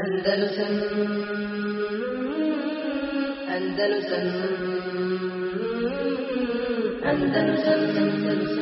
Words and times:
Andalusam 0.00 0.73
Andalusam 3.55 4.25
Andalusam 7.11 7.81
Andalusam 8.01 8.61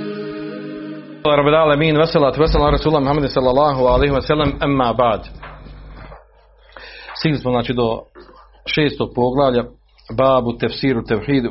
رب 1.28 1.47
العالمين 1.47 1.97
والصلاة 1.97 2.40
والسلام 2.40 2.63
على 2.63 2.74
رسول 2.76 2.96
الله 2.96 3.12
محمد 3.12 3.26
صلى 3.26 3.50
الله 3.50 3.94
عليه 3.94 4.12
وسلم 4.12 4.63
أما 4.63 4.92
بعد 4.92 5.21
Stigli 7.16 7.38
smo 7.38 7.51
znači 7.51 7.74
do 7.74 7.99
šestog 8.65 9.10
poglavlja 9.15 9.63
babu 10.17 10.58
tefsiru 10.58 11.04
tevhidu 11.04 11.49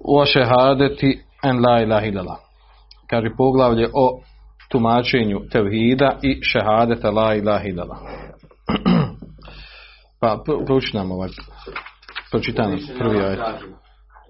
u 0.00 0.24
šehadeti 0.26 1.20
en 1.44 1.60
la 1.64 1.82
ilaha 1.82 2.06
illallah. 2.06 2.38
Kaže 3.10 3.28
poglavlje 3.36 3.88
o 3.94 4.20
tumačenju 4.68 5.40
tevhida 5.52 6.18
i 6.22 6.40
šehadeta 6.42 7.10
la 7.10 7.34
ilaha 7.34 7.64
illallah. 7.68 7.98
Pa 10.19 10.43
prouči 10.65 10.97
nam 10.97 11.11
ovaj 11.11 11.29
pročitaj 12.31 12.67
nam 12.67 12.79
prvi 12.99 13.17
ajet. 13.17 13.39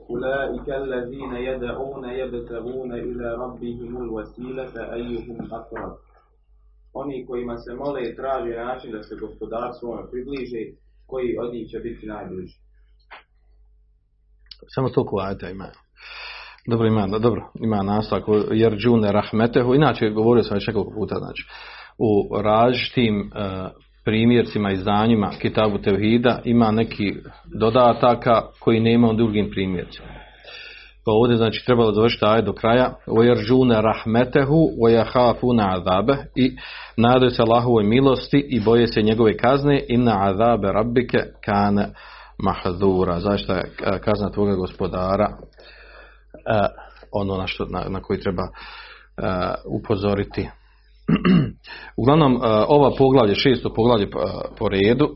أولئك 0.09 0.67
الذين 0.70 1.33
يدعون 1.49 2.03
يبتغون 2.21 2.91
إلى 2.93 3.27
ربهم 3.43 3.91
الوسيلة 4.03 4.73
أيهم 4.93 5.38
أقرب 5.52 5.93
Oni 6.93 7.25
kojima 7.25 7.57
se 7.57 7.73
mole 7.73 8.02
i 8.03 8.15
traže 8.15 8.55
način 8.65 8.91
da 8.91 9.03
se 9.03 9.15
gospodar 9.15 9.70
svome 9.79 10.02
približe, 10.11 10.57
koji 11.05 11.38
od 11.41 11.53
njih 11.53 11.70
će 11.70 11.79
biti 11.79 12.05
najbliži. 12.07 12.57
Samo 14.67 14.89
toliko 14.89 15.20
ajeta 15.20 15.49
ima. 15.49 15.67
Dobro 16.67 16.88
ima, 16.88 17.07
dobro, 17.20 17.52
ima 17.59 17.83
nastavak 17.83 18.23
jer 18.52 18.77
džune 18.77 19.11
rahmetehu, 19.11 19.75
inače 19.75 20.09
govorio 20.09 20.43
sam 20.43 20.55
već 20.55 20.67
nekoliko 20.67 20.91
puta, 20.91 21.15
znači, 21.15 21.43
u 21.97 22.41
različitim 22.41 23.20
uh, 23.20 23.71
primjercima 24.08 24.72
i 24.72 24.76
znanjima 24.76 25.30
Kitabu 25.40 25.78
Tevhida 25.78 26.40
ima 26.44 26.70
neki 26.70 27.14
dodataka 27.54 28.42
koji 28.60 28.80
nema 28.80 29.10
u 29.10 29.14
drugim 29.14 29.50
primjercima. 29.50 30.08
Pa 31.05 31.12
ovdje 31.12 31.36
znači 31.36 31.64
trebalo 31.66 31.92
završiti 31.92 32.24
aj 32.24 32.42
do 32.42 32.52
kraja. 32.52 32.94
Ojeržune 33.06 33.83
rahmetehu, 33.83 34.68
ojahafuna 34.83 35.77
azabe 35.77 36.16
i 36.34 36.56
nadaju 36.96 37.30
se 37.30 37.42
Allahovoj 37.42 37.84
milosti 37.84 38.46
i 38.48 38.60
boje 38.60 38.86
se 38.86 39.02
njegove 39.02 39.36
kazne 39.36 39.84
i 39.88 39.96
na 39.96 40.28
azabe 40.28 40.72
rabbike 40.72 41.18
kane 41.44 41.88
Mahadura. 42.38 43.20
Zašto 43.20 43.52
je 43.52 43.61
e, 43.61 43.98
kazna 43.98 44.30
tvoga 44.30 44.55
gospodara 44.55 45.28
e, 45.28 46.68
ono 47.12 47.36
na, 47.36 47.46
što, 47.46 47.64
na, 47.64 47.84
na 47.88 48.02
koji 48.02 48.20
treba 48.20 48.42
e, 48.42 48.50
upozoriti 49.66 50.48
Uglavnom, 52.01 52.41
ova 52.69 52.91
poglavlje, 52.98 53.34
šesto 53.34 53.75
poglavlje 53.75 54.11
po 54.59 54.69
redu, 54.69 55.09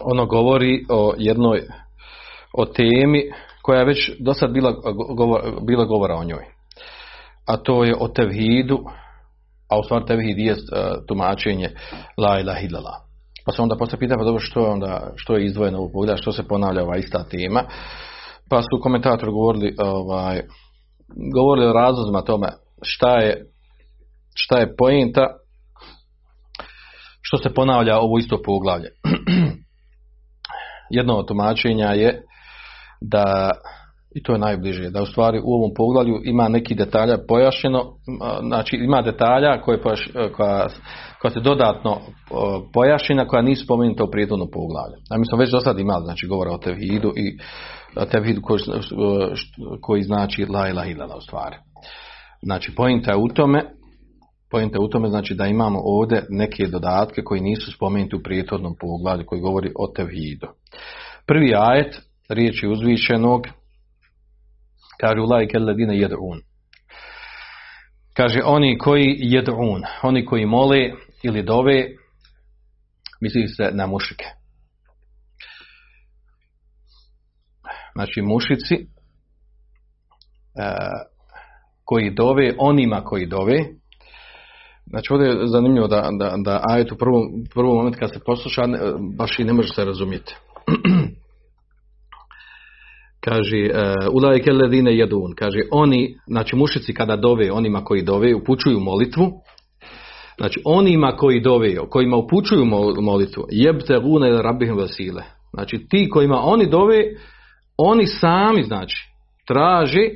ono 0.00 0.26
govori 0.26 0.84
o 0.90 1.14
jednoj, 1.18 1.60
o 2.58 2.64
temi 2.64 3.22
koja 3.62 3.78
je 3.78 3.86
već 3.86 4.10
do 4.20 4.34
sad 4.34 4.50
bila, 4.50 4.74
govor, 5.16 5.40
bila 5.66 5.84
govora 5.84 6.14
o 6.14 6.24
njoj. 6.24 6.44
A 7.46 7.56
to 7.56 7.84
je 7.84 7.94
o 8.00 8.08
tevhidu, 8.08 8.78
a 9.70 9.78
u 9.78 9.82
stvari 9.82 10.04
tevhid 10.06 10.38
je 10.38 10.56
tumačenje 11.08 11.70
la 12.18 12.40
ilaha 12.40 12.60
illallah. 12.60 12.94
Pa 13.46 13.52
se 13.52 13.62
onda 13.62 13.76
poslije 13.76 13.98
pita, 13.98 14.16
pa 14.18 14.24
dobro, 14.24 14.40
što 14.40 14.60
je, 14.60 14.70
onda, 14.70 15.12
što 15.16 15.36
je 15.36 15.44
izdvojeno 15.44 15.82
u 15.82 15.90
pogledu, 15.92 16.22
što 16.22 16.32
se 16.32 16.48
ponavlja 16.48 16.82
ova 16.82 16.96
ista 16.96 17.24
tema. 17.24 17.62
Pa 18.50 18.62
su 18.62 18.82
komentatori 18.82 19.32
govorili, 19.32 19.74
ovaj, 19.78 20.42
govorili 21.34 21.66
o 21.66 21.72
razlozima 21.72 22.22
tome 22.22 22.48
šta 22.82 23.18
je 23.18 23.49
šta 24.42 24.58
je 24.58 24.74
poenta 24.78 25.26
što 27.22 27.38
se 27.38 27.54
ponavlja 27.54 27.98
ovo 27.98 28.18
isto 28.18 28.42
poglavlje. 28.44 28.88
Jedno 30.98 31.14
od 31.14 31.28
tumačenja 31.28 31.86
je 31.86 32.22
da, 33.00 33.50
i 34.14 34.22
to 34.22 34.32
je 34.32 34.38
najbliže, 34.38 34.90
da 34.90 35.02
u 35.02 35.06
stvari 35.06 35.40
u 35.44 35.54
ovom 35.54 35.70
poglavlju 35.76 36.20
ima 36.24 36.48
neki 36.48 36.74
detalja 36.74 37.18
pojašnjeno, 37.28 37.84
znači 38.42 38.76
ima 38.76 39.02
detalja 39.02 39.60
koje, 39.60 39.80
koja, 40.36 40.68
koja 41.20 41.30
se 41.30 41.40
dodatno 41.40 42.00
pojašnjena, 42.72 43.26
koja 43.26 43.42
nisu 43.42 43.64
spomenuta 43.64 44.04
u 44.04 44.10
prijetodnom 44.10 44.48
poglavlju. 44.52 44.96
A 45.10 45.18
mi 45.18 45.26
smo 45.26 45.38
već 45.38 45.50
do 45.50 45.60
sad 45.60 45.78
imali, 45.78 46.04
znači 46.04 46.26
govora 46.26 46.50
o 46.50 46.58
tevhidu 46.58 47.12
i 47.16 47.38
tevhidu 48.10 48.40
koji, 48.42 48.60
koji 49.80 50.02
znači 50.02 50.44
la 50.44 50.68
ilaha 50.68 50.90
illallah 50.90 51.16
u 51.16 51.26
stvari. 51.26 51.56
Znači, 52.42 52.74
pojenta 52.74 53.12
je 53.12 53.18
u 53.18 53.28
tome 53.28 53.79
Pojenta 54.50 54.80
u 54.80 54.88
tome 54.88 55.08
znači 55.08 55.34
da 55.34 55.46
imamo 55.46 55.80
ovdje 55.82 56.26
neke 56.28 56.66
dodatke 56.66 57.22
koji 57.22 57.40
nisu 57.40 57.72
spomenuti 57.72 58.16
u 58.16 58.22
prijetodnom 58.22 58.76
poglavlju 58.80 59.26
koji 59.26 59.40
govori 59.40 59.72
o 59.76 59.86
tevhidu. 59.96 60.46
Prvi 61.26 61.54
ajet, 61.56 62.00
riječi 62.28 62.68
uzvišenog, 62.68 63.46
kaže 65.00 65.20
ulajke 65.20 65.58
ledine 65.58 65.98
jedun. 65.98 66.40
Kaže 68.14 68.40
oni 68.44 68.78
koji 68.78 69.16
jedun, 69.18 69.82
oni 70.02 70.24
koji 70.26 70.46
mole 70.46 70.90
ili 71.22 71.42
dove, 71.42 71.86
misli 73.20 73.48
se 73.48 73.70
na 73.72 73.86
mušike. 73.86 74.24
Znači 77.94 78.22
mušici 78.22 78.74
e, 78.74 78.86
koji 81.84 82.10
dove, 82.10 82.54
onima 82.58 83.04
koji 83.04 83.26
dove, 83.26 83.58
Znači 84.90 85.12
ovdje 85.12 85.28
je 85.28 85.46
zanimljivo 85.46 85.86
da, 85.88 86.08
da, 86.18 86.34
da 86.44 86.60
ajet 86.68 86.92
u 86.92 86.96
prvom, 86.96 87.22
prvom 87.54 87.76
momentu 87.76 87.98
kad 87.98 88.12
se 88.12 88.20
posluša 88.26 88.62
baš 89.18 89.38
i 89.38 89.44
ne 89.44 89.52
može 89.52 89.68
se 89.74 89.84
razumjeti. 89.84 90.36
kaže 93.24 93.70
ulajke 94.12 94.52
ledine 94.52 94.96
jedun, 94.96 95.34
kaže 95.36 95.60
oni, 95.72 96.14
znači 96.26 96.56
mušici 96.56 96.94
kada 96.94 97.16
dove 97.16 97.52
onima 97.52 97.84
koji 97.84 98.02
dove 98.02 98.34
upućuju 98.34 98.80
molitvu, 98.80 99.32
znači 100.36 100.62
onima 100.64 101.16
koji 101.16 101.40
dove, 101.40 101.76
kojima 101.90 102.16
upućuju 102.16 102.64
molitvu, 103.00 103.44
jebte 103.50 103.98
gune 103.98 104.42
rabihim 104.42 104.76
vasile. 104.76 105.22
Znači 105.52 105.86
ti 105.90 106.08
kojima 106.08 106.40
oni 106.42 106.70
dove, 106.70 107.04
oni 107.76 108.06
sami 108.06 108.62
znači 108.62 109.10
traže 109.46 110.08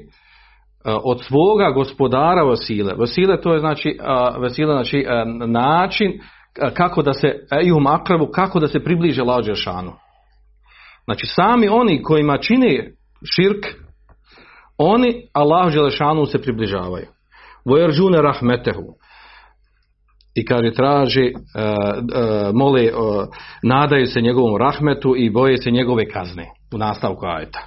od 0.84 1.24
svoga 1.24 1.70
gospodara 1.70 2.42
vasile. 2.42 2.94
Vasile 2.98 3.40
to 3.40 3.54
je 3.54 3.60
znači, 3.60 3.98
vasile 4.38 4.72
znači 4.72 5.06
način 5.46 6.12
kako 6.74 7.02
da 7.02 7.12
se 7.12 7.46
ihum 7.62 7.86
akrabu, 7.86 8.26
kako 8.26 8.60
da 8.60 8.68
se 8.68 8.84
približe 8.84 9.22
lađe 9.22 9.54
šanu. 9.54 9.92
Znači 11.04 11.26
sami 11.26 11.68
oni 11.68 12.02
kojima 12.02 12.38
čine 12.38 12.92
širk, 13.34 13.66
oni 14.78 15.28
Allah 15.32 15.72
Želešanu 15.72 16.26
se 16.26 16.42
približavaju. 16.42 17.06
Vojeržune 17.64 18.22
rahmetehu. 18.22 18.82
I 20.34 20.44
kaže 20.44 20.72
traži, 20.72 21.32
mole, 22.54 22.88
nadaju 23.62 24.06
se 24.06 24.20
njegovom 24.20 24.56
rahmetu 24.56 25.14
i 25.16 25.30
boje 25.30 25.56
se 25.56 25.70
njegove 25.70 26.08
kazne 26.08 26.46
u 26.74 26.78
nastavku 26.78 27.26
ajeta. 27.26 27.60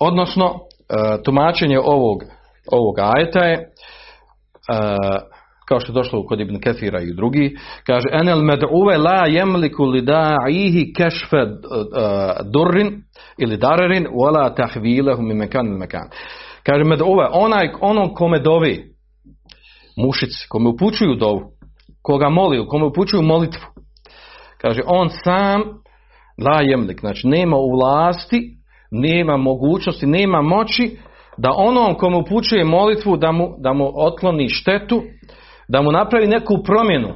Odnosno, 0.00 0.54
tumačenje 1.24 1.78
ovog, 1.78 2.22
ovog 2.72 2.94
ajeta 2.98 3.44
je 3.44 3.68
kao 5.68 5.80
što 5.80 5.92
je 5.92 5.94
došlo 5.94 6.26
kod 6.26 6.40
Ibn 6.40 6.60
Kefira 6.60 7.00
i 7.00 7.14
drugi, 7.14 7.56
kaže 7.86 8.08
enel 8.12 8.38
med'uve 8.38 8.96
la 8.96 9.26
jemliku 9.26 9.84
li 9.84 10.02
da'ihi 10.02 10.92
kešfe 10.96 11.46
durrin 12.52 13.02
ili 13.38 13.56
darerin 13.56 14.06
wala 14.06 14.54
tahvilehu 14.56 15.22
mi 15.22 15.34
mekan 15.34 15.66
ili 15.66 15.78
mekan. 15.78 16.08
Kaže 16.62 16.84
med'uve, 16.84 17.28
onaj, 17.32 17.68
onom 17.80 18.14
kome 18.14 18.38
dovi 18.38 18.84
mušici, 19.96 20.46
kome 20.48 20.68
upućuju 20.68 21.14
dovu, 21.14 21.40
koga 22.02 22.28
moli, 22.28 22.66
kome 22.68 22.84
upućuju 22.84 23.22
molitvu, 23.22 23.66
kaže 24.60 24.82
on 24.86 25.08
sam 25.24 25.62
la 26.46 26.60
jemlik, 26.62 27.00
znači 27.00 27.28
nema 27.28 27.56
u 27.56 27.70
vlasti 27.70 28.56
nema 28.94 29.36
mogućnosti, 29.36 30.06
nema 30.06 30.42
moći 30.42 30.96
da 31.36 31.52
onom 31.56 31.94
komu 31.94 32.18
upućuje 32.18 32.64
molitvu 32.64 33.16
da 33.16 33.32
mu, 33.32 33.48
da 33.58 33.72
mu 33.72 33.92
otkloni 33.94 34.48
štetu, 34.48 35.02
da 35.68 35.82
mu 35.82 35.92
napravi 35.92 36.26
neku 36.26 36.62
promjenu. 36.64 37.14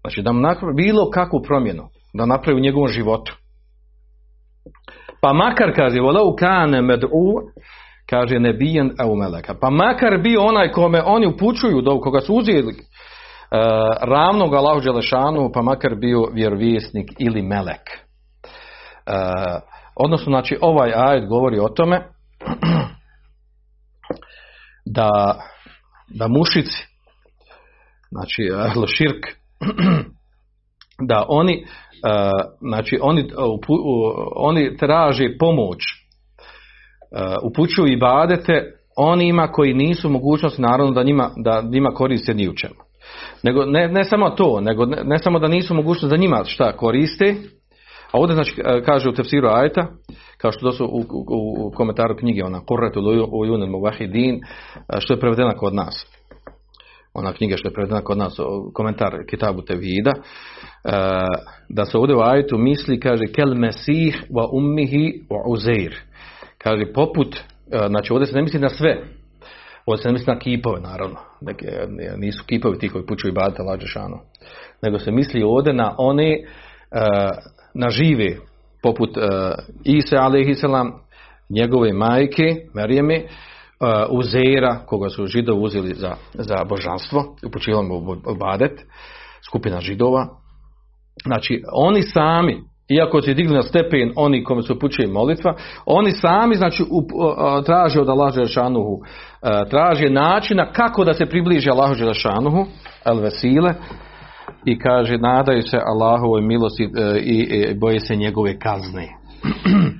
Znači 0.00 0.22
da 0.22 0.32
mu 0.32 0.40
napravi 0.40 0.74
bilo 0.74 1.10
kakvu 1.10 1.42
promjenu, 1.42 1.88
da 2.14 2.26
napravi 2.26 2.56
u 2.56 2.62
njegovom 2.62 2.88
životu. 2.88 3.36
Pa 5.20 5.32
makar 5.32 5.72
kaže, 5.76 6.00
volau 6.00 6.36
kane 6.36 6.82
med'u, 6.82 7.40
kaže 8.10 8.38
nebijen 8.38 8.90
meleka. 9.20 9.54
Pa 9.60 9.70
makar 9.70 10.18
bio 10.22 10.42
onaj 10.42 10.72
kome 10.72 11.02
oni 11.06 11.26
upućuju, 11.26 11.82
do 11.82 12.00
koga 12.00 12.20
su 12.20 12.34
uzeli 12.34 12.72
uh, 12.72 12.78
ravnog 14.02 14.54
Allahu 14.54 14.80
Đelešanu, 14.80 15.50
pa 15.54 15.62
makar 15.62 15.94
bio 15.94 16.26
vjerovjesnik 16.32 17.10
ili 17.18 17.42
melek. 17.42 17.82
Uh, 19.06 19.77
Odnosno, 19.98 20.30
znači, 20.30 20.56
ovaj 20.60 20.92
ajet 20.94 21.28
govori 21.28 21.58
o 21.58 21.68
tome 21.68 21.96
da, 24.96 25.40
da 26.08 26.28
mušici, 26.28 26.86
znači, 28.10 28.50
ahlo 28.66 28.86
širk, 28.86 29.26
da 31.08 31.24
oni 31.28 31.52
e, 31.54 32.30
znači 32.60 32.98
oni, 33.02 33.22
u- 33.68 34.12
oni 34.36 34.76
traže 34.76 35.36
pomoć 35.38 35.78
upućuju 37.42 37.92
i 37.92 37.96
badete 37.96 38.72
onima 38.96 39.48
koji 39.48 39.74
nisu 39.74 40.08
mogućnosti 40.08 40.62
naravno 40.62 40.92
da 40.92 41.02
njima, 41.02 41.30
da 41.44 41.62
njima 41.62 41.90
koriste 41.90 42.34
ni 42.34 42.48
u 42.48 42.54
čemu. 42.54 42.74
Nego 43.42 43.64
ne, 43.64 43.88
ne 43.88 44.04
samo 44.04 44.30
to, 44.30 44.60
nego 44.60 44.86
ne, 44.86 45.04
ne 45.04 45.18
samo 45.18 45.38
da 45.38 45.48
nisu 45.48 45.74
mogućnosti 45.74 46.10
da 46.10 46.20
njima 46.22 46.44
šta 46.44 46.76
koriste, 46.76 47.34
a 48.12 48.18
ovdje 48.18 48.34
znači 48.34 48.60
e, 48.64 48.82
kaže 48.82 49.08
u 49.08 49.12
tefsiru 49.12 49.48
ajta, 49.48 49.86
kao 50.38 50.52
što 50.52 50.66
to 50.66 50.72
su 50.72 50.84
u, 50.84 50.98
u, 51.10 51.66
u 51.66 51.70
komentaru 51.70 52.16
knjige, 52.16 52.44
ona 52.44 52.60
Kurratu 52.66 53.00
Ujun 53.32 53.70
Muvahidin, 53.70 54.40
što 54.98 55.14
je 55.14 55.20
prevedena 55.20 55.54
kod 55.56 55.74
nas. 55.74 56.06
Ona 57.14 57.32
knjiga 57.32 57.56
što 57.56 57.68
je 57.68 57.72
prevedena 57.72 58.00
kod 58.00 58.18
nas, 58.18 58.36
komentar 58.74 59.12
Kitabu 59.30 59.62
Tevhida, 59.62 60.10
e, 60.10 60.20
da 61.68 61.84
se 61.84 61.98
ovdje 61.98 62.16
u 62.16 62.20
ajetu 62.20 62.58
misli, 62.58 63.00
kaže, 63.00 63.24
kel 63.26 63.54
mesih 63.54 64.22
wa 64.30 64.48
ummihi 64.52 65.22
wa 65.30 65.42
uzeir. 65.46 65.94
Kaže, 66.58 66.92
poput, 66.92 67.36
e, 67.36 67.40
znači 67.88 68.12
ovdje 68.12 68.26
se 68.26 68.36
ne 68.36 68.42
misli 68.42 68.60
na 68.60 68.68
sve, 68.68 68.96
ovdje 69.86 70.02
se 70.02 70.08
ne 70.08 70.12
misli 70.12 70.34
na 70.34 70.38
kipove, 70.38 70.80
naravno. 70.80 71.16
Neke, 71.40 71.66
ne- 71.88 72.16
nisu 72.16 72.44
kipovi 72.46 72.78
ti 72.78 72.88
koji 72.88 73.06
pučuju 73.06 73.32
ibadete 73.32 73.62
lađešanu. 73.62 74.18
Nego 74.82 74.98
se 74.98 75.10
misli 75.12 75.42
ovdje 75.42 75.72
na 75.72 75.94
one, 75.98 76.32
e, 76.32 76.38
na 77.78 77.90
žive, 77.90 78.36
poput 78.82 79.16
uh, 79.16 79.24
Ise 79.84 80.16
alaihissalam, 80.16 80.92
njegove 81.50 81.92
majke, 81.92 82.56
Merijeme, 82.74 83.22
uh, 83.24 84.18
Uzeira, 84.18 84.78
koga 84.86 85.08
su 85.08 85.26
židovi 85.26 85.60
uzeli 85.62 85.94
za, 85.94 86.14
za 86.34 86.64
božanstvo, 86.68 87.36
upućivali 87.46 87.86
mu 87.86 87.94
u 88.26 88.34
badet, 88.40 88.80
skupina 89.48 89.80
židova. 89.80 90.26
Znači, 91.26 91.62
oni 91.72 92.02
sami, 92.02 92.60
iako 92.88 93.22
se 93.22 93.34
digli 93.34 93.54
na 93.54 93.62
stepen 93.62 94.12
oni 94.16 94.44
kome 94.44 94.62
se 94.62 94.72
upućuje 94.72 95.08
molitva, 95.08 95.54
oni 95.86 96.12
sami 96.12 96.54
znači 96.54 96.82
up- 96.82 97.14
uh, 97.14 97.64
traže 97.64 98.00
od 98.00 98.08
Allaha 98.08 98.30
Želešanuhu, 98.30 98.92
uh, 98.92 99.68
traže 99.70 100.10
načina 100.10 100.72
kako 100.72 101.04
da 101.04 101.14
se 101.14 101.26
približi 101.26 101.70
Allahu 101.70 101.94
Želešanuhu, 101.94 102.66
el 103.04 103.20
vesile, 103.20 103.74
i 104.64 104.78
kaže 104.78 105.18
nadaju 105.18 105.62
se 105.62 105.78
Allahovoj 105.86 106.42
milosti 106.42 106.84
e, 106.84 107.18
i, 107.18 107.38
i 107.70 107.74
boje 107.74 108.00
se 108.00 108.16
njegove 108.16 108.58
kazne. 108.58 109.08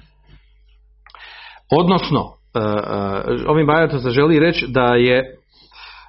Odnosno, 1.81 2.33
e, 2.55 2.59
e, 2.59 3.49
ovim 3.49 3.71
ajetom 3.71 4.01
se 4.01 4.11
želi 4.11 4.39
reći 4.39 4.67
da 4.69 4.95
je 4.95 5.35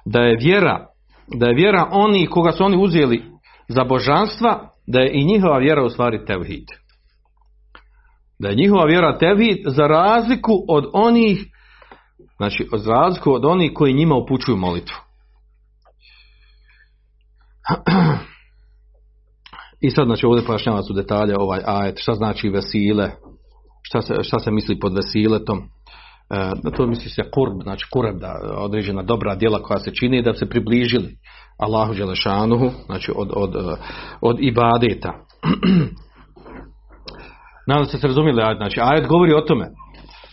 da 0.04 0.20
je 0.20 0.36
vjera 0.36 0.86
da 1.34 1.46
je 1.46 1.54
vjera 1.54 1.88
oni 1.92 2.26
koga 2.26 2.52
su 2.52 2.64
oni 2.64 2.76
uzeli 2.76 3.22
za 3.68 3.84
božanstva, 3.84 4.68
da 4.86 5.00
je 5.00 5.10
i 5.12 5.24
njihova 5.24 5.58
vjera 5.58 5.84
u 5.84 5.90
stvari 5.90 6.24
tevhid. 6.24 6.64
Da 8.38 8.48
je 8.48 8.54
njihova 8.54 8.84
vjera 8.84 9.18
tevhid 9.18 9.58
za 9.66 9.86
razliku 9.86 10.52
od 10.68 10.90
onih 10.92 11.46
znači 12.36 12.68
za 12.76 12.92
razliku 12.92 13.32
od 13.32 13.44
onih 13.44 13.70
koji 13.74 13.94
njima 13.94 14.14
upućuju 14.14 14.56
molitvu. 14.56 14.96
I 19.80 19.90
sad 19.90 20.06
znači 20.06 20.26
ovdje 20.26 20.44
pojašnjava 20.44 20.82
su 20.82 20.92
detalje 20.92 21.34
ovaj 21.38 21.60
ajet, 21.66 21.98
šta 21.98 22.14
znači 22.14 22.48
vesile, 22.48 23.10
šta 23.82 24.02
se, 24.02 24.14
šta 24.22 24.38
se 24.38 24.50
misli 24.50 24.78
pod 24.78 24.94
vesiletom. 24.94 25.58
E, 26.30 26.50
to 26.76 26.86
misli 26.86 27.10
se 27.10 27.22
kurb, 27.34 27.62
znači 27.62 27.86
kurb, 27.92 28.20
da 28.20 28.34
određena 28.56 29.02
dobra 29.02 29.34
djela 29.34 29.62
koja 29.62 29.78
se 29.78 29.94
čini 29.94 30.22
da 30.22 30.34
se 30.34 30.48
približili 30.48 31.16
Allahu 31.58 31.94
Đelešanuhu, 31.94 32.70
znači 32.86 33.12
od, 33.16 33.30
od, 33.36 33.54
e, 33.54 33.58
od 34.20 34.36
ibadeta. 34.40 35.12
Nadam 37.68 37.84
se 37.84 37.98
se 37.98 38.06
razumjeli 38.06 38.42
ajet, 38.42 38.58
znači 38.58 38.80
ajet 38.82 39.06
govori 39.06 39.34
o 39.34 39.40
tome. 39.40 39.68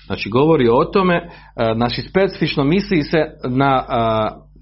Znači 0.05 0.29
govori 0.29 0.69
o 0.69 0.85
tome, 0.85 1.15
e, 1.15 1.29
znači 1.75 2.01
specifično 2.01 2.63
misli 2.63 3.03
se 3.03 3.17
na, 3.49 3.85
e, 3.89 3.93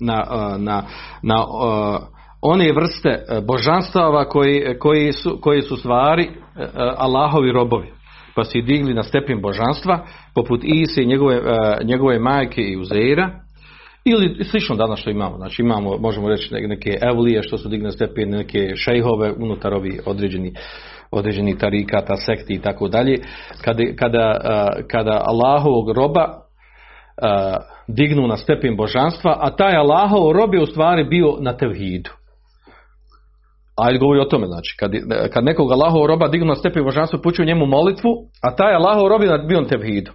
na, 0.01 0.25
na, 0.57 0.83
na 1.23 1.35
e, 1.35 2.14
one 2.45 2.71
vrste 2.73 3.09
e, 3.09 3.41
božanstava 3.41 4.25
koji, 4.25 4.79
koji, 4.79 5.11
su, 5.11 5.37
koji 5.41 5.61
su 5.61 5.77
stvari 5.77 6.23
e, 6.23 6.61
e, 6.61 6.67
Allahovi 6.97 7.51
robovi. 7.51 7.87
Pa 8.35 8.43
su 8.43 8.61
digli 8.61 8.93
na 8.93 9.03
stepen 9.03 9.41
božanstva, 9.41 10.05
poput 10.35 10.61
Ise 10.63 11.03
i 11.03 11.05
njegove, 11.05 11.35
e, 11.35 11.83
njegove 11.83 12.19
majke 12.19 12.61
i 12.61 12.77
Uzeira, 12.77 13.29
ili 14.05 14.43
slično 14.43 14.75
danas 14.75 14.99
što 14.99 15.09
imamo. 15.09 15.37
Znači 15.37 15.61
imamo, 15.61 15.97
možemo 15.97 16.29
reći 16.29 16.53
ne- 16.53 16.67
neke 16.67 16.97
evlije 17.01 17.43
što 17.43 17.57
su 17.57 17.69
digli 17.69 17.85
na 17.85 17.91
stepen, 17.91 18.29
neke 18.29 18.75
šejhove 18.75 19.31
unutar 19.37 19.73
ovih 19.73 20.01
određeni 20.05 20.53
određeni 21.11 21.57
tarikata, 21.57 22.15
sekti 22.17 22.53
i 22.53 22.61
tako 22.61 22.87
dalje. 22.87 23.17
Kada, 23.61 23.83
kada, 24.89 25.13
e, 25.13 25.19
Allahovog 25.25 25.91
roba 25.91 26.27
e, 26.27 26.35
dignu 27.87 28.27
na 28.27 28.37
stepen 28.37 28.75
božanstva, 28.75 29.37
a 29.41 29.55
taj 29.55 29.75
Allahov 29.75 30.31
rob 30.31 30.53
je 30.53 30.61
u 30.61 30.65
stvari 30.65 31.03
bio 31.03 31.37
na 31.39 31.57
tevhidu. 31.57 32.09
Ajde 33.77 33.99
govori 33.99 34.19
o 34.19 34.25
tome, 34.25 34.47
znači, 34.47 34.75
kad, 34.79 34.91
kad 35.33 35.43
nekog 35.43 35.71
Allahov 35.71 36.05
roba 36.05 36.27
dignu 36.27 36.47
na 36.47 36.55
stepen 36.55 36.83
božanstva, 36.83 37.19
pućuju 37.23 37.45
njemu 37.45 37.65
molitvu, 37.65 38.09
a 38.43 38.55
taj 38.55 38.75
Allahov 38.75 39.07
rob 39.07 39.21
je 39.21 39.39
bio 39.47 39.61
na 39.61 39.67
tevhidu. 39.67 40.11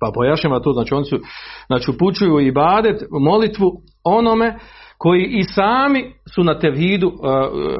Pa 0.00 0.10
pojašnjava 0.14 0.60
to, 0.60 0.72
znači 0.72 0.94
oni 0.94 1.04
su, 1.04 1.18
znači 1.66 1.90
upućuju 1.90 2.40
ibadet, 2.40 3.02
molitvu 3.20 3.72
onome 4.04 4.58
koji 4.98 5.24
i 5.24 5.44
sami 5.44 6.12
su 6.34 6.44
na 6.44 6.58
tevhidu, 6.58 7.06
uh, 7.06 7.14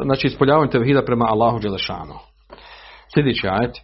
znači 0.04 0.26
ispoljavaju 0.26 0.70
tevhida 0.70 1.02
prema 1.02 1.24
Allahu 1.24 1.58
Đelešanu. 1.58 2.14
Sljedeći 3.14 3.48
ajet. 3.48 3.74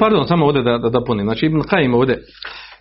Pardon, 0.00 0.26
samo 0.26 0.46
ovdje 0.46 0.62
da, 0.62 0.78
da 0.78 0.88
dopunim. 0.88 1.26
Znači 1.26 1.46
Ibn 1.46 1.62
Kajim 1.62 1.94
ovdje, 1.94 2.18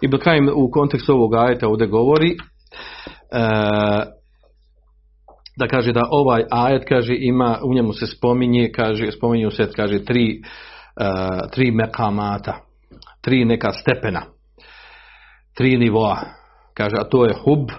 Ibn 0.01 0.17
Kajim 0.17 0.49
u 0.55 0.71
kontekstu 0.71 1.13
ovog 1.13 1.35
ajeta 1.35 1.67
ovdje 1.67 1.87
govori 1.87 2.31
uh, 2.31 4.16
da 5.57 5.67
kaže 5.67 5.91
da 5.91 6.07
ovaj 6.11 6.43
ajet 6.51 6.83
kaže 6.89 7.15
ima 7.19 7.59
u 7.63 7.73
njemu 7.73 7.93
se 7.93 8.07
spominje 8.07 8.71
kaže 8.75 9.11
spominju 9.11 9.51
se 9.51 9.69
kaže 9.75 10.05
tri 10.05 10.41
uh, 10.41 11.49
tri 11.51 11.71
mekamata 11.71 12.59
tri 13.21 13.45
neka 13.45 13.71
stepena 13.71 14.21
tri 15.57 15.77
nivoa. 15.77 16.19
Kaže 16.73 16.95
a 16.99 17.03
to 17.09 17.25
je 17.25 17.33
hub 17.43 17.59
uh, 17.59 17.77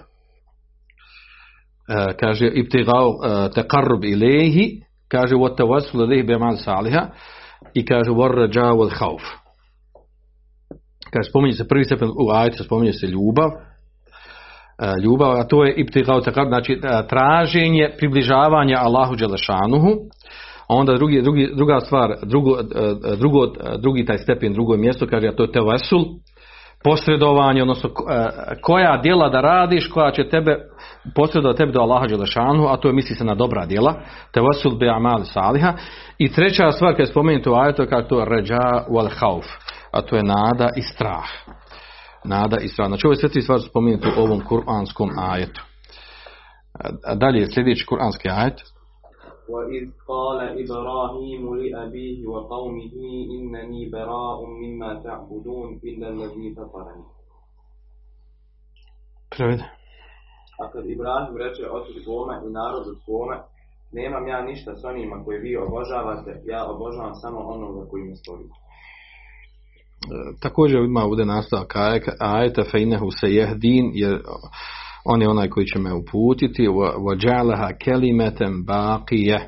kaže 2.20 2.46
ibtigao 2.54 3.08
uh, 3.08 3.14
taqarrub 3.54 4.04
ilayhi 4.04 4.82
kaže 5.08 5.34
wa 5.34 5.56
tawassul 5.56 6.04
ilayhi 6.04 6.26
bi 6.26 6.34
amal 6.34 6.56
salihah 6.56 7.08
i 7.74 7.84
kaže 7.86 8.10
war 8.10 8.34
raja 8.34 8.72
wal 8.72 8.90
khauf 8.90 9.22
kaže 11.10 11.30
spominje 11.30 11.54
se 11.54 11.68
prvi 11.68 11.84
stepen 11.84 12.08
u 12.08 12.30
ajetu 12.30 12.64
spominje 12.64 12.92
se 12.92 13.06
ljubav 13.06 13.48
e, 13.48 13.67
ljubav, 15.04 15.30
a 15.30 15.44
to 15.44 15.64
je 15.64 15.74
ibtigao 15.74 16.20
znači 16.48 16.72
e, 16.72 17.06
traženje 17.08 17.90
približavanja 17.98 18.78
Allahu 18.80 19.16
Đelešanuhu, 19.16 19.90
a 20.68 20.74
onda 20.74 20.94
drugi, 20.94 21.22
drugi, 21.22 21.50
druga 21.54 21.80
stvar, 21.80 22.14
drugo, 22.22 22.58
e, 22.60 23.16
drugo, 23.16 23.44
e, 23.44 23.78
drugi 23.78 24.04
taj 24.04 24.18
stepen, 24.18 24.52
drugo 24.52 24.76
mjesto, 24.76 25.06
kaže, 25.06 25.28
a 25.28 25.36
to 25.36 25.42
je 25.42 25.52
tevesul, 25.52 26.04
posredovanje, 26.84 27.62
odnosno 27.62 27.90
e, 27.90 28.28
koja 28.62 28.96
djela 28.96 29.28
da 29.28 29.40
radiš, 29.40 29.88
koja 29.88 30.10
će 30.10 30.28
tebe 30.28 30.56
posredovati 31.14 31.58
tebi 31.58 31.72
do 31.72 31.80
Allaha 31.80 32.06
Đelešanu, 32.06 32.66
a 32.68 32.76
to 32.76 32.88
je 32.88 32.94
misli 32.94 33.16
se 33.16 33.24
na 33.24 33.34
dobra 33.34 33.66
djela, 33.66 33.94
tevesul 34.32 34.78
bi 34.78 34.88
amal 34.88 35.24
saliha. 35.24 35.72
I 36.18 36.32
treća 36.32 36.70
stvar 36.70 36.92
kada 36.92 37.02
je 37.02 37.06
spomenuto 37.06 37.52
u 37.52 37.56
ajetu, 37.56 37.86
kako 37.90 38.08
to 38.08 38.24
ređa 38.24 38.60
wal 38.90 39.10
hauf, 39.20 39.46
a 39.92 40.02
to 40.02 40.16
je 40.16 40.22
nada 40.22 40.68
i 40.76 40.82
strah 40.82 41.57
Nada 42.23 42.57
i 42.61 42.67
strah. 42.67 42.87
Znači 42.87 43.07
ove 43.07 43.15
sve 43.15 43.29
tri 43.29 43.41
stvari 43.41 43.61
su 43.61 43.69
spomenute 43.69 44.07
u 44.17 44.21
ovom 44.21 44.41
kuranskom 44.47 45.09
ajetu. 45.31 45.61
A 47.05 47.15
Dalje 47.15 47.51
sljedeći 47.51 47.85
kuranski 47.85 48.29
ajet. 48.29 48.59
وإذ 49.49 49.85
قال 50.07 50.39
إبراهيم 50.63 51.55
لأبيه 51.55 52.27
وقومه 52.27 52.95
إنني 53.37 53.89
براء 53.89 54.45
مما 54.45 55.03
تعبدون 55.03 55.79
إلا 55.83 56.07
الذي 56.09 56.55
فطرني 56.55 57.05
Prevede. 59.35 59.63
A 60.59 60.71
kad 60.71 60.85
Ibrahim 60.85 61.37
reče 61.37 61.69
ocu 61.69 61.93
svome 62.03 62.35
i 62.47 62.49
narodu 62.49 62.91
svome, 63.05 63.37
nemam 63.91 64.27
ja 64.27 64.41
ništa 64.41 64.75
s 64.75 64.83
onima 64.83 65.23
koje 65.25 65.39
vi 65.39 65.57
obožavate, 65.57 66.41
ja 66.45 66.65
obožavam 66.73 67.15
samo 67.15 67.39
onoga 67.39 67.89
koji 67.89 68.03
me 68.03 68.15
stvori. 68.15 68.43
također 70.40 70.80
ima 70.80 71.04
ovdje 71.04 71.24
nastavak 71.26 71.76
aje- 71.76 72.16
ajeta 72.20 72.64
fejnehu 72.70 73.10
se 73.10 73.34
jehdin 73.34 73.90
jer 73.94 74.20
on 75.04 75.22
je 75.22 75.28
onaj 75.28 75.48
koji 75.48 75.66
će 75.66 75.78
me 75.78 75.92
uputiti. 75.94 76.66
Vođalaha 76.98 77.70
kelimetem 77.84 78.64
baqije 78.66 79.38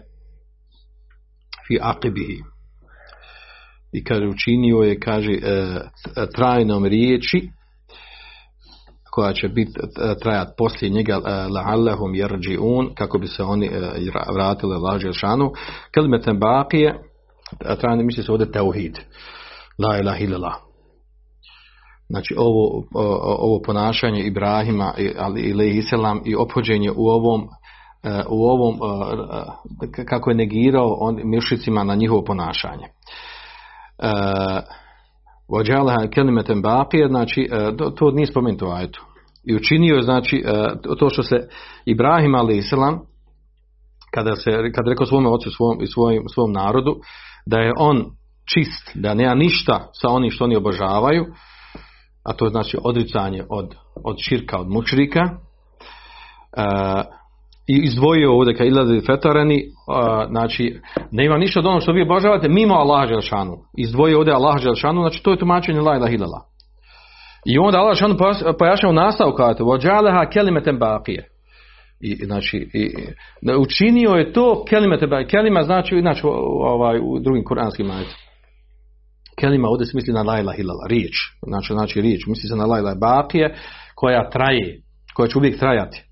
fi 1.68 1.78
aqibihi. 1.82 2.42
I 3.92 4.04
kaže 4.04 4.26
učinio 4.26 4.76
je 4.76 5.00
kaže 5.00 5.32
e, 5.32 5.80
trajnom 6.34 6.84
riječi 6.84 7.48
koja 9.10 9.32
će 9.32 9.48
biti 9.48 9.72
trajat 10.22 10.48
poslije 10.58 10.90
njega 10.90 11.20
la'allahum 11.26 12.24
yarji'un 12.24 12.94
kako 12.94 13.18
bi 13.18 13.26
se 13.26 13.42
oni 13.42 13.70
vratili 14.34 14.76
lađe 14.76 15.12
šanu 15.12 15.52
kelimeten 15.94 16.40
baqije 16.40 16.94
trajanje 17.80 18.04
misli 18.04 18.22
se 18.22 18.32
ovdje 18.32 18.52
tauhid 18.52 18.98
la 19.82 19.98
ilaha 19.98 20.18
illallah 20.18 20.54
znači 22.08 22.34
ovo, 22.38 22.84
ovo 23.38 23.60
ponašanje 23.66 24.22
Ibrahima 24.22 24.94
ali 25.18 25.40
ili 25.40 25.70
Islam 25.70 26.20
i 26.24 26.34
ophođenje 26.34 26.90
u 26.96 27.08
ovom 27.08 27.48
u 28.28 28.44
ovom 28.44 28.78
kako 30.08 30.30
je 30.30 30.36
negirao 30.36 30.96
on 31.00 31.20
mišicima 31.24 31.84
na 31.84 31.94
njihovo 31.94 32.24
ponašanje. 32.24 32.86
Vođalaha 35.48 36.08
kelimeten 36.14 36.62
baqije, 36.62 37.08
znači 37.08 37.48
to, 37.96 38.10
nije 38.10 38.26
spomenuto 38.26 38.66
u 38.66 38.70
ajetu. 38.70 39.04
I 39.44 39.56
učinio 39.56 39.96
je 39.96 40.02
znači 40.02 40.44
to 40.98 41.10
što 41.10 41.22
se 41.22 41.48
Ibrahim 41.84 42.34
ali 42.34 42.62
kada 44.14 44.36
se 44.36 44.50
kada 44.50 44.90
rekao 44.90 45.06
svome 45.06 45.28
ocu 45.28 45.50
svom 45.50 45.82
i 45.82 45.86
svojim 45.86 46.22
svom 46.34 46.52
narodu 46.52 46.96
da 47.46 47.58
je 47.58 47.72
on 47.78 48.04
čist, 48.54 48.90
da 48.94 49.14
nema 49.14 49.34
ništa 49.34 49.88
sa 49.92 50.08
onim 50.08 50.30
što 50.30 50.44
oni 50.44 50.56
obožavaju, 50.56 51.26
a 52.24 52.32
to 52.32 52.48
znači 52.48 52.76
odricanje 52.84 53.44
od, 53.48 53.74
od 54.04 54.16
širka, 54.18 54.58
od 54.58 54.68
mučrika, 54.68 55.28
i 57.68 57.80
izdvojio 57.82 58.32
ovdje 58.32 58.54
kad 58.54 58.66
ilazi 58.66 59.00
fetareni, 59.06 59.62
znači 60.30 60.80
nema 61.10 61.38
ništa 61.38 61.60
od 61.60 61.66
onog 61.66 61.82
što 61.82 61.92
vi 61.92 62.02
obožavate 62.02 62.48
mimo 62.48 62.74
Allaha 62.74 63.06
Đelšanu. 63.06 63.56
Izdvojio 63.78 64.18
ovdje 64.18 64.34
Allaha 64.34 64.58
Đelšanu, 64.58 65.00
znači 65.00 65.22
to 65.22 65.30
je 65.30 65.38
tumačenje 65.38 65.80
la 65.80 65.96
illallah. 65.96 66.42
I 67.46 67.58
onda 67.58 67.78
Allah 67.78 67.90
Đelšanu 67.90 68.16
pojašnjava 68.58 68.90
u 68.90 68.94
nastavu 69.04 69.32
kada 69.32 69.64
vođaleha 69.64 70.30
kelimeten 70.32 70.78
baqije. 70.78 71.24
I, 72.00 72.24
znači, 72.24 72.70
i, 72.74 72.90
učinio 73.58 74.10
je 74.10 74.32
to 74.32 74.64
kelimete. 74.68 75.26
Kelima 75.30 75.62
znači, 75.62 76.00
znači 76.00 76.22
ovaj, 76.24 76.98
u 76.98 77.18
drugim 77.18 77.44
kuranskim 77.44 77.90
ajetima. 77.90 78.29
Kelima 79.40 79.68
ovdje 79.68 79.86
se 79.86 79.92
misli 79.94 80.12
na 80.12 80.22
la 80.22 80.40
ilaha 80.40 80.58
illallah, 80.58 80.86
riječ. 80.88 81.14
Znači, 81.46 81.72
znači 81.72 82.00
riječ, 82.00 82.26
misli 82.26 82.48
se 82.48 82.56
na 82.56 82.64
la 82.64 82.78
ilaha 82.78 82.96
baqije 82.96 83.54
koja 83.94 84.30
traje, 84.30 84.82
koja 85.14 85.28
će 85.28 85.38
uvijek 85.38 85.58
trajati. 85.58 86.02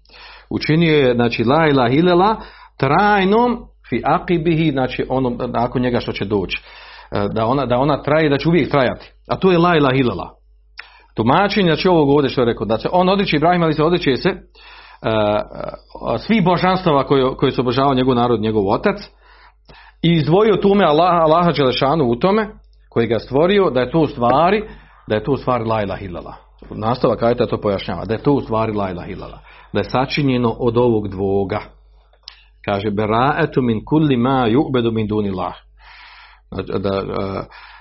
Učinio 0.51 0.97
je 0.97 1.15
znači 1.15 1.45
la 1.45 1.69
ilaha 1.69 1.95
illallah 1.95 2.37
trajnom 2.77 3.59
fi 3.89 4.03
aqibihi 4.05 4.73
znači 4.73 5.07
onom 5.09 5.39
nakon 5.49 5.83
njega 5.83 6.01
što 6.01 6.13
će 6.13 6.25
doći. 6.25 6.63
Da 7.35 7.47
ona, 7.47 7.67
da 7.67 7.79
ona 7.79 8.03
traje 8.03 8.29
da 8.29 8.39
će 8.39 8.49
uvijek 8.49 8.71
trajati. 8.71 9.13
A 9.29 9.37
to 9.37 9.51
je 9.51 9.59
la 9.59 9.77
ilaha 9.77 9.97
illallah. 9.97 10.29
Tumačenje 11.15 11.67
znači 11.67 11.89
ovog 11.89 12.09
ovdje 12.09 12.31
što 12.31 12.41
je 12.41 12.45
rekao 12.45 12.67
da 12.67 12.79
se 12.79 12.89
on 12.93 13.09
odriče 13.09 13.37
Ibrahim 13.37 13.63
ali 13.63 13.73
se 13.73 13.83
odriče 13.83 14.17
se 14.17 14.29
uh, 14.29 16.21
svih 16.27 16.45
božanstava 16.45 17.07
koje, 17.07 17.37
koje 17.37 17.53
su 17.53 17.61
obožavao 17.61 17.95
njegov 17.95 18.15
narod 18.15 18.41
njegov 18.41 18.69
otac 18.69 18.97
i 20.03 20.13
izdvojio 20.13 20.57
tume 20.57 20.85
Allah, 20.85 21.11
Allaha 21.11 21.53
Đelešanu 21.53 22.05
u 22.05 22.17
tome 22.17 22.49
koji 22.89 23.07
ga 23.07 23.19
stvorio 23.19 23.71
da 23.71 23.81
je 23.81 23.91
to 23.91 24.01
u 24.01 24.07
stvari 24.07 24.63
da 25.09 25.15
je 25.15 25.25
to 25.25 25.33
u 25.33 25.37
stvari 25.37 25.65
la 25.65 25.83
ilaha 25.83 26.05
illallah 26.05 26.35
nastavak 26.71 27.23
ajta 27.23 27.47
to 27.47 27.61
pojašnjava 27.61 28.05
da 28.05 28.15
je 28.15 28.23
to 28.23 28.33
u 28.33 28.41
stvari 28.41 28.73
la 28.73 28.91
ilaha 28.91 29.09
illallah 29.09 29.41
da 29.73 29.81
je 29.81 29.91
sačinjeno 29.91 30.57
od 30.59 30.77
ovog 30.77 31.09
dvoga. 31.09 31.61
Kaže, 32.65 32.91
bera'etu 32.91 33.63
min 33.63 33.85
kulli 33.85 34.17
ma 34.17 34.49
ju'bedu 34.49 34.93
min 34.93 35.07
dunillah. 35.07 35.55
Da, 36.79 36.79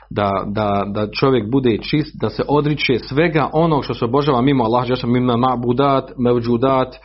da, 0.10 0.32
da, 0.46 0.84
da 0.94 1.12
čovjek 1.12 1.52
bude 1.52 1.78
čist, 1.78 2.16
da 2.22 2.30
se 2.30 2.44
odriče 2.48 3.00
svega 3.00 3.50
onog 3.54 3.84
što 3.84 3.94
se 3.94 4.06
obožava 4.06 4.42
mimo 4.42 4.64
Allah, 4.64 4.90
ja 4.90 4.96
mimo 5.04 5.34
ma'budat, 5.34 6.12
mevđudat, 6.18 6.96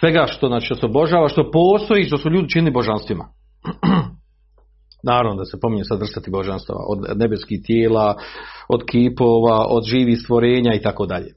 svega 0.00 0.26
što, 0.26 0.46
znači, 0.46 0.66
što 0.66 0.74
se 0.74 0.86
obožava, 0.86 1.28
što 1.28 1.50
postoji, 1.50 2.04
što 2.04 2.16
su 2.18 2.30
ljudi 2.30 2.48
čini 2.48 2.70
božanstvima. 2.70 3.24
Naravno 5.02 5.34
da 5.38 5.44
se 5.44 5.60
pominje 5.60 5.84
sad 5.84 5.98
vrstati 5.98 6.30
božanstva, 6.30 6.76
od 6.88 7.18
nebeskih 7.18 7.60
tijela, 7.66 8.16
od 8.68 8.82
kipova, 8.90 9.66
od 9.68 9.84
živih 9.84 10.18
stvorenja 10.20 10.74
i 10.74 10.82
tako 10.82 11.06
dalje. 11.06 11.34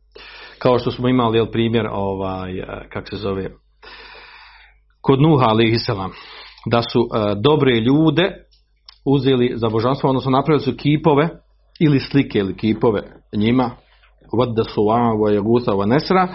Kao 0.59 0.79
što 0.79 0.91
smo 0.91 1.07
imali 1.07 1.37
jel, 1.37 1.51
primjer 1.51 1.87
ovaj, 1.91 2.59
e, 2.59 2.89
kak 2.89 3.09
se 3.09 3.15
zove 3.15 3.49
kod 5.05 5.21
Nuha 5.21 5.45
alaihissalam 5.45 6.11
da 6.65 6.81
su 6.81 6.99
uh, 6.99 7.07
dobre 7.43 7.79
ljude 7.79 8.45
uzeli 9.05 9.53
za 9.55 9.69
božanstvo, 9.69 10.09
odnosno 10.09 10.31
napravili 10.31 10.63
su 10.63 10.73
kipove 10.77 11.29
ili 11.79 11.99
slike 11.99 12.39
ili 12.39 12.57
kipove 12.57 13.01
njima 13.35 13.71
vodda 14.37 14.63
su 14.63 14.81
wa 14.81 15.85
nesra 15.85 16.27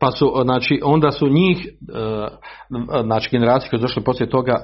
pa 0.00 0.10
su, 0.10 0.32
znači, 0.44 0.80
onda 0.84 1.10
su 1.10 1.28
njih 1.28 1.68
uh, 1.92 2.28
znači 3.04 3.28
generacije 3.32 3.70
koje 3.70 3.78
su 3.78 3.82
došle 3.82 4.04
poslije 4.04 4.30
toga 4.30 4.54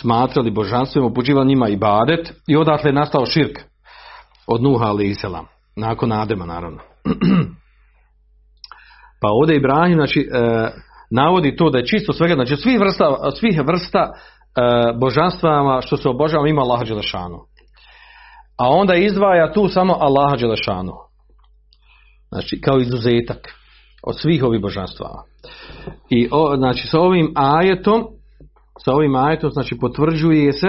smatrali 0.00 0.50
božanstvima, 0.50 1.06
upuđivali 1.06 1.46
njima 1.46 1.68
i 1.68 1.76
badet 1.76 2.32
i 2.48 2.56
odatle 2.56 2.88
je 2.90 2.94
nastao 2.94 3.26
širk 3.26 3.58
od 4.46 4.62
Nuha 4.62 4.84
alaihissalam 4.84 5.46
nakon 5.76 6.12
Adema 6.12 6.46
naravno 6.46 6.78
pa 9.20 9.28
ovdje 9.30 9.56
Ibrahim 9.56 9.94
znači, 9.94 10.20
e, 10.20 10.70
navodi 11.10 11.56
to 11.56 11.70
da 11.70 11.78
je 11.78 11.86
čisto 11.86 12.12
svega, 12.12 12.34
znači 12.34 12.56
svih 12.56 12.80
vrsta, 12.80 13.30
svih 13.40 13.60
vrsta 13.66 13.98
e, 14.00 14.12
božanstvama 15.00 15.80
što 15.80 15.96
se 15.96 16.08
obožava 16.08 16.48
ima 16.48 16.62
Allaha 16.62 16.84
Đelešanu. 16.84 17.38
A 18.58 18.68
onda 18.68 18.94
izdvaja 18.94 19.52
tu 19.52 19.68
samo 19.68 19.96
Allaha 20.00 20.36
Đelešanu. 20.36 20.92
Znači 22.32 22.60
kao 22.60 22.78
izuzetak 22.78 23.38
od 24.06 24.20
svih 24.20 24.44
ovih 24.44 24.60
božanstava. 24.60 25.22
I 26.10 26.28
o, 26.32 26.56
znači 26.56 26.86
sa 26.86 27.00
ovim 27.00 27.32
ajetom 27.34 28.04
sa 28.84 28.92
ovim 28.92 29.14
ajetom 29.14 29.50
znači 29.50 29.78
potvrđuje 29.78 30.52
se 30.52 30.68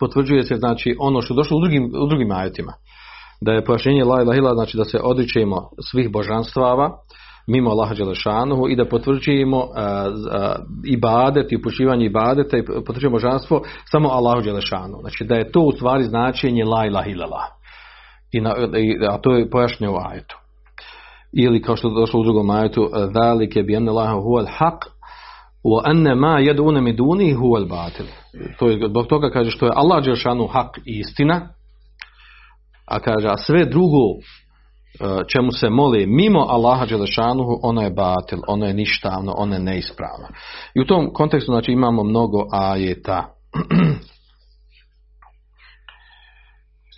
potvrđuje 0.00 0.42
se 0.42 0.54
znači 0.56 0.96
ono 0.98 1.22
što 1.22 1.34
je 1.34 1.36
došlo 1.36 1.56
u 1.56 1.60
drugim, 1.60 1.84
u 1.84 2.06
drugim 2.06 2.32
ajetima 2.32 2.72
da 3.40 3.52
je 3.52 3.64
pojašnjenje 3.64 4.04
la 4.04 4.22
ilaha 4.22 4.38
ila 4.38 4.54
znači 4.54 4.76
da 4.76 4.84
se 4.84 5.00
odričemo 5.02 5.68
svih 5.90 6.12
božanstava 6.12 6.90
mimo 7.46 7.70
Allaha 7.70 7.94
Đelešanuhu 7.94 8.68
i 8.68 8.76
da 8.76 8.88
potvrđujemo 8.88 9.56
uh, 9.56 9.64
uh, 9.64 9.72
ibadet 10.86 11.52
i 11.52 11.56
upućivanje 11.56 12.06
ibadeta 12.06 12.56
i 12.56 12.64
potvrđujemo 12.64 13.14
božanstvo 13.14 13.62
samo 13.90 14.08
Allahu 14.08 14.42
Đelešanu. 14.42 14.98
Znači 15.00 15.24
da 15.24 15.34
je 15.34 15.52
to 15.52 15.60
u 15.60 15.72
stvari 15.72 16.04
značenje 16.04 16.64
la 16.64 16.86
ilaha. 16.86 17.46
I 18.32 18.40
na, 18.40 18.54
i, 18.78 19.06
a 19.08 19.18
to 19.18 19.36
je 19.36 19.50
pojašnjeno 19.50 19.92
u 19.92 19.96
ajetu. 20.10 20.36
Ili 21.38 21.62
kao 21.62 21.76
što 21.76 21.88
je 21.88 21.94
došlo 21.94 22.20
u 22.20 22.24
drugom 22.24 22.50
ajetu, 22.50 22.88
zalike 23.14 23.62
bi 23.62 23.76
anna 23.76 23.92
Allaha 23.92 24.14
al-haq 24.14 24.78
wa 25.64 25.80
anna 25.84 26.14
ma 26.14 26.40
yad'una 26.40 26.80
min 26.80 26.96
dunihi 26.96 27.34
huwa 27.34 27.58
al-batil. 27.58 28.06
To 28.58 28.68
je 28.68 28.88
zbog 28.88 29.06
toga 29.06 29.30
kaže 29.30 29.50
što 29.50 29.66
je 29.66 29.72
Allah 29.74 30.04
Đelešanu 30.04 30.46
hak 30.46 30.78
i 30.78 30.98
istina, 30.98 31.48
a 32.86 32.98
kaže, 33.00 33.28
a 33.28 33.36
sve 33.36 33.64
drugo 33.64 33.98
e, 34.16 34.24
čemu 35.28 35.52
se 35.52 35.70
moli 35.70 36.06
mimo 36.06 36.46
Allaha 36.48 36.86
Đelešanuhu, 36.86 37.60
ono 37.62 37.82
je 37.82 37.90
batil, 37.90 38.38
ono 38.48 38.66
je 38.66 38.74
ništavno, 38.74 39.34
ono 39.36 39.54
je 39.54 39.60
neispravno. 39.60 40.28
I 40.74 40.80
u 40.80 40.86
tom 40.86 41.12
kontekstu 41.12 41.52
znači 41.52 41.72
imamo 41.72 42.04
mnogo 42.04 42.46
ajeta. 42.52 43.34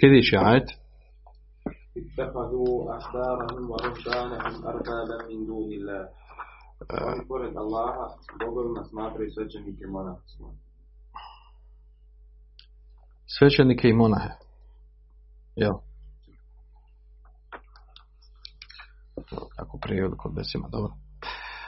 Sljedeći 0.01 0.37
ajet. 0.37 0.88
اتخذوا 1.98 2.98
أحبارهم 2.98 3.72
ورهبانهم 3.72 4.68
أربابا 4.68 5.18
من 5.30 5.46
دون 5.46 5.70
الله. 5.74 6.08
Oni 6.90 7.28
pored 7.28 7.58
Allaha, 7.58 8.06
bogovima 8.46 8.84
smatraju 8.84 9.32
svećenike 9.32 9.84
i 9.84 9.88
monahima. 9.88 10.50
Svećenike 13.38 13.88
i 13.90 13.94
monahe. 13.94 14.30
Jel? 15.56 15.74
Kako 19.56 19.78
prijevod 19.78 20.18
kod 20.18 20.34
besima, 20.34 20.68
dobro. 20.72 20.94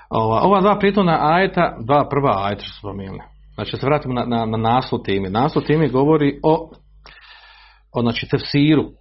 Ova, 0.09 0.41
ova 0.41 0.61
dva 0.61 0.79
prijetona 0.79 1.17
ajeta, 1.21 1.77
dva 1.79 2.09
prva 2.09 2.45
ajeta 2.45 2.63
što 2.63 2.73
smo 2.73 2.89
spomenuli. 2.89 3.21
Znači, 3.53 3.77
se 3.77 3.85
vratimo 3.85 4.13
na, 4.13 4.25
na, 4.25 4.45
na 4.45 4.57
naslov 4.57 5.01
teme. 5.01 5.29
Naslov 5.29 5.65
teme 5.65 5.89
govori 5.89 6.39
o, 6.43 6.71
o 7.91 8.01
znači, 8.01 8.27
tefsiru 8.29 8.91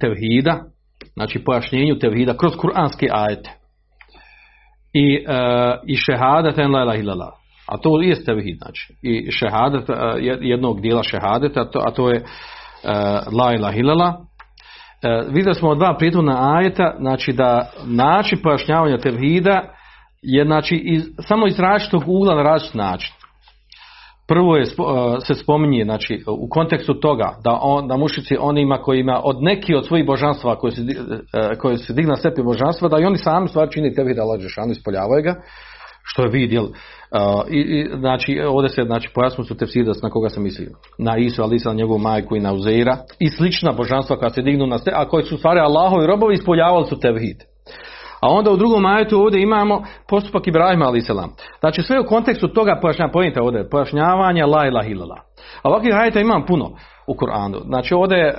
tevhida, 0.00 0.64
znači 1.12 1.44
pojašnjenju 1.44 1.98
tevhida 1.98 2.36
kroz 2.36 2.56
kuranske 2.56 3.08
ajete. 3.12 3.50
I, 4.92 5.24
uh, 5.28 5.34
i 5.86 5.96
šehadet 5.96 6.58
en 6.58 6.70
la 6.70 6.94
ilaha. 6.94 7.32
A 7.68 7.78
to 7.78 8.02
je 8.02 8.24
tevhid, 8.24 8.56
znači. 8.62 8.94
I 9.02 9.30
šehadet, 9.30 9.88
uh, 9.88 9.96
jednog 10.40 10.80
dijela 10.80 11.02
šehadeta, 11.02 11.60
a 11.60 11.64
to, 11.64 11.78
a 11.86 11.90
to 11.90 12.10
je 12.10 12.22
uh, 12.22 13.38
la 13.38 13.52
ilaha. 13.54 14.18
Uh, 14.18 15.34
vidjeli 15.34 15.54
smo 15.54 15.74
dva 15.74 15.96
prijetuna 15.98 16.56
ajeta, 16.56 16.94
znači 16.98 17.32
da 17.32 17.70
način 17.86 18.38
pojašnjavanja 18.42 18.98
tevhida 18.98 19.62
je 20.22 20.44
znači 20.44 20.74
iz, 20.74 21.02
samo 21.28 21.46
iz 21.46 21.60
različitog 21.60 22.02
ugla 22.06 22.34
na 22.34 22.42
različit 22.42 22.74
način. 22.74 23.14
Prvo 24.32 24.56
je, 24.56 24.64
se 25.26 25.34
spominje 25.34 25.84
znači, 25.84 26.24
u 26.26 26.48
kontekstu 26.48 26.94
toga 26.94 27.34
da, 27.44 27.58
on, 27.62 27.88
da 27.88 27.96
mušici 27.96 28.36
onima 28.40 28.78
kojima 28.78 29.20
od 29.24 29.36
neki 29.40 29.74
od 29.74 29.86
svojih 29.86 30.06
božanstva 30.06 30.56
koji 30.56 30.70
se, 30.70 30.82
e, 31.32 31.58
koji 31.58 31.76
se 31.76 31.92
digna 31.92 32.14
božanstva, 32.44 32.88
da 32.88 33.00
i 33.00 33.04
oni 33.04 33.18
sami 33.18 33.48
stvar 33.48 33.68
čini 33.70 33.94
tebi 33.94 34.14
da 34.14 34.24
lađeš, 34.24 34.58
oni 34.58 34.72
ispoljavaju 34.72 35.22
ga, 35.22 35.34
što 36.04 36.22
je 36.22 36.30
vidjel. 36.30 36.64
i, 37.50 37.60
i, 37.60 37.88
znači, 37.98 38.40
ovdje 38.46 38.68
se 38.68 38.82
znači, 38.82 39.10
pojasnu 39.14 39.44
su 39.44 39.56
tefsir 39.56 39.86
na 40.02 40.10
koga 40.10 40.28
se 40.28 40.40
misli. 40.40 40.68
Na 40.98 41.16
Isu, 41.16 41.42
ali 41.42 41.58
na 41.64 41.72
njegovu 41.72 41.98
majku 41.98 42.36
i 42.36 42.40
na 42.40 42.52
Uzeira 42.52 42.96
i 43.18 43.28
slična 43.28 43.72
božanstva 43.72 44.16
koja 44.16 44.30
se 44.30 44.42
dignu 44.42 44.66
na 44.66 44.78
ste, 44.78 44.90
a 44.94 45.08
koji 45.08 45.24
su 45.24 45.36
stvari 45.36 45.60
Allahovi 45.60 46.06
robovi 46.06 46.34
ispoljavali 46.34 46.86
su 46.86 47.00
tevhid. 47.00 47.51
A 48.22 48.28
onda 48.28 48.50
u 48.50 48.56
drugom 48.56 48.86
ajetu 48.86 49.20
ovdje 49.20 49.42
imamo 49.42 49.82
postupak 50.08 50.46
Ibrahima 50.46 50.84
ali 50.84 51.00
Znači 51.60 51.82
sve 51.82 52.00
u 52.00 52.04
kontekstu 52.04 52.48
toga 52.48 52.78
pojašnjavanja, 52.82 53.12
pojente 53.12 53.40
ovdje, 53.42 53.70
pojašnjavanja 53.70 54.46
la 54.46 54.66
ilaha 54.66 54.88
illallah. 54.88 55.18
A 55.62 55.68
ovakvih 55.68 55.94
ajeta 55.94 56.20
imam 56.20 56.46
puno 56.46 56.70
u 57.06 57.14
Kur'anu. 57.14 57.64
Znači 57.66 57.94
ovdje 57.94 58.34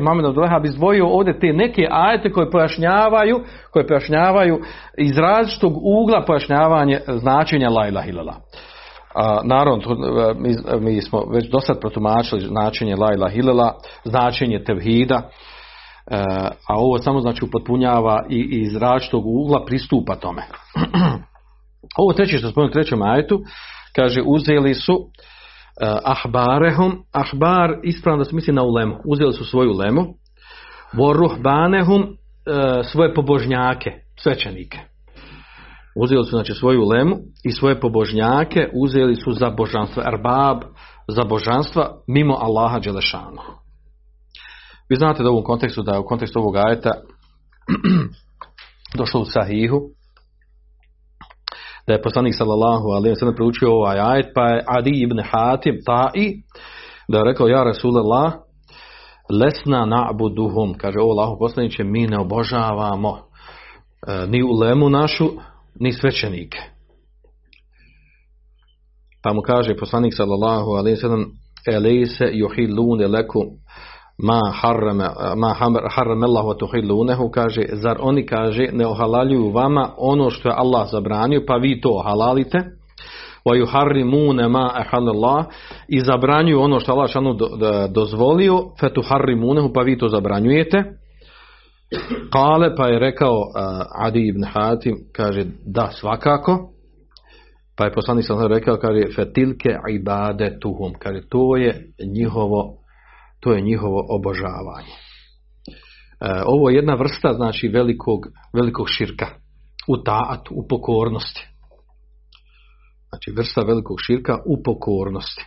Mohamed 0.00 0.26
Abdullah 0.26 0.62
bi 0.62 0.68
izdvojio 0.68 1.06
ovdje 1.06 1.40
te 1.40 1.52
neke 1.52 1.86
ajete 1.90 2.32
koje 2.32 2.50
pojašnjavaju, 2.50 3.40
koje 3.72 3.86
pojašnjavaju 3.86 4.60
iz 4.98 5.18
različitog 5.18 5.72
ugla 5.76 6.24
pojašnjavanje 6.26 7.00
značenja 7.06 7.68
la 7.68 7.88
ilaha 7.88 8.08
illallah. 8.08 8.36
A, 9.14 9.40
naravno, 9.44 9.82
e, 9.82 10.34
mi, 10.34 10.54
mi 10.80 11.02
smo 11.02 11.24
već 11.32 11.50
do 11.50 11.60
sad 11.60 11.80
protumačili 11.80 12.40
značenje 12.40 12.96
la 12.96 13.14
ilaha 13.14 13.34
illallah, 13.34 13.72
značenje 14.04 14.64
tevhida, 14.64 15.22
E, 15.22 15.47
a 16.68 16.76
ovo 16.76 16.98
samo 16.98 17.20
znači 17.20 17.44
upotpunjava 17.44 18.26
i, 18.28 18.36
i 18.36 18.60
iz 18.62 18.76
različitog 18.76 19.26
ugla 19.26 19.64
pristupa 19.64 20.16
tome. 20.16 20.42
ovo 22.00 22.12
treće 22.12 22.38
što 22.38 22.50
spomenuo 22.50 22.70
u 22.70 22.72
trećem 22.72 23.02
ajetu, 23.02 23.40
kaže 23.96 24.22
uzeli 24.26 24.74
su 24.74 24.92
uh, 24.92 25.08
ahbarehum, 26.04 27.02
ahbar 27.12 27.76
ispravno 27.82 28.18
da 28.18 28.24
se 28.24 28.34
misli 28.34 28.54
na 28.54 28.62
ulemu, 28.62 28.96
uzeli 29.04 29.32
su 29.32 29.44
svoju 29.44 29.70
ulemu, 29.70 30.06
voruhbanehum 30.92 32.02
uh, 32.02 32.06
svoje 32.92 33.14
pobožnjake, 33.14 33.90
svećenike. 34.16 34.78
Uzeli 35.96 36.24
su 36.24 36.30
znači 36.30 36.52
svoju 36.54 36.82
ulemu 36.82 37.16
i 37.44 37.52
svoje 37.52 37.80
pobožnjake 37.80 38.68
uzeli 38.74 39.14
su 39.14 39.32
za 39.32 39.50
božanstvo, 39.50 40.02
erbab, 40.06 40.62
za 41.08 41.24
božanstva 41.24 41.90
mimo 42.06 42.34
Allaha 42.40 42.78
Đelešanu. 42.78 43.57
Vi 44.88 44.96
znate 44.96 45.22
da 45.22 45.28
u 45.30 45.32
ovom 45.32 45.44
kontekstu, 45.44 45.82
da 45.82 46.00
u 46.00 46.04
kontekstu 46.04 46.38
ovog 46.38 46.56
ajeta 46.56 46.90
došlo 48.98 49.20
u 49.20 49.24
Sahihu, 49.24 49.80
da 51.86 51.92
je 51.92 52.02
poslanik 52.02 52.34
sallallahu 52.36 52.88
alaihi 52.88 53.14
wa 53.14 53.18
sallam 53.18 53.34
proučio 53.34 53.72
ovaj 53.72 53.98
ajet, 54.00 54.26
pa 54.34 54.48
je 54.48 54.64
Adi 54.66 54.90
ibn 54.94 55.20
Hatim 55.30 55.74
ta'i, 55.86 56.42
da 57.08 57.18
je 57.18 57.24
rekao, 57.24 57.48
ja 57.48 57.64
Rasulallah, 57.64 58.32
lesna 59.40 59.86
na'buduhum, 59.86 60.74
kaže, 60.78 60.98
ovo 61.00 61.10
Allahu 61.12 61.38
poslaniće, 61.38 61.84
mi 61.84 62.06
ne 62.06 62.18
obožavamo 62.18 63.18
e, 63.18 64.26
ni 64.26 64.42
u 64.42 64.52
lemu 64.52 64.88
našu, 64.88 65.30
ni 65.80 65.92
svećenike. 65.92 66.58
Pa 69.22 69.32
mu 69.32 69.42
kaže 69.42 69.76
poslanik 69.76 70.14
sallallahu 70.16 70.70
alaihi 70.70 70.96
sallam, 70.96 71.24
elejse 71.66 72.24
yuhillune 72.24 73.08
lekum 73.10 73.46
ma 74.18 74.40
harrama 74.62 75.34
ma 75.36 75.54
harrama 75.90 76.26
Allah 76.26 76.44
wa 76.44 76.58
tuhillunehu 76.58 77.30
kaže 77.30 77.62
zar 77.72 77.96
oni 78.00 78.26
kaže 78.26 78.68
ne 78.72 78.86
ohalaljuju 78.86 79.50
vama 79.50 79.94
ono 79.98 80.30
što 80.30 80.48
je 80.48 80.54
Allah 80.58 80.88
zabranio 80.90 81.42
pa 81.46 81.56
vi 81.56 81.80
to 81.80 82.02
halalite? 82.04 82.58
Wa 83.44 83.56
yuharrimuna 83.56 84.48
ma 84.48 84.70
ahallallah 84.74 85.46
i 85.88 86.00
zabranjuju 86.00 86.60
ono 86.60 86.80
što 86.80 86.92
Allah 86.92 87.10
šanu 87.10 87.36
dozvolio 87.90 88.64
fa 88.80 88.88
tuharrimunehu 88.88 89.72
pa 89.72 89.82
vi 89.82 89.98
to 89.98 90.08
zabranjujete? 90.08 90.84
Kale 92.32 92.76
pa 92.76 92.88
je 92.88 92.98
rekao 92.98 93.42
Adi 93.98 94.28
ibn 94.28 94.44
Hatim 94.44 94.96
kaže 95.12 95.44
da 95.66 95.90
svakako. 95.90 96.70
Pa 97.76 97.84
je 97.84 97.92
poslanik 97.92 98.26
sam 98.26 98.46
rekao 98.46 98.76
kaže 98.76 99.02
fetilke 99.16 99.68
ibadetuhum 99.90 100.92
kaže 100.98 101.20
to 101.28 101.56
je 101.56 101.92
njihovo 102.14 102.77
to 103.40 103.52
je 103.52 103.60
njihovo 103.60 104.06
obožavanje. 104.08 104.94
E, 106.20 106.42
ovo 106.46 106.70
je 106.70 106.76
jedna 106.76 106.94
vrsta 106.94 107.32
znači 107.32 107.68
velikog, 107.68 108.26
velikog 108.52 108.86
širka 108.88 109.26
u 109.88 110.02
taatu, 110.02 110.54
u 110.54 110.68
pokornosti. 110.68 111.48
Znači 113.08 113.30
vrsta 113.36 113.60
velikog 113.60 113.96
širka 114.06 114.38
u 114.46 114.62
pokornosti. 114.62 115.44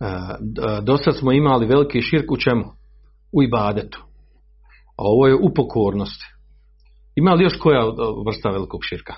E, 0.00 0.06
do 0.82 0.96
sad 0.96 1.16
smo 1.16 1.32
imali 1.32 1.66
veliki 1.66 2.02
širk 2.02 2.30
u 2.30 2.36
čemu? 2.36 2.64
U 3.32 3.42
ibadetu. 3.42 4.04
A 4.96 5.02
ovo 5.02 5.26
je 5.26 5.34
u 5.34 5.54
pokornosti. 5.54 6.24
Ima 7.14 7.32
li 7.32 7.44
još 7.44 7.58
koja 7.58 7.84
vrsta 8.26 8.50
velikog 8.50 8.80
širka? 8.84 9.14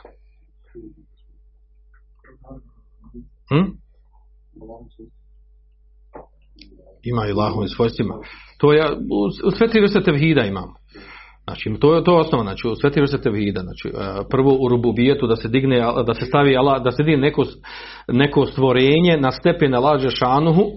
Hm? 3.49 3.71
Ima 7.05 7.27
i 7.27 7.31
Allahovim 7.31 7.69
svojstvima. 7.69 8.15
To 8.59 8.73
je, 8.73 8.85
u, 9.45 9.51
sve 9.51 9.69
tri 9.69 9.81
vrste 9.81 10.01
tevhida 10.01 10.45
imamo. 10.45 10.75
Znači, 11.45 11.71
to 11.81 11.95
je 11.95 12.05
to 12.05 12.17
osnova, 12.17 12.45
znači, 12.45 12.69
u 12.69 12.75
sve 12.77 12.91
tri 12.91 13.01
vrste 13.01 13.19
tevhida. 13.19 13.61
Znači, 13.61 13.89
e, 13.89 14.23
prvo 14.31 14.57
u 14.61 14.69
rububijetu 14.69 15.27
da 15.27 15.37
se 15.37 15.49
digne, 15.49 15.81
da 16.07 16.15
se 16.15 16.27
stavi 16.27 16.57
Allah, 16.57 16.83
da 16.83 16.91
se 16.91 17.03
digne 17.03 17.21
neko, 17.23 17.45
neko 18.09 18.47
stvorenje 18.47 19.17
na 19.21 19.31
stepen 19.31 19.75
lađe 19.75 20.11
šanuhu, 20.11 20.63
e, 20.63 20.69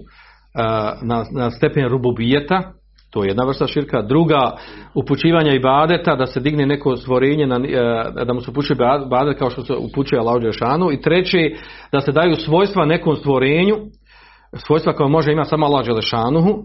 na, 1.02 1.24
na 1.32 1.50
stepen 1.50 1.88
rububijeta, 1.88 2.72
to 3.10 3.24
je 3.24 3.28
jedna 3.28 3.44
vrsta 3.44 3.66
širka. 3.66 4.02
Druga, 4.02 4.56
upućivanja 4.94 5.52
ibadeta, 5.52 6.16
da 6.16 6.26
se 6.26 6.40
digne 6.40 6.66
neko 6.66 6.96
stvorenje, 6.96 7.46
na, 7.46 7.56
e, 7.56 8.24
da 8.24 8.32
mu 8.32 8.40
se 8.40 8.50
upućuje 8.50 8.76
ibadet 9.06 9.38
kao 9.38 9.50
što 9.50 9.64
se 9.64 9.74
upućuje 9.74 10.18
Allah 10.18 10.42
šanu. 10.58 10.92
I 10.92 11.00
treći, 11.00 11.56
da 11.92 12.00
se 12.00 12.12
daju 12.12 12.34
svojstva 12.34 12.84
nekom 12.84 13.16
stvorenju, 13.16 13.76
svojstva 14.52 14.92
koja 14.92 15.08
može 15.08 15.32
ima 15.32 15.44
samo 15.44 15.66
Allah 15.66 15.86
Đelešanuhu, 15.86 16.64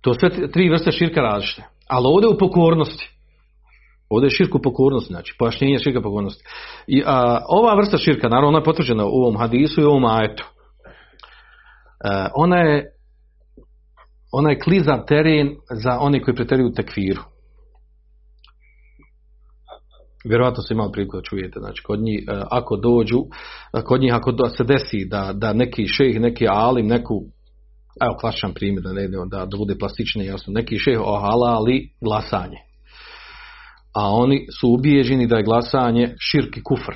to 0.00 0.14
sve 0.14 0.50
tri 0.52 0.68
vrste 0.68 0.92
širka 0.92 1.20
različite. 1.20 1.62
Ali 1.88 2.06
ovdje 2.06 2.28
u 2.28 2.38
pokornosti. 2.38 3.10
Ovdje 4.10 4.26
je 4.26 4.30
širku 4.30 4.58
pokornosti, 4.62 5.12
znači 5.12 5.34
pojašnjenje 5.38 5.78
širka 5.78 6.00
pokornosti. 6.00 6.44
I 6.86 7.02
a, 7.06 7.40
ova 7.48 7.74
vrsta 7.74 7.98
širka, 7.98 8.28
naravno 8.28 8.48
ona 8.48 8.58
je 8.58 8.64
potvrđena 8.64 9.04
u 9.04 9.08
ovom 9.08 9.36
hadisu 9.36 9.80
i 9.80 9.84
u 9.84 9.88
ovom 9.88 10.04
ajetu. 10.04 10.44
E, 12.04 12.28
ona 12.34 12.56
je 12.56 12.92
ona 14.32 14.50
je 14.50 14.58
klizav 14.58 15.04
teren 15.06 15.56
za 15.70 15.98
one 16.00 16.22
koji 16.22 16.34
preteruju 16.34 16.72
tekviru. 16.72 17.22
Vjerojatno 20.24 20.62
se 20.62 20.74
imali 20.74 20.92
priliku 20.92 21.16
da 21.16 21.22
čujete, 21.22 21.60
znači 21.60 21.82
kod 21.82 22.00
njih, 22.00 22.24
e, 22.28 22.42
ako 22.50 22.76
dođu, 22.76 23.18
e, 23.74 23.82
kod 23.82 24.00
njih 24.00 24.14
ako 24.14 24.48
se 24.48 24.64
desi 24.64 25.04
da, 25.10 25.32
da 25.34 25.52
neki 25.52 25.86
šejh, 25.86 26.20
neki 26.20 26.46
alim, 26.48 26.86
neku, 26.86 27.14
evo 28.02 28.16
klasičan 28.20 28.54
primjer 28.54 28.82
da 28.82 28.92
ne 28.92 29.04
idemo, 29.04 29.26
da, 29.26 29.46
da 29.46 29.56
bude 29.56 29.78
plastični 29.78 30.26
jasno, 30.26 30.52
neki 30.52 30.78
šejh 30.78 31.00
ohalali 31.00 31.88
glasanje. 32.00 32.58
A 33.94 34.10
oni 34.10 34.46
su 34.60 34.68
ubijeđeni 34.68 35.26
da 35.26 35.36
je 35.36 35.44
glasanje 35.44 36.14
širki 36.20 36.62
kufr. 36.62 36.94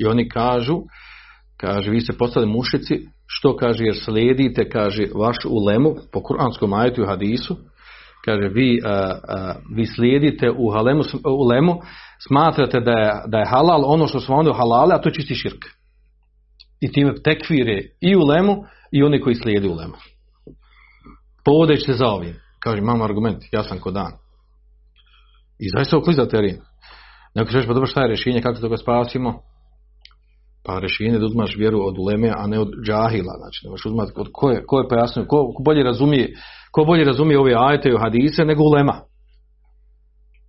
I 0.00 0.06
oni 0.06 0.28
kažu, 0.28 0.82
kaže, 1.56 1.90
vi 1.90 2.00
ste 2.00 2.12
postali 2.12 2.46
mušici, 2.46 2.94
što 3.26 3.56
kaže, 3.56 3.84
jer 3.84 3.96
slijedite, 4.04 4.68
kaže, 4.68 5.04
vaš 5.14 5.36
ulemu, 5.48 5.94
po 6.12 6.22
kuranskom 6.22 6.72
ajetu 6.72 7.02
i 7.02 7.06
hadisu, 7.06 7.56
kaže, 8.24 8.48
vi, 8.48 8.80
uh, 8.84 8.90
uh, 8.90 9.76
vi 9.76 9.86
slijedite 9.86 10.50
u, 10.50 10.70
halemu, 10.70 11.02
u 11.24 11.44
lemu, 11.48 11.80
smatrate 12.28 12.80
da 12.80 12.92
je, 12.92 13.12
da 13.26 13.38
je 13.38 13.48
halal 13.48 13.84
ono 13.84 14.06
što 14.06 14.20
smo 14.20 14.36
onda 14.36 14.52
halale, 14.52 14.94
a 14.94 15.00
to 15.00 15.08
je 15.08 15.14
čisti 15.14 15.34
širk. 15.34 15.64
I 16.80 16.92
time 16.92 17.14
tekvire 17.24 17.82
i 18.00 18.16
u 18.16 18.20
lemu 18.20 18.64
i 18.92 19.02
oni 19.02 19.20
koji 19.20 19.34
slijede 19.34 19.68
u 19.68 19.74
lemu. 19.74 19.94
Povodeći 21.44 21.84
se 21.84 21.92
za 21.92 22.06
ovim. 22.06 22.34
Kaže, 22.58 22.78
imamo 22.78 23.04
argument, 23.04 23.42
ja 23.52 23.62
sam 23.62 23.78
ko 23.78 23.90
dan. 23.90 24.12
I 25.58 25.68
zaista 25.76 25.98
ukliza 25.98 26.28
terin. 26.28 26.56
Neko 27.34 27.50
ćeš 27.50 27.66
pa 27.66 27.72
dobro 27.72 27.86
šta 27.86 28.02
je 28.02 28.08
rješenje, 28.08 28.42
kako 28.42 28.68
ga 28.68 28.76
spasimo? 28.76 29.40
Pa 30.64 30.78
rješenje 30.78 31.18
da 31.18 31.26
uzmaš 31.26 31.56
vjeru 31.56 31.80
od 31.82 31.98
uleme, 31.98 32.32
a 32.36 32.46
ne 32.46 32.58
od 32.58 32.68
džahila. 32.86 33.34
Znači, 33.38 33.60
da 33.64 33.90
uzmati 33.90 34.12
od 34.16 34.28
ko 34.32 34.50
je, 34.50 34.64
ko 34.66 34.78
je 34.78 34.88
ko, 35.28 35.52
ko 35.56 35.62
bolje 35.64 35.82
razumije, 35.82 36.34
ko 36.72 36.84
bolje 36.84 37.04
razumije 37.04 37.38
ove 37.38 37.54
ajete 37.56 37.88
i 37.88 37.98
hadise 37.98 38.44
nego 38.44 38.62
ulema. 38.62 38.94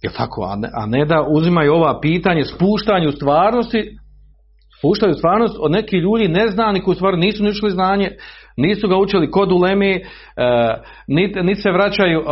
Je 0.01 0.09
tako? 0.13 0.43
A 0.43 0.55
ne, 0.55 0.69
a 0.73 0.85
ne 0.85 1.05
da 1.05 1.25
uzimaju 1.29 1.73
ova 1.73 1.99
pitanje 2.01 2.45
spuštanje 2.45 3.07
u 3.07 3.11
stvarnosti 3.11 3.97
spuštaju 4.83 5.13
stvarnost 5.13 5.57
od 5.59 5.71
nekih 5.71 5.99
ljudi 6.01 6.27
neznani 6.27 6.79
koji 6.79 6.93
u 6.93 6.95
stvari 6.95 7.17
nisu 7.17 7.43
ni 7.43 7.49
učili 7.49 7.71
znanje, 7.71 8.09
nisu 8.57 8.87
ga 8.87 8.97
učili 8.97 9.31
kod 9.31 9.51
ulemi, 9.51 9.91
e, 9.95 10.01
niti 11.07 11.39
nit 11.41 11.61
se 11.61 11.71
vraćaju, 11.71 12.19
e, 12.19 12.23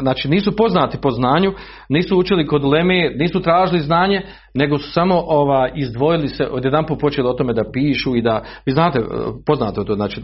znači 0.00 0.28
nisu 0.28 0.56
poznati 0.56 0.98
po 1.02 1.10
znanju, 1.10 1.52
nisu 1.88 2.18
učili 2.18 2.46
kod 2.46 2.64
ulemi, 2.64 3.10
nisu 3.16 3.42
tražili 3.42 3.80
znanje, 3.80 4.22
nego 4.54 4.78
su 4.78 4.92
samo 4.92 5.22
ova, 5.26 5.68
izdvojili 5.74 6.28
se, 6.28 6.46
odjedanput 6.50 7.00
počeli 7.00 7.28
o 7.28 7.32
tome 7.32 7.52
da 7.52 7.70
pišu 7.72 8.16
i 8.16 8.22
da, 8.22 8.42
vi 8.66 8.72
znate, 8.72 8.98
e, 8.98 9.02
poznato 9.46 9.80
je 9.80 9.86
to, 9.86 9.94
znači, 9.94 10.20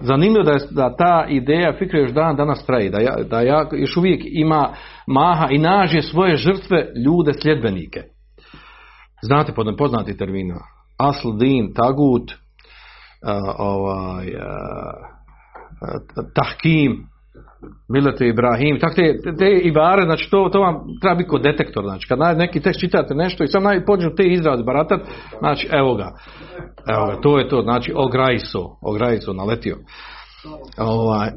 zanimljivo 0.00 0.44
da, 0.44 0.52
je, 0.52 0.58
da 0.70 0.96
ta 0.96 1.26
ideja 1.28 1.72
fikre 1.78 2.00
još 2.00 2.10
dan 2.10 2.36
danas 2.36 2.66
traji, 2.66 2.90
da, 2.90 3.00
ja, 3.00 3.16
da 3.30 3.40
ja, 3.40 3.66
još 3.72 3.96
uvijek 3.96 4.22
ima 4.24 4.72
maha 5.06 5.46
i 5.50 5.58
naže 5.58 6.02
svoje 6.02 6.36
žrtve 6.36 6.86
ljude 7.04 7.32
sljedbenike. 7.42 8.00
Znate 9.22 9.52
poznati 9.78 10.16
termina. 10.16 10.77
Asl, 10.98 11.28
din, 11.38 11.72
tagut, 11.74 12.30
uh, 12.30 13.54
ovaj, 13.58 14.26
uh, 14.26 15.18
tahkim, 16.34 17.08
Milete 17.88 18.28
Ibrahim, 18.28 18.78
tako 18.80 18.94
te, 18.94 19.14
te 19.38 19.50
ibare, 19.62 20.02
znači 20.04 20.30
to, 20.30 20.48
to 20.52 20.60
vam 20.60 20.76
treba 21.00 21.14
biti 21.14 21.28
kod 21.28 21.42
detektor, 21.42 21.84
znači 21.84 22.08
kad 22.08 22.18
neki 22.38 22.60
tekst 22.60 22.80
čitate 22.80 23.14
nešto 23.14 23.44
i 23.44 23.48
sam 23.48 23.62
naj 23.62 23.84
pođu 23.84 24.10
te 24.16 24.26
izraze 24.26 24.62
baratat, 24.62 25.00
znači 25.38 25.68
evo 25.72 25.94
ga, 25.94 26.12
evo 26.88 27.06
ga, 27.06 27.20
to 27.20 27.38
je 27.38 27.48
to, 27.48 27.62
znači 27.62 27.92
ograjso, 27.96 28.78
ograjso, 28.82 29.32
naletio. 29.32 29.76
Ovaj, 30.78 31.28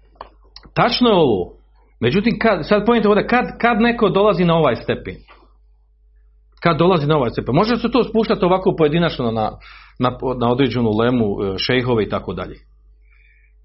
tačno 0.78 1.08
je 1.08 1.14
ovo, 1.14 1.52
međutim, 2.00 2.38
kad, 2.38 2.68
sad 2.68 2.86
pojente 2.86 3.08
ovdje, 3.08 3.26
kad, 3.26 3.44
kad 3.60 3.80
neko 3.80 4.08
dolazi 4.08 4.44
na 4.44 4.54
ovaj 4.54 4.76
stepen, 4.76 5.16
kad 6.60 6.78
dolazi 6.78 7.06
na 7.06 7.16
ovaj 7.16 7.30
stepen, 7.30 7.54
može 7.54 7.76
se 7.76 7.90
to 7.90 8.04
spuštati 8.04 8.44
ovako 8.44 8.74
pojedinačno 8.78 9.30
na, 9.30 9.50
na, 9.98 10.16
na 10.40 10.52
određenu 10.52 10.90
lemu, 10.90 11.36
šejhove 11.58 12.04
i 12.04 12.08
tako 12.08 12.32
dalje. 12.32 12.56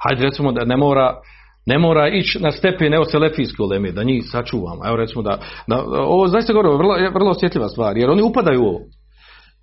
Hajde 0.03 0.23
recimo 0.23 0.51
da 0.51 0.65
ne 0.65 0.77
mora, 0.77 1.21
ne 1.65 1.77
mora 1.77 2.08
ići 2.08 2.39
na 2.39 2.51
stepen 2.51 2.93
evo 2.93 3.05
selefijske 3.05 3.63
uleme, 3.63 3.91
da 3.91 4.03
njih 4.03 4.23
sačuvamo. 4.27 4.88
Evo 4.88 4.95
recimo 4.95 5.21
da, 5.21 5.39
da 5.67 5.84
ovo 5.91 6.27
zaista 6.27 6.53
govorim, 6.53 6.77
vrlo, 6.77 6.95
vrlo 7.13 7.31
osjetljiva 7.31 7.67
stvar, 7.67 7.97
jer 7.97 8.10
oni 8.10 8.21
upadaju 8.21 8.62
u 8.62 8.67
ovo. 8.67 8.79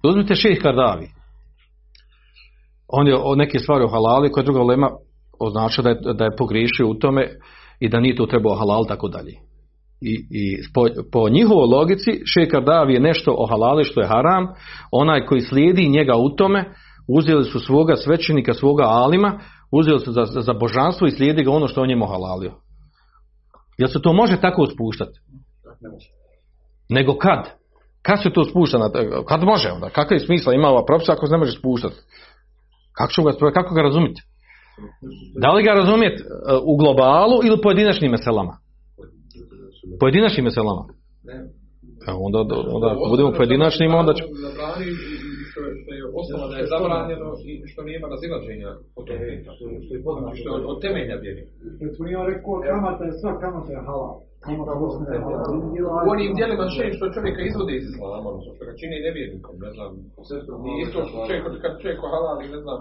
Uzmite 0.05 0.35
šejh 0.35 0.59
Kardavi. 0.63 1.09
On 2.89 3.07
je 3.07 3.17
o 3.17 3.35
neke 3.35 3.59
stvari 3.59 3.85
o 3.85 3.89
halali 3.89 4.33
koje 4.33 4.45
druga 4.45 4.61
ulema 4.61 4.91
označa 5.41 5.83
da 5.83 5.89
je, 5.89 5.97
da 6.15 6.25
je 6.25 6.37
pogriješio 6.37 6.89
u 6.89 6.95
tome 6.95 7.29
i 7.81 7.89
da 7.89 8.01
nije 8.01 8.17
to 8.17 8.27
trebao 8.27 8.55
halal 8.55 8.87
tako 8.89 9.09
dalje. 9.09 9.33
I, 10.03 10.27
i 10.31 10.59
po, 10.75 10.87
po 11.13 11.29
njihovoj 11.29 11.67
logici 11.67 12.11
šejh 12.27 12.49
Kardavi 12.49 12.95
je 12.95 13.01
nešto 13.01 13.35
o 13.39 13.47
halali 13.47 13.85
što 13.85 14.01
je 14.01 14.07
haram, 14.07 14.47
onaj 14.93 15.27
koji 15.27 15.41
slijedi 15.41 15.89
njega 15.89 16.17
u 16.17 16.37
tome, 16.37 16.65
uzeli 17.09 17.45
su 17.45 17.61
svoga 17.61 17.97
svećenika, 17.97 18.55
svoga 18.55 18.85
alima, 18.85 19.41
uzeli 19.73 20.01
su 20.01 20.13
za, 20.13 20.25
za 20.25 20.53
božanstvo 20.53 21.07
i 21.07 21.11
slijedi 21.11 21.45
ga 21.45 21.51
ono 21.51 21.69
što 21.69 21.81
on 21.81 21.89
njemu 21.89 22.07
halalio. 22.07 22.53
Jel 23.79 23.89
se 23.89 24.03
to 24.03 24.13
može 24.13 24.41
tako 24.41 24.67
spuštati? 24.67 25.19
Nego 26.89 27.15
kad? 27.19 27.63
Kad 28.03 28.23
se 28.23 28.31
to 28.31 28.45
spušta? 28.45 28.79
Na, 28.79 28.91
kad 29.29 29.43
može 29.43 29.71
onda? 29.71 29.89
Kakav 29.89 30.17
je 30.17 30.27
smisla 30.27 30.55
ima 30.55 30.69
ova 30.69 30.85
propisa 30.85 31.13
ako 31.13 31.27
se 31.27 31.33
ne 31.33 31.39
može 31.39 31.59
spuštati? 31.59 31.97
Kako, 32.93 33.23
ga, 33.23 33.53
kako 33.53 33.75
ga 33.75 33.83
razumjeti? 33.83 34.23
Da 35.41 35.53
li 35.53 35.63
ga 35.63 35.71
razumjeti 35.71 36.23
u 36.65 36.77
globalu 36.77 37.41
ili 37.45 37.63
pojedinačnim 37.63 38.11
meselama? 38.11 38.57
Pojedinačnim 40.03 40.45
meselama? 40.45 40.85
Evo, 42.09 42.19
onda, 42.27 42.39
onda 42.77 42.87
ako 42.93 43.05
budemo 43.13 43.31
pojedinačnim, 43.39 43.91
onda 44.03 44.13
ćemo 44.19 44.31
što 45.53 45.61
što 45.81 45.91
je 45.99 46.03
osnova 46.21 46.47
da 46.51 46.57
je 46.61 46.71
zabranjeno 46.75 47.29
i 47.51 47.53
što 47.71 47.81
nema 47.91 48.07
razilaženja 48.15 48.71
po 48.95 49.01
tom 49.07 49.17
pitanju. 49.29 49.53
Što 50.39 50.51
je 50.57 50.71
od 50.73 50.79
temelja 50.85 51.17
vjeri. 51.25 51.43
Što 51.95 52.01
nije 52.07 52.19
rekao 52.33 52.55
kamata 52.69 53.03
je 53.09 53.13
sva 53.21 53.33
kamata 53.45 53.71
je 53.77 53.83
halal. 53.89 54.15
U 56.07 56.09
onim 56.15 56.31
dijelima 56.39 56.67
še 56.75 56.85
što 56.97 57.15
čovjeka 57.17 57.41
izvode 57.43 57.73
iz 57.77 57.85
islama, 57.91 58.29
što 58.57 58.63
ga 58.69 58.73
čini 58.81 59.05
nevjernikom, 59.07 59.55
ne 59.65 59.71
znam. 59.77 59.91
I 60.69 60.73
isto 60.85 60.99
što 61.09 61.17
čovjek, 61.27 61.43
kad 61.65 61.73
čovjek 61.83 62.01
halal 62.15 62.39
i 62.45 62.49
ne 62.55 62.61
znam, 62.65 62.81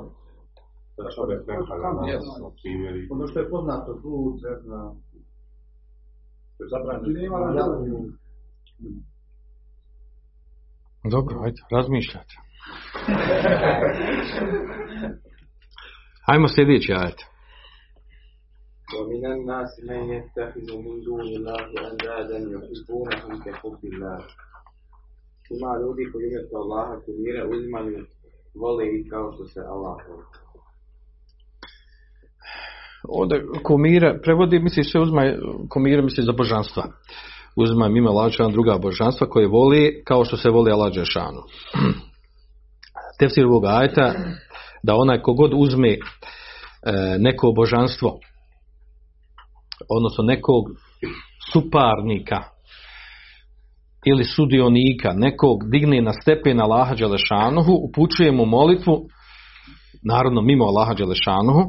Ono 3.14 3.24
što 3.30 3.40
je 3.40 3.50
poznato, 3.54 3.92
blud, 4.04 4.36
ne 4.48 4.56
znam. 4.64 4.90
Zabranjeno. 6.71 8.13
Dobro, 11.11 11.41
ajde, 11.45 11.63
razmišljajte. 11.71 12.35
Ajmo 16.27 16.49
sljedeći 16.49 16.93
ajet. 16.93 17.21
ومن 18.95 19.25
الناس 19.37 19.71
من 19.89 20.03
يتخذ 20.17 20.69
من 20.85 20.97
دون 21.07 21.21
الله 21.21 21.63
أندادا 21.91 22.39
يحبونهم 22.55 23.33
كحب 23.45 23.81
الله 23.93 24.19
Ima 25.51 25.73
ljudi 25.83 26.03
koji 26.13 26.27
umjesto 26.27 26.57
Allaha 26.57 26.95
kumire 27.05 27.43
uzimaju, 27.55 28.07
vole 28.55 28.85
ih 28.97 29.11
kao 29.11 29.33
što 29.33 29.45
se 29.53 29.61
Allah 29.61 29.97
voli. 30.09 30.40
Ovdje 33.10 33.44
kumire, 33.64 34.20
prevodi, 34.24 34.60
misli 34.60 34.84
sve 34.84 35.02
uzma 35.02 35.22
kumire, 35.70 36.02
misli 36.02 36.24
za 36.24 36.32
božanstva. 36.32 36.84
Uzima 37.56 37.90
mimo 37.90 38.10
Allaha 38.10 38.50
druga 38.52 38.78
božanstva 38.78 39.28
koje 39.28 39.48
voli 39.48 40.04
kao 40.08 40.26
što 40.26 40.38
se 40.38 40.50
voli 40.50 40.72
Allah 40.72 40.94
Đešanu. 40.94 41.42
tefsir 43.20 43.46
ovog 43.46 43.66
ajeta 43.66 44.14
da 44.84 44.96
onaj 44.96 45.22
kogod 45.22 45.52
uzme 45.56 45.90
e, 45.90 45.98
neko 47.20 47.54
božanstvo 47.56 48.20
odnosno 49.90 50.24
nekog 50.24 50.64
suparnika 51.52 52.44
ili 54.06 54.24
sudionika 54.24 55.14
nekog 55.14 55.58
digne 55.72 56.02
na 56.02 56.14
stepen 56.14 56.62
Allaha 56.62 56.96
Đelešanuhu 56.96 57.74
upućuje 57.90 58.32
mu 58.32 58.46
molitvu 58.46 59.02
naravno 60.04 60.42
mimo 60.42 60.66
Allaha 60.66 60.94
Đelešanuhu 60.94 61.64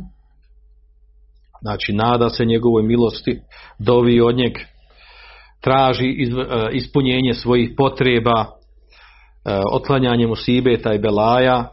znači 1.63 1.93
nada 1.93 2.31
se 2.31 2.45
njegovoj 2.45 2.83
milosti 2.83 3.41
dovi 3.79 4.21
od 4.21 4.37
njeg 4.37 4.53
traži 5.61 6.07
e, 6.07 6.15
ispunjenje 6.73 7.35
svojih 7.35 7.71
potreba 7.77 8.47
otklanjanje 9.73 10.27
musibeta 10.27 10.95
i 10.95 10.99
belaja, 10.99 11.69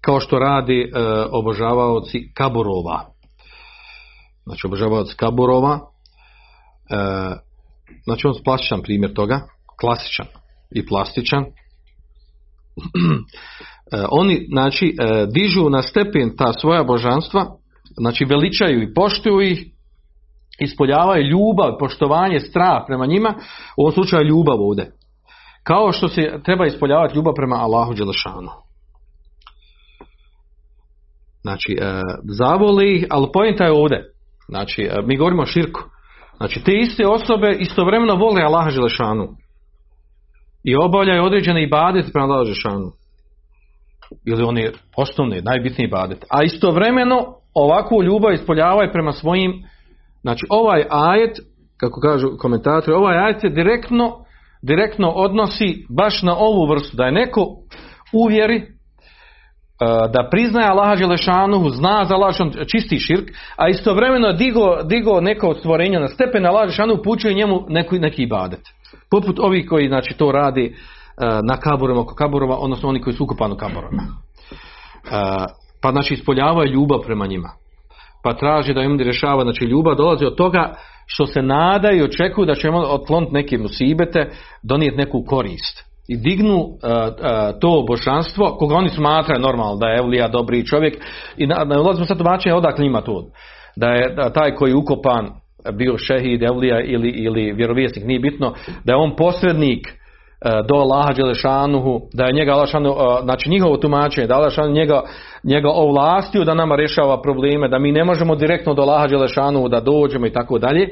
kao 0.00 0.20
što 0.20 0.38
radi 0.38 0.80
e, 0.80 0.88
obožavaoci 1.30 2.32
kaburova. 2.34 3.04
Znači 4.44 4.66
obožavaoci 4.66 5.16
kaburova, 5.16 5.80
e, 6.90 6.96
znači 8.04 8.26
on 8.26 8.34
plastičan 8.44 8.82
primjer 8.82 9.14
toga, 9.14 9.40
klasičan 9.80 10.26
i 10.70 10.86
plastičan. 10.86 11.44
E, 13.92 14.04
oni 14.10 14.46
znači 14.52 14.96
e, 15.00 15.26
dižu 15.26 15.70
na 15.70 15.82
stepen 15.82 16.36
ta 16.36 16.52
svoja 16.52 16.84
božanstva, 16.84 17.56
znači 18.00 18.24
veličaju 18.24 18.82
i 18.82 18.94
poštuju 18.94 19.40
ih, 19.40 19.66
ispoljavaju 20.60 21.26
ljubav, 21.26 21.78
poštovanje, 21.78 22.40
strah 22.40 22.82
prema 22.86 23.06
njima, 23.06 23.34
u 23.76 23.82
ovom 23.82 23.92
slučaju 23.92 24.26
ljubav 24.26 24.60
ovdje. 24.60 24.92
Kao 25.64 25.92
što 25.92 26.08
se 26.08 26.40
treba 26.44 26.66
ispoljavati 26.66 27.16
ljubav 27.16 27.34
prema 27.34 27.56
Allahu 27.56 27.94
Đelešanu. 27.94 28.50
Znači, 31.42 31.76
e, 31.80 32.02
zavoli 32.38 32.96
ih, 32.96 33.06
ali 33.10 33.28
pojenta 33.32 33.64
je 33.64 33.72
ovdje. 33.72 34.12
Znači, 34.48 34.82
e, 34.82 35.02
mi 35.04 35.16
govorimo 35.16 35.42
o 35.42 35.46
širku. 35.46 35.80
Znači, 36.36 36.62
te 36.64 36.72
iste 36.72 37.06
osobe 37.06 37.56
istovremeno 37.58 38.14
vole 38.14 38.42
Allaha 38.42 38.70
Đelešanu. 38.70 39.28
I 40.64 40.76
obavljaju 40.76 41.24
određene 41.24 41.62
ibadete 41.62 42.12
prema 42.12 42.26
Allahu 42.26 42.44
Đelešanu. 42.44 42.90
Ili 44.26 44.42
oni 44.42 44.70
osnovni, 44.96 45.42
najbitniji 45.42 45.86
ibadet. 45.86 46.24
A 46.30 46.42
istovremeno 46.42 47.41
ovakvu 47.54 48.02
ljubav 48.02 48.32
ispoljavaju 48.32 48.92
prema 48.92 49.12
svojim 49.12 49.52
Znači 50.22 50.46
ovaj 50.50 50.84
ajet, 50.90 51.36
kako 51.76 52.00
kažu 52.00 52.28
komentatori, 52.38 52.96
ovaj 52.96 53.18
ajet 53.18 53.44
je 53.44 53.50
direktno 53.50 54.24
direktno 54.62 55.10
odnosi 55.10 55.86
baš 55.96 56.22
na 56.22 56.36
ovu 56.36 56.66
vrstu, 56.66 56.96
da 56.96 57.04
je 57.04 57.12
neko 57.12 57.46
uvjeri 58.12 58.56
e, 58.56 58.64
da 60.12 60.28
priznaje 60.30 60.68
Allaha 60.68 60.96
Želešanuhu, 60.96 61.68
zna 61.68 62.04
za 62.04 62.14
Allaha 62.14 62.44
čisti 62.66 62.98
širk, 62.98 63.28
a 63.56 63.68
istovremeno 63.68 64.32
digo, 64.32 64.82
digo 64.82 65.20
neko 65.20 65.48
od 65.48 65.58
stvorenja 65.58 66.00
na 66.00 66.08
stepen 66.08 66.46
Allaha 66.46 66.66
Želešanuhu, 66.66 67.02
pućuje 67.02 67.34
njemu 67.34 67.66
neki, 67.68 67.98
neki 67.98 68.22
ibadet. 68.22 68.60
Poput 69.10 69.38
ovih 69.38 69.66
koji 69.68 69.88
znači, 69.88 70.14
to 70.14 70.32
radi 70.32 70.64
e, 70.64 70.72
na 71.48 71.56
kaburima, 71.56 72.00
oko 72.00 72.14
kaburova, 72.14 72.56
odnosno 72.56 72.88
oni 72.88 73.00
koji 73.00 73.16
su 73.16 73.24
ukupani 73.24 73.54
u 73.54 73.56
kaburima. 73.56 74.02
Pa 75.82 75.90
znači 75.90 76.14
ispoljavaju 76.14 76.72
ljubav 76.72 76.98
prema 77.06 77.26
njima. 77.26 77.48
Pa 78.24 78.34
traži 78.34 78.74
da 78.74 78.82
im 78.82 79.00
rješava, 79.00 79.42
znači 79.42 79.64
ljubav 79.64 79.94
dolazi 79.94 80.24
od 80.24 80.36
toga 80.36 80.74
što 81.06 81.26
se 81.26 81.42
nadaju 81.42 81.98
i 81.98 82.02
očekuju 82.02 82.46
da 82.46 82.54
ćemo 82.54 82.78
otkloniti 82.78 83.32
neke 83.32 83.58
musibete, 83.58 84.30
donijeti 84.62 84.96
neku 84.96 85.24
korist. 85.26 85.92
i 86.08 86.16
dignu 86.16 86.56
uh, 86.56 86.64
uh, 86.64 87.60
to 87.60 87.84
božanstvo, 87.88 88.56
koga 88.58 88.74
oni 88.74 88.88
smatraju 88.88 89.40
normalno 89.40 89.76
da 89.76 89.86
je 89.86 89.98
Evlija 89.98 90.28
dobri 90.28 90.66
čovjek 90.66 90.96
i 91.36 91.46
na, 91.46 91.64
na 91.64 91.80
ulazimo 91.80 92.06
sad 92.06 92.18
tumačenje 92.18 92.54
odakle 92.54 92.84
njima 92.84 93.00
to. 93.00 93.26
Da 93.76 93.88
je 93.88 94.14
da 94.14 94.32
taj 94.32 94.54
koji 94.54 94.70
je 94.70 94.76
ukopan 94.76 95.30
bio 95.72 95.98
šehid, 95.98 96.42
Evlija 96.42 96.80
ili, 96.80 97.08
ili 97.08 97.52
vjerovjesnik, 97.52 98.04
nije 98.04 98.20
bitno, 98.20 98.54
da 98.84 98.92
je 98.92 98.96
on 98.96 99.16
posrednik 99.16 100.01
do 100.68 100.74
Allaha 100.74 101.12
Đelešanuhu, 101.12 102.00
da 102.14 102.24
je 102.24 102.32
njega 102.32 102.52
Allah 102.52 102.62
Đelešanu, 102.72 102.94
znači 103.22 103.50
njihovo 103.50 103.76
tumačenje, 103.76 104.26
da 104.26 104.34
Allah 104.34 104.44
Đelešanu 104.44 104.72
njega, 104.72 105.02
njega 105.44 105.68
ovlastio 105.68 106.44
da 106.44 106.54
nama 106.54 106.76
rješava 106.76 107.22
probleme, 107.22 107.68
da 107.68 107.78
mi 107.78 107.92
ne 107.92 108.04
možemo 108.04 108.34
direktno 108.34 108.74
do 108.74 108.82
Allaha 108.82 109.06
Đelešanuhu 109.06 109.68
da 109.68 109.80
dođemo 109.80 110.26
i 110.26 110.32
tako 110.32 110.58
dalje, 110.58 110.88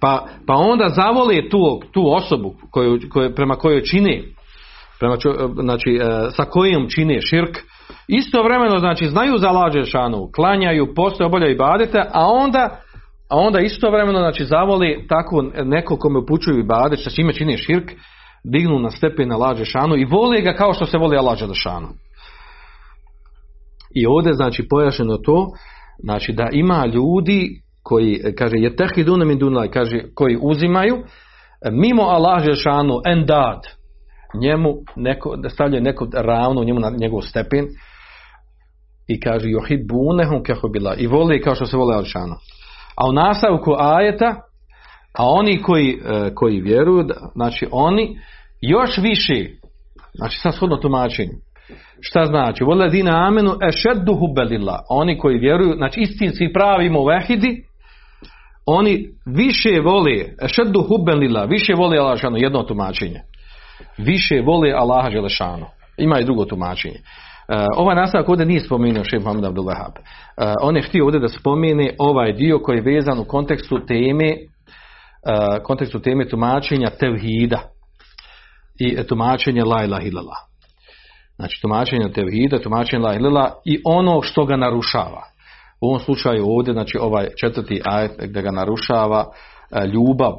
pa, 0.00 0.26
pa 0.46 0.54
onda 0.54 0.88
zavole 0.88 1.48
tu, 1.50 1.80
tu 1.92 2.14
osobu 2.14 2.54
koju, 2.70 2.98
koju, 3.12 3.34
prema 3.34 3.54
kojoj 3.54 3.82
čine 3.82 4.22
prema 5.02 5.16
znači, 5.62 5.90
e, 6.02 6.30
sa 6.30 6.44
kojom 6.44 6.88
čine 6.88 7.20
širk. 7.20 7.58
Istovremeno 8.08 8.78
znači 8.78 9.08
znaju 9.08 9.38
za 9.38 9.50
lađe 9.50 9.84
šanu 9.84 10.28
klanjaju, 10.34 10.94
postoje, 10.94 11.26
obavljaju 11.26 11.52
i 11.52 11.58
badete 11.58 11.98
a 12.12 12.26
onda 12.26 12.81
a 13.32 13.36
onda 13.36 13.60
istovremeno 13.60 14.18
znači 14.18 14.44
zavoli 14.44 15.06
tako 15.08 15.42
neko 15.64 15.96
kome 15.96 16.18
upućuju 16.18 16.58
i 16.58 16.66
badet 16.66 17.00
sa 17.04 17.10
čime 17.10 17.32
čine 17.32 17.56
širk 17.56 17.92
dignu 18.44 18.78
na 18.78 18.90
stepen 18.90 19.28
na 19.28 19.36
lađe 19.36 19.64
šanu 19.64 19.96
i 19.96 20.04
vole 20.04 20.40
ga 20.40 20.52
kao 20.52 20.74
što 20.74 20.86
se 20.86 20.98
voli 20.98 21.16
lađe 21.16 21.54
šanu 21.54 21.88
i 23.94 24.06
ovdje 24.06 24.32
znači 24.32 24.68
pojašeno 24.70 25.16
to 25.16 25.46
znači 26.02 26.32
da 26.32 26.48
ima 26.52 26.86
ljudi 26.86 27.62
koji, 27.82 28.20
kaže, 28.38 28.56
je 28.56 28.76
tehidune 28.76 29.24
min 29.24 29.38
dunlaj, 29.38 29.68
kaže, 29.68 30.02
koji 30.14 30.38
uzimaju, 30.42 30.96
mimo 31.72 32.02
Allah 32.02 32.44
Žešanu 32.44 33.00
endad, 33.06 33.60
njemu 34.40 34.74
neko, 34.96 35.36
da 35.36 35.48
stavljaju 35.48 35.82
neko 35.82 36.08
ravno 36.14 36.64
njemu 36.64 36.80
na 36.80 36.90
njegov 37.00 37.20
stepen 37.20 37.66
i 39.08 39.20
kaže 39.20 39.48
yuhibbunahum 39.48 40.42
kako 40.46 40.68
bila 40.68 40.94
i 40.94 41.06
vole 41.06 41.40
kao 41.40 41.54
što 41.54 41.66
se 41.66 41.76
vole 41.76 41.96
Alšanu. 41.96 42.34
A 42.96 43.08
u 43.08 43.12
nastavku 43.12 43.74
ajeta 43.78 44.34
a 45.18 45.26
oni 45.26 45.62
koji, 45.62 45.98
koji 46.34 46.60
vjeruju 46.60 47.04
znači 47.34 47.66
oni 47.70 48.18
još 48.60 48.98
više 48.98 49.46
znači 50.14 50.38
sad 50.38 50.54
shodno 50.54 50.76
tumačenju 50.76 51.32
šta 52.00 52.24
znači 52.24 52.64
vole 52.64 52.88
dina 52.88 53.26
amenu 53.26 53.52
ešeddu 53.68 54.14
hubelillah 54.14 54.78
oni 54.88 55.18
koji 55.18 55.38
vjeruju 55.38 55.74
znači 55.76 56.00
istinski 56.00 56.52
pravi 56.52 56.90
muvehidi 56.90 57.64
oni 58.66 59.08
više 59.26 59.80
vole 59.84 60.24
šeddu 60.46 60.82
hubben 60.88 61.48
više 61.48 61.74
vole 61.74 61.98
Allah 61.98 62.18
jedno 62.36 62.62
tumačenje. 62.62 63.20
Više 63.98 64.40
vole 64.40 64.72
Allaha 64.72 65.10
Želešanu. 65.10 65.66
Ima 65.98 66.20
i 66.20 66.24
drugo 66.24 66.44
tumačenje. 66.44 66.98
Uh, 67.48 67.56
ovaj 67.76 67.96
nastavak 67.96 68.28
ovdje 68.28 68.46
nije 68.46 68.60
spomenuo 68.60 69.04
šef 69.04 69.22
Muhammed 69.22 69.44
Abdul 69.44 69.64
Wahab. 69.64 69.94
Uh, 69.98 70.54
on 70.62 70.76
je 70.76 70.82
htio 70.82 71.04
ovdje 71.04 71.20
da 71.20 71.28
spomene 71.28 71.94
ovaj 71.98 72.32
dio 72.32 72.58
koji 72.58 72.76
je 72.76 72.94
vezan 72.94 73.18
u 73.18 73.24
kontekstu 73.24 73.86
teme 73.86 74.32
uh, 74.32 75.62
kontekstu 75.64 76.00
teme 76.00 76.28
tumačenja 76.28 76.90
tevhida 76.90 77.60
i 78.80 79.02
tumačenja 79.06 79.64
la 79.64 79.84
ilaha 79.84 80.02
illallah. 80.02 80.38
Znači 81.36 81.62
tumačenja 81.62 82.08
tevhida, 82.08 82.58
tumačenja 82.58 83.02
la 83.02 83.14
ilaha 83.14 83.54
i 83.64 83.80
ono 83.84 84.22
što 84.22 84.44
ga 84.44 84.56
narušava. 84.56 85.22
U 85.80 85.86
ovom 85.86 86.00
slučaju 86.00 86.44
ovdje, 86.46 86.72
znači 86.72 86.98
ovaj 87.00 87.28
četvrti 87.40 87.80
ajet 87.84 88.12
gdje 88.18 88.42
ga 88.42 88.50
narušava 88.50 89.26
ljubav, 89.92 90.32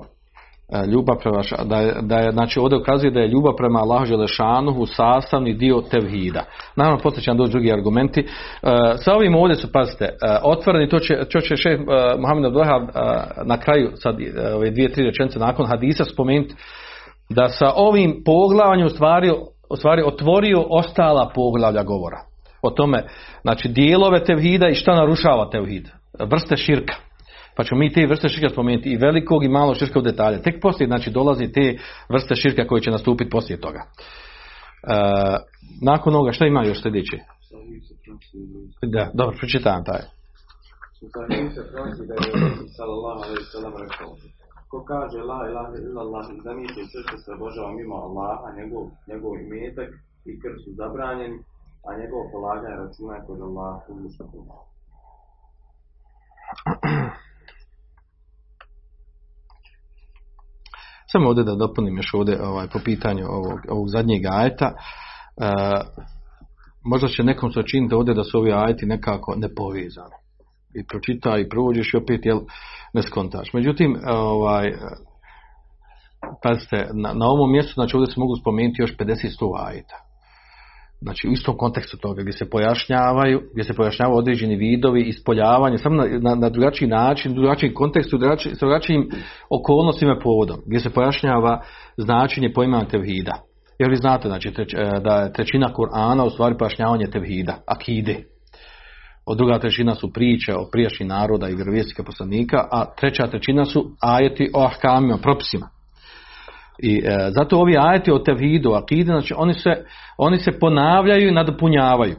ljubav 0.92 1.18
prema, 1.18 1.42
da 1.64 1.78
je, 1.78 1.96
da 2.02 2.18
je, 2.18 2.32
znači 2.32 2.60
ovdje 2.60 2.78
ukazuje 2.78 3.12
da 3.12 3.20
je 3.20 3.28
ljubav 3.28 3.54
prema 3.58 3.80
Allahu 3.80 4.06
Želešanuhu 4.06 4.86
sastavni 4.86 5.54
dio 5.54 5.82
tevhida. 5.92 6.44
Naravno, 6.76 7.00
poslije 7.04 7.24
će 7.24 7.32
nam 7.32 7.38
doći 7.38 7.52
drugi 7.52 7.74
argumenti. 7.74 8.22
E, 8.22 8.26
sa 8.96 9.16
ovim 9.16 9.36
ovdje 9.36 9.56
su, 9.56 9.72
pazite, 9.72 10.10
otvoreni, 10.44 10.90
to 10.90 11.00
će, 11.00 11.26
to 11.32 11.40
će 11.40 11.56
šef 11.56 11.80
Muhammed 12.20 12.46
Abdullaha 12.46 12.80
na 13.46 13.58
kraju, 13.58 13.92
sad 13.96 14.16
ove 14.56 14.72
dvije, 14.72 14.92
tri 14.92 15.04
rečenice 15.04 15.40
nakon 15.40 15.66
hadisa 15.66 16.06
spomenuti, 16.06 16.56
da 17.30 17.48
sa 17.48 17.72
ovim 17.76 18.22
poglavanjem 18.26 18.86
u 18.86 18.90
stvari, 18.90 19.32
stvari 19.78 20.04
otvorio 20.06 20.66
ostala 20.70 21.32
poglavlja 21.36 21.84
govora 21.84 22.18
o 22.62 22.70
tome, 22.70 23.04
znači 23.42 23.68
dijelove 23.68 24.24
tevhida 24.24 24.70
i 24.70 24.76
šta 24.76 24.96
narušava 24.96 25.50
tevhid, 25.50 25.90
vrste 26.20 26.58
širka. 26.58 26.94
Pa 27.56 27.64
ćemo 27.64 27.80
mi 27.80 27.94
te 27.94 28.08
vrste 28.08 28.30
širka 28.30 28.50
spomenuti 28.50 28.90
i 28.90 28.98
velikog 28.98 29.44
i 29.44 29.48
malo 29.50 29.76
širka 29.76 30.00
u 30.00 30.02
detalje. 30.02 30.42
Tek 30.42 30.62
poslije 30.62 30.88
znači 30.88 31.12
dolazi 31.12 31.52
te 31.52 31.78
vrste 32.10 32.36
širka 32.36 32.68
koje 32.68 32.82
će 32.82 32.92
nastupiti 32.92 33.30
poslije 33.30 33.60
toga. 33.60 33.82
E, 33.84 33.88
nakon 35.82 36.16
ovoga 36.16 36.32
šta 36.32 36.46
ima 36.46 36.66
još 36.66 36.82
sljedeće? 36.82 37.18
Da, 38.96 39.12
dobro, 39.14 39.36
pročitam 39.40 39.84
taj. 39.84 40.02
Ko 44.72 44.78
kaže 44.92 45.20
la 45.32 45.40
ilaha 45.50 45.74
illallah 45.88 46.26
i 46.36 46.42
zamisli 46.46 46.84
sve 46.92 47.02
što 47.08 47.18
se 47.24 47.30
obožava 47.38 47.72
mimo 47.80 47.96
Allaha, 48.08 48.48
njegov, 48.60 48.84
njegov 49.10 49.32
imetak 49.46 49.90
i 50.30 50.32
krv 50.42 50.56
su 50.64 50.70
zabranjeni, 50.82 51.40
a 51.88 51.90
njegovo 52.00 52.24
polaganje 52.34 52.76
računa 52.82 53.14
je 53.16 53.26
kod 53.28 53.40
Allah 53.48 53.76
uzvišenog. 53.92 54.34
Samo 61.14 61.30
ovdje 61.30 61.44
da 61.44 61.56
dopunim 61.56 61.98
još 61.98 62.14
ovdje 62.14 62.44
ovaj, 62.44 62.68
po 62.74 62.80
pitanju 62.86 63.26
ovog, 63.30 63.60
ovog 63.70 63.90
zadnjeg 63.90 64.22
ajeta. 64.32 64.66
E, 64.66 64.76
možda 66.86 67.08
će 67.08 67.24
nekom 67.24 67.52
se 67.52 67.64
činiti 67.64 67.96
ovdje 67.96 68.14
da 68.14 68.24
su 68.24 68.38
ovi 68.38 68.52
ajeti 68.54 68.86
nekako 68.86 69.36
nepovezani. 69.36 70.18
I 70.76 70.86
pročita 70.88 71.38
i 71.38 71.50
prođeš 71.50 71.94
i 71.94 71.98
opet 71.98 72.26
jel, 72.26 72.40
ne 72.94 73.02
skontaš. 73.02 73.54
Međutim, 73.54 73.96
ovaj, 74.08 74.74
pazite, 76.44 76.90
na, 76.94 77.14
na 77.14 77.26
ovom 77.26 77.52
mjestu 77.52 77.74
znači 77.74 77.96
ovdje 77.96 78.14
se 78.14 78.20
mogu 78.20 78.36
spomenuti 78.36 78.82
još 78.82 78.98
50 78.98 79.66
ajeta 79.66 80.13
znači 81.04 81.28
u 81.28 81.32
istom 81.32 81.58
kontekstu 81.58 81.98
toga 81.98 82.22
gdje 82.22 82.34
se 82.34 82.50
pojašnjavaju, 82.50 83.42
gdje 83.54 83.64
se 83.64 83.74
pojašnjavaju 83.74 84.18
određeni 84.18 84.56
vidovi 84.56 85.02
ispoljavanja, 85.02 85.78
samo 85.78 85.96
na, 85.96 86.06
na, 86.20 86.36
na 86.36 86.50
drugačiji 86.50 86.88
način, 86.88 87.34
drugačiji 87.34 87.74
kontekstu, 87.74 88.18
drugačiji, 88.18 88.56
sa 88.56 88.66
drugačijim 88.66 89.10
okolnostima 89.50 90.20
povodom, 90.24 90.58
gdje 90.66 90.80
se 90.80 90.90
pojašnjava 90.90 91.62
značenje 91.98 92.54
pojma 92.54 92.86
tevhida. 92.86 93.34
Jer 93.80 93.90
vi 93.90 93.96
znate 93.96 94.28
znači, 94.28 94.54
treć, 94.54 94.74
e, 94.74 94.78
da 95.04 95.16
je 95.16 95.34
trećina 95.34 95.70
Kur'ana 95.74 96.26
u 96.26 96.30
stvari 96.30 96.58
pojašnjavanje 96.58 97.08
tevhida, 97.08 97.58
akide. 97.68 98.24
Od 99.26 99.38
druga 99.38 99.60
trećina 99.60 99.96
su 99.96 100.14
priče 100.14 100.54
o 100.54 100.70
prijašnjih 100.72 101.10
naroda 101.10 101.50
i 101.50 101.56
vjerovjesnika 101.56 102.04
poslanika, 102.04 102.68
a 102.72 102.86
treća 102.96 103.28
trećina 103.28 103.66
su 103.66 103.92
ajeti 104.02 104.52
o 104.54 104.66
ahkamima, 104.66 105.18
propisima. 105.18 105.70
I 106.80 107.02
e, 107.06 107.30
zato 107.32 107.58
ovi 107.58 107.78
ajeti 107.78 108.12
o 108.12 108.20
tevhidu, 108.20 108.72
akide, 108.72 109.12
znači 109.12 109.34
oni 109.38 109.54
se, 109.54 109.86
oni 110.18 110.38
se 110.38 110.60
ponavljaju 110.60 111.28
i 111.28 111.34
nadopunjavaju. 111.34 112.16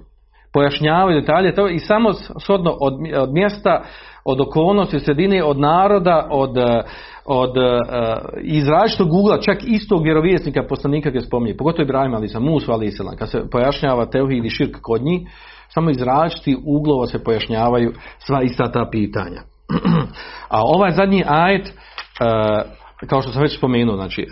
Pojašnjavaju 0.52 1.20
detalje 1.20 1.54
to 1.54 1.68
i 1.68 1.78
samo 1.78 2.12
shodno 2.40 2.76
od, 2.80 2.94
od 3.16 3.32
mjesta, 3.32 3.82
od 4.24 4.40
okolnosti, 4.40 5.00
sredine, 5.00 5.44
od 5.44 5.58
naroda, 5.58 6.28
od, 6.30 6.56
e, 6.56 6.82
od 7.26 7.56
uh, 7.56 7.62
iz 8.42 8.68
različitog 8.68 9.12
ugla, 9.12 9.40
čak 9.40 9.58
istog 9.66 10.02
vjerovjesnika 10.02 10.66
poslanika 10.68 11.10
gdje 11.10 11.20
spominje, 11.20 11.56
pogotovo 11.56 11.82
Ibrahim 11.82 12.14
ali 12.14 12.28
Musu 12.40 12.72
ali 12.72 12.92
kad 13.18 13.30
se 13.30 13.50
pojašnjava 13.50 14.06
tevhid 14.06 14.44
i 14.44 14.50
širk 14.50 14.76
kod 14.82 15.02
njih, 15.02 15.28
samo 15.68 15.90
iz 15.90 16.02
različitih 16.02 16.58
uglova 16.64 17.06
se 17.06 17.24
pojašnjavaju 17.24 17.92
sva 18.18 18.42
ista 18.42 18.72
ta 18.72 18.88
pitanja. 18.90 19.40
A 20.54 20.60
ovaj 20.62 20.90
zadnji 20.90 21.24
ajet 21.26 21.66
uh, 21.66 22.83
kao 23.08 23.22
što 23.22 23.32
sam 23.32 23.42
već 23.42 23.58
spomenuo, 23.58 23.96
znači, 23.96 24.22
e, 24.22 24.26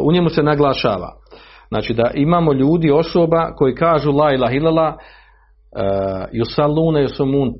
u 0.00 0.12
njemu 0.12 0.28
se 0.28 0.42
naglašava 0.42 1.12
znači 1.68 1.94
da 1.94 2.10
imamo 2.14 2.52
ljudi, 2.52 2.90
osoba 2.90 3.52
koji 3.56 3.74
kažu 3.74 4.12
la 4.12 4.34
ilaha 4.34 4.54
illallah 4.54 4.94
yusalune 6.32 7.02
yusumun 7.02 7.52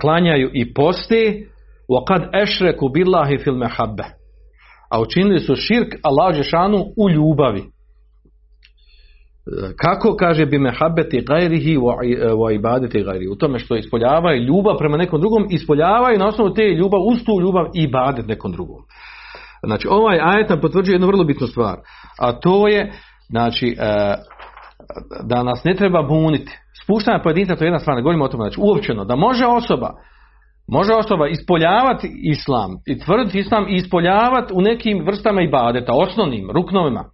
klanjaju 0.00 0.50
i 0.52 0.74
posti 0.74 1.46
kad 2.08 2.42
ešreku 2.42 2.88
billahi 2.88 3.38
fil 3.38 3.54
mehabbe. 3.54 4.04
A 4.90 5.00
učinili 5.00 5.38
su 5.38 5.56
širk 5.56 5.94
Allah 6.02 6.34
Žešanu 6.34 6.84
u 6.96 7.10
ljubavi 7.10 7.62
kako 9.76 10.16
kaže 10.16 10.46
bi 10.46 10.58
mehabeti 10.58 11.24
gajrihi 11.28 11.76
wa 12.36 12.54
ibadeti 12.54 13.02
gajrihi? 13.02 13.28
U 13.28 13.36
tome 13.36 13.58
što 13.58 13.76
ispoljavaju 13.76 14.42
ljubav 14.42 14.76
prema 14.78 14.96
nekom 14.96 15.20
drugom 15.20 15.46
ispoljavaju 15.50 16.18
na 16.18 16.26
osnovu 16.26 16.54
te 16.54 16.62
ljubav 16.62 17.00
uz 17.00 17.24
tu 17.26 17.40
ljubav 17.40 17.66
i 17.74 17.82
ibadet 17.82 18.26
nekom 18.26 18.52
drugom. 18.52 18.82
Znači, 19.66 19.88
ovaj 19.90 20.18
ajet 20.22 20.60
potvrđuje 20.62 20.94
jednu 20.94 21.06
vrlo 21.06 21.24
bitnu 21.24 21.46
stvar, 21.46 21.76
a 22.18 22.32
to 22.32 22.68
je, 22.68 22.92
znači, 23.28 23.76
e, 23.78 24.14
da 25.22 25.42
nas 25.42 25.64
ne 25.64 25.74
treba 25.74 26.02
buniti. 26.02 26.52
Spuštanje 26.84 27.22
pojedinca, 27.22 27.56
to 27.56 27.64
je 27.64 27.66
jedna 27.66 27.78
stvar, 27.78 27.96
ne 27.96 28.02
govorimo 28.02 28.24
o 28.24 28.28
tome, 28.28 28.44
znači, 28.44 28.60
uopćeno, 28.60 29.04
da 29.04 29.16
može 29.16 29.46
osoba, 29.46 29.90
može 30.68 30.92
osoba 30.92 31.28
ispoljavati 31.28 32.10
islam 32.24 32.70
i 32.86 32.98
tvrditi 32.98 33.38
islam 33.38 33.68
i 33.68 33.74
ispoljavati 33.74 34.52
u 34.54 34.60
nekim 34.60 35.04
vrstama 35.06 35.42
ibadeta, 35.42 35.92
osnovnim, 35.92 36.50
ruknovima, 36.50 37.04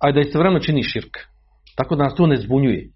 a 0.00 0.12
da 0.12 0.20
istovremeno 0.20 0.60
čini 0.60 0.82
širk. 0.82 1.16
Tako 1.76 1.96
da 1.96 2.04
nas 2.04 2.14
to 2.14 2.26
ne 2.26 2.36
zbunjuje. 2.36 2.88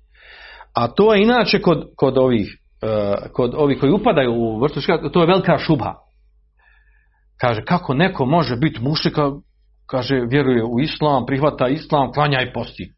A 0.74 0.88
to 0.88 1.14
je 1.14 1.22
inače 1.22 1.62
kod, 1.62 1.84
kod 1.96 2.18
ovih 2.18 2.58
e, 2.82 3.14
kod 3.32 3.54
ovih 3.54 3.80
koji 3.80 3.92
upadaju 3.92 4.32
u 4.32 4.60
vrstu 4.60 4.80
širka, 4.80 5.08
to 5.08 5.20
je 5.20 5.26
velika 5.26 5.58
šubha. 5.58 5.94
Kaže, 7.40 7.64
kako 7.64 7.94
neko 7.94 8.26
može 8.26 8.56
biti 8.56 8.80
mušika, 8.80 9.30
kaže, 9.86 10.20
vjeruje 10.30 10.64
u 10.64 10.80
islam, 10.80 11.26
prihvata 11.26 11.68
islam, 11.68 12.12
klanja 12.12 12.40
i 12.42 12.52
posti. 12.52 12.92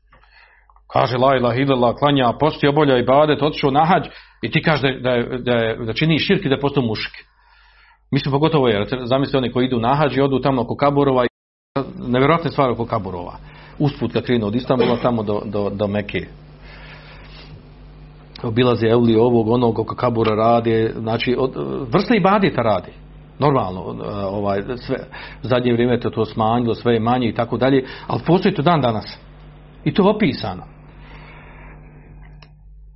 Kaže, 0.93 1.17
la 1.19 1.55
illallah, 1.55 1.95
klanja, 1.99 2.33
posti, 2.41 2.69
obolja 2.69 2.99
i 2.99 3.05
badet, 3.05 3.43
otišao 3.43 3.71
na 3.71 3.85
hađ 3.85 4.03
i 4.43 4.51
ti 4.51 4.63
kaže 4.63 5.01
da, 5.01 5.11
da, 5.11 5.39
da, 5.39 5.85
da 5.85 5.93
čini 5.93 6.19
širk 6.19 6.45
i 6.45 6.49
da 6.49 6.61
postao 6.61 6.83
mušik. 6.83 7.13
Mislim, 8.11 8.33
pogotovo 8.33 8.69
je, 8.69 8.87
zamislite 9.05 9.39
oni 9.39 9.53
koji 9.53 9.67
idu 9.67 9.81
na 9.81 9.95
hađ 9.95 10.17
i 10.17 10.21
odu 10.21 10.41
tamo 10.41 10.63
oko 10.63 10.77
Kaburova 10.77 11.27
nevjerojatne 12.09 12.51
stvari 12.51 12.73
oko 12.73 12.87
Kaburova. 12.87 13.39
Usput 13.79 14.13
kad 14.13 14.25
krenu 14.25 14.47
od 14.47 14.55
Istanbula 14.55 14.97
tamo 15.03 15.23
do, 15.23 15.43
do, 15.45 15.71
do 15.71 15.87
Meke. 15.87 16.27
Obilazi 18.43 18.87
Evli 18.87 19.17
ovog, 19.17 19.49
onog 19.49 19.79
oko 19.79 19.95
Kabura 19.95 20.35
radi, 20.35 20.91
znači 20.97 21.37
od, 21.39 21.53
vrsta 21.93 22.15
i 22.15 22.21
badita 22.21 22.63
radi. 22.63 22.93
Normalno, 23.39 23.81
ovaj, 24.31 24.63
sve, 24.77 24.97
zadnje 25.43 25.73
vrijeme 25.73 25.95
je 25.95 26.01
to 26.01 26.25
smanjilo, 26.25 26.75
sve 26.75 26.95
je 26.95 27.01
manje 27.01 27.29
i 27.29 27.35
tako 27.35 27.57
dalje, 27.57 27.85
ali 28.07 28.23
postoji 28.27 28.55
to 28.55 28.63
dan 28.63 28.81
danas. 28.81 29.19
I 29.85 29.95
to 29.95 30.03
je 30.03 30.17
opisano. 30.17 30.63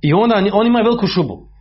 I 0.01 0.13
onda 0.13 0.43
on 0.53 0.67
ima 0.67 0.79
veliku 0.79 1.07
šubu. 1.07 1.51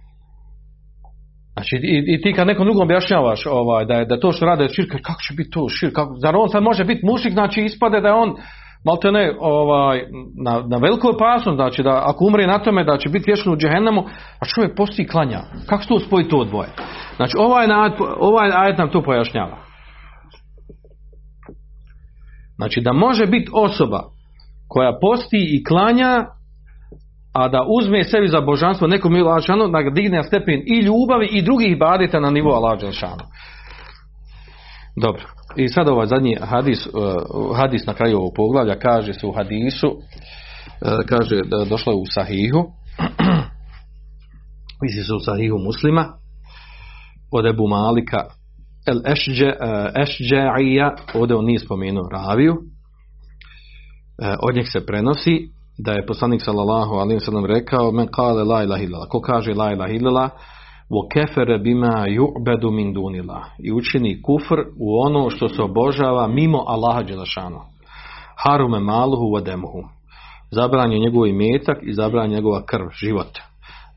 Znači, 1.52 1.76
i, 1.76 2.14
i 2.14 2.20
ti 2.20 2.32
kad 2.32 2.46
nekom 2.46 2.64
drugom 2.64 2.82
objašnjavaš 2.82 3.46
ovaj, 3.46 3.84
da 3.84 3.94
je 3.94 4.04
da 4.04 4.20
to 4.20 4.32
što 4.32 4.46
rade 4.46 4.68
širka, 4.68 4.98
kako 5.02 5.20
će 5.20 5.34
biti 5.34 5.50
to 5.50 5.68
širk? 5.68 5.94
Kako, 5.94 6.14
zar 6.16 6.36
on 6.36 6.48
sad 6.48 6.62
može 6.62 6.84
biti 6.84 7.06
mušik, 7.06 7.32
znači 7.32 7.62
ispade 7.62 8.00
da 8.00 8.08
je 8.08 8.14
on 8.14 8.34
malte 8.84 9.12
ne, 9.12 9.36
ovaj, 9.40 10.04
na, 10.44 10.62
na 10.66 10.76
veliku 10.76 11.08
opasnost, 11.08 11.56
znači 11.56 11.82
da 11.82 12.02
ako 12.06 12.24
umre 12.24 12.46
na 12.46 12.58
tome 12.58 12.84
da 12.84 12.98
će 12.98 13.08
biti 13.08 13.24
vječno 13.26 13.52
u 13.52 13.56
džehennemu, 13.56 14.00
a 14.40 14.44
čovjek 14.54 14.76
postoji 14.76 15.08
klanja. 15.08 15.40
Kako 15.66 15.82
se 15.82 15.88
to 15.88 15.98
spoji 15.98 16.28
to 16.28 16.44
dvoje? 16.44 16.68
Znači, 17.16 17.36
ovaj, 17.38 17.66
ovaj 18.18 18.50
ajet 18.54 18.78
nam 18.78 18.90
to 18.90 19.02
pojašnjava. 19.02 19.56
Znači, 22.56 22.80
da 22.80 22.92
može 22.92 23.26
biti 23.26 23.50
osoba 23.54 24.02
koja 24.68 24.98
posti 25.00 25.56
i 25.56 25.64
klanja, 25.64 26.26
a 27.32 27.48
da 27.48 27.64
uzme 27.68 28.04
sebi 28.04 28.28
za 28.28 28.40
božanstvo 28.40 28.86
nekom 28.86 29.12
ili 29.12 29.22
Lađanu, 29.22 29.68
da 29.68 29.90
digne 29.90 30.16
na 30.16 30.22
stepen 30.22 30.62
i 30.66 30.80
ljubavi 30.80 31.26
i 31.26 31.42
drugih 31.42 31.78
badita 31.78 32.20
na 32.20 32.30
nivo 32.30 32.60
Lađanu. 32.60 32.92
Dobro. 34.96 35.22
I 35.56 35.68
sad 35.68 35.88
ovaj 35.88 36.06
zadnji 36.06 36.36
hadis, 36.40 36.86
uh, 36.86 37.56
hadis 37.56 37.86
na 37.86 37.94
kraju 37.94 38.16
ovog 38.16 38.32
poglavlja 38.36 38.78
kaže 38.78 39.12
se 39.14 39.26
u 39.26 39.32
hadisu, 39.32 39.88
uh, 39.88 39.96
kaže 41.08 41.40
da 41.44 41.64
došlo 41.64 41.94
u 41.94 42.04
sahihu, 42.14 42.58
misli 44.82 45.04
se 45.04 45.14
u 45.14 45.20
sahihu 45.20 45.58
muslima, 45.58 46.06
od 47.32 47.46
Ebu 47.46 47.68
Malika 47.68 48.24
el 48.86 49.00
Ešđa'ija, 49.94 50.90
ovdje 51.14 51.36
on 51.36 51.44
nije 51.44 51.58
spomenuo 51.58 52.08
raviju, 52.12 52.56
od 54.48 54.54
njeg 54.54 54.66
se 54.72 54.86
prenosi 54.86 55.48
da 55.78 55.92
je 55.92 56.06
poslanik 56.06 56.42
sallallahu 56.44 56.94
alaihi 56.94 57.20
sallam 57.20 57.46
rekao 57.46 57.92
men 57.92 58.08
kale 58.12 58.44
la 58.44 58.62
ilaha 58.62 59.06
ko 59.08 59.20
kaže 59.20 59.54
la 59.54 59.72
ilaha 59.72 60.30
kefere 61.12 61.58
bima 61.58 62.06
ju'bedu 62.08 62.70
min 62.70 62.92
dunila 62.92 63.44
i 63.58 63.72
učini 63.72 64.22
kufr 64.22 64.60
u 64.78 64.98
ono 65.06 65.30
što 65.30 65.48
se 65.48 65.62
obožava 65.62 66.26
mimo 66.26 66.64
Allaha 66.66 67.02
Đelešanu. 67.02 67.60
Harume 68.44 68.80
maluhu 68.80 69.24
wa 69.24 69.44
demuhu. 69.44 69.82
Zabran 70.50 70.92
je 70.92 70.98
njegov 70.98 71.26
imetak 71.26 71.78
i 71.82 71.92
zabran 71.92 72.30
njegova 72.30 72.62
krv, 72.66 72.86
život. 72.92 73.38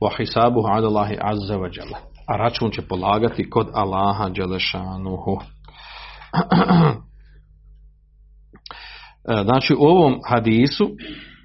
Ala 0.01 0.87
Allahi 0.87 1.17
azza 1.21 1.57
wa 1.57 1.77
jalla. 1.77 1.97
A 2.27 2.37
račun 2.37 2.71
će 2.71 2.81
polagati 2.81 3.49
kod 3.49 3.67
Allaha 3.73 4.29
Đelešanuhu. 4.29 5.37
Znači 9.43 9.73
u 9.73 9.83
ovom 9.83 10.19
hadisu 10.29 10.89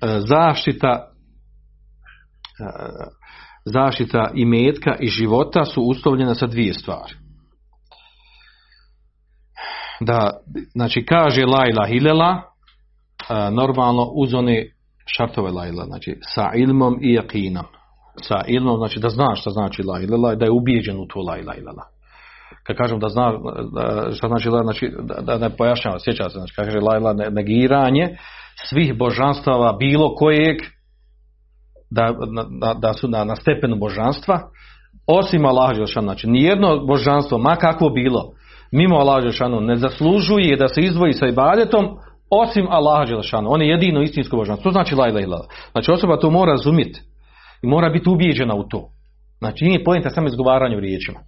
zaštita 0.02 1.08
zaštita 3.68 4.30
i 4.34 4.44
metka 4.44 4.96
i 5.00 5.06
života 5.06 5.64
su 5.64 5.82
uslovljena 5.82 6.34
sa 6.34 6.46
dvije 6.46 6.74
stvari. 6.74 7.14
Da, 10.00 10.30
znači 10.74 11.04
kaže 11.04 11.46
la 11.46 11.66
ilaha 11.68 11.92
illallah 11.92 12.36
normalno 13.52 14.02
uz 14.14 14.34
one 14.34 14.64
šartove 15.16 15.50
la 15.50 15.66
ilaha, 15.66 15.86
znači 15.86 16.18
sa 16.22 16.50
ilmom 16.54 16.98
i 17.02 17.12
jakinom. 17.12 17.64
Sa 18.22 18.44
ilmom, 18.46 18.76
znači 18.76 19.00
da 19.00 19.08
znaš 19.08 19.40
šta 19.40 19.50
znači 19.50 19.82
la 19.82 20.34
da 20.34 20.44
je 20.44 20.50
ubijeđen 20.50 20.96
u 20.96 21.06
to 21.06 21.20
la 21.20 21.38
ilaha 21.38 21.58
illallah. 21.58 21.86
Kad 22.66 22.76
kažem 22.76 22.98
da 22.98 23.08
zna 23.08 23.32
šta 24.14 24.28
znači 24.28 24.48
la, 24.48 24.62
znači 24.62 24.92
da, 25.22 25.38
ne 25.38 25.56
pojašnjava, 25.56 25.98
sjeća 25.98 26.28
se, 26.28 26.38
znači 26.38 26.54
kaže 26.56 26.80
la 26.80 26.98
ilaha 26.98 27.30
negiranje 27.30 28.16
svih 28.68 28.98
božanstava 28.98 29.72
bilo 29.72 30.14
kojeg 30.14 30.56
da, 31.90 32.14
da, 32.60 32.74
da 32.74 32.92
su 32.92 33.08
na, 33.08 33.24
na 33.24 33.36
stepenu 33.36 33.76
božanstva 33.76 34.40
osim 35.06 35.46
Allah 35.46 35.76
Đelšanu. 35.76 36.06
Znači, 36.06 36.26
nijedno 36.26 36.86
božanstvo, 36.86 37.38
ma 37.38 37.56
kakvo 37.56 37.90
bilo, 37.90 38.32
mimo 38.72 38.96
Allah 38.96 39.22
Đelšanu 39.22 39.60
ne 39.60 39.76
zaslužuje 39.76 40.56
da 40.56 40.68
se 40.68 40.80
izdvoji 40.80 41.12
sa 41.12 41.26
ibadetom 41.26 41.98
osim 42.30 42.66
Allah 42.70 43.08
Đelšanu. 43.08 43.50
On 43.50 43.62
je 43.62 43.68
jedino 43.68 44.02
istinsko 44.02 44.36
božanstvo. 44.36 44.70
To 44.70 44.72
znači 44.72 44.94
la 44.94 45.08
ilaha. 45.08 45.44
Znači, 45.72 45.90
osoba 45.90 46.16
to 46.16 46.30
mora 46.30 46.52
razumjeti 46.52 47.00
i 47.62 47.66
mora 47.66 47.88
biti 47.88 48.10
ubijeđena 48.10 48.54
u 48.54 48.68
to. 48.68 48.88
Znači, 49.38 49.64
nije 49.64 49.84
pojenta 49.84 50.10
samo 50.10 50.26
izgovaranju 50.26 50.80
riječima. 50.80 51.18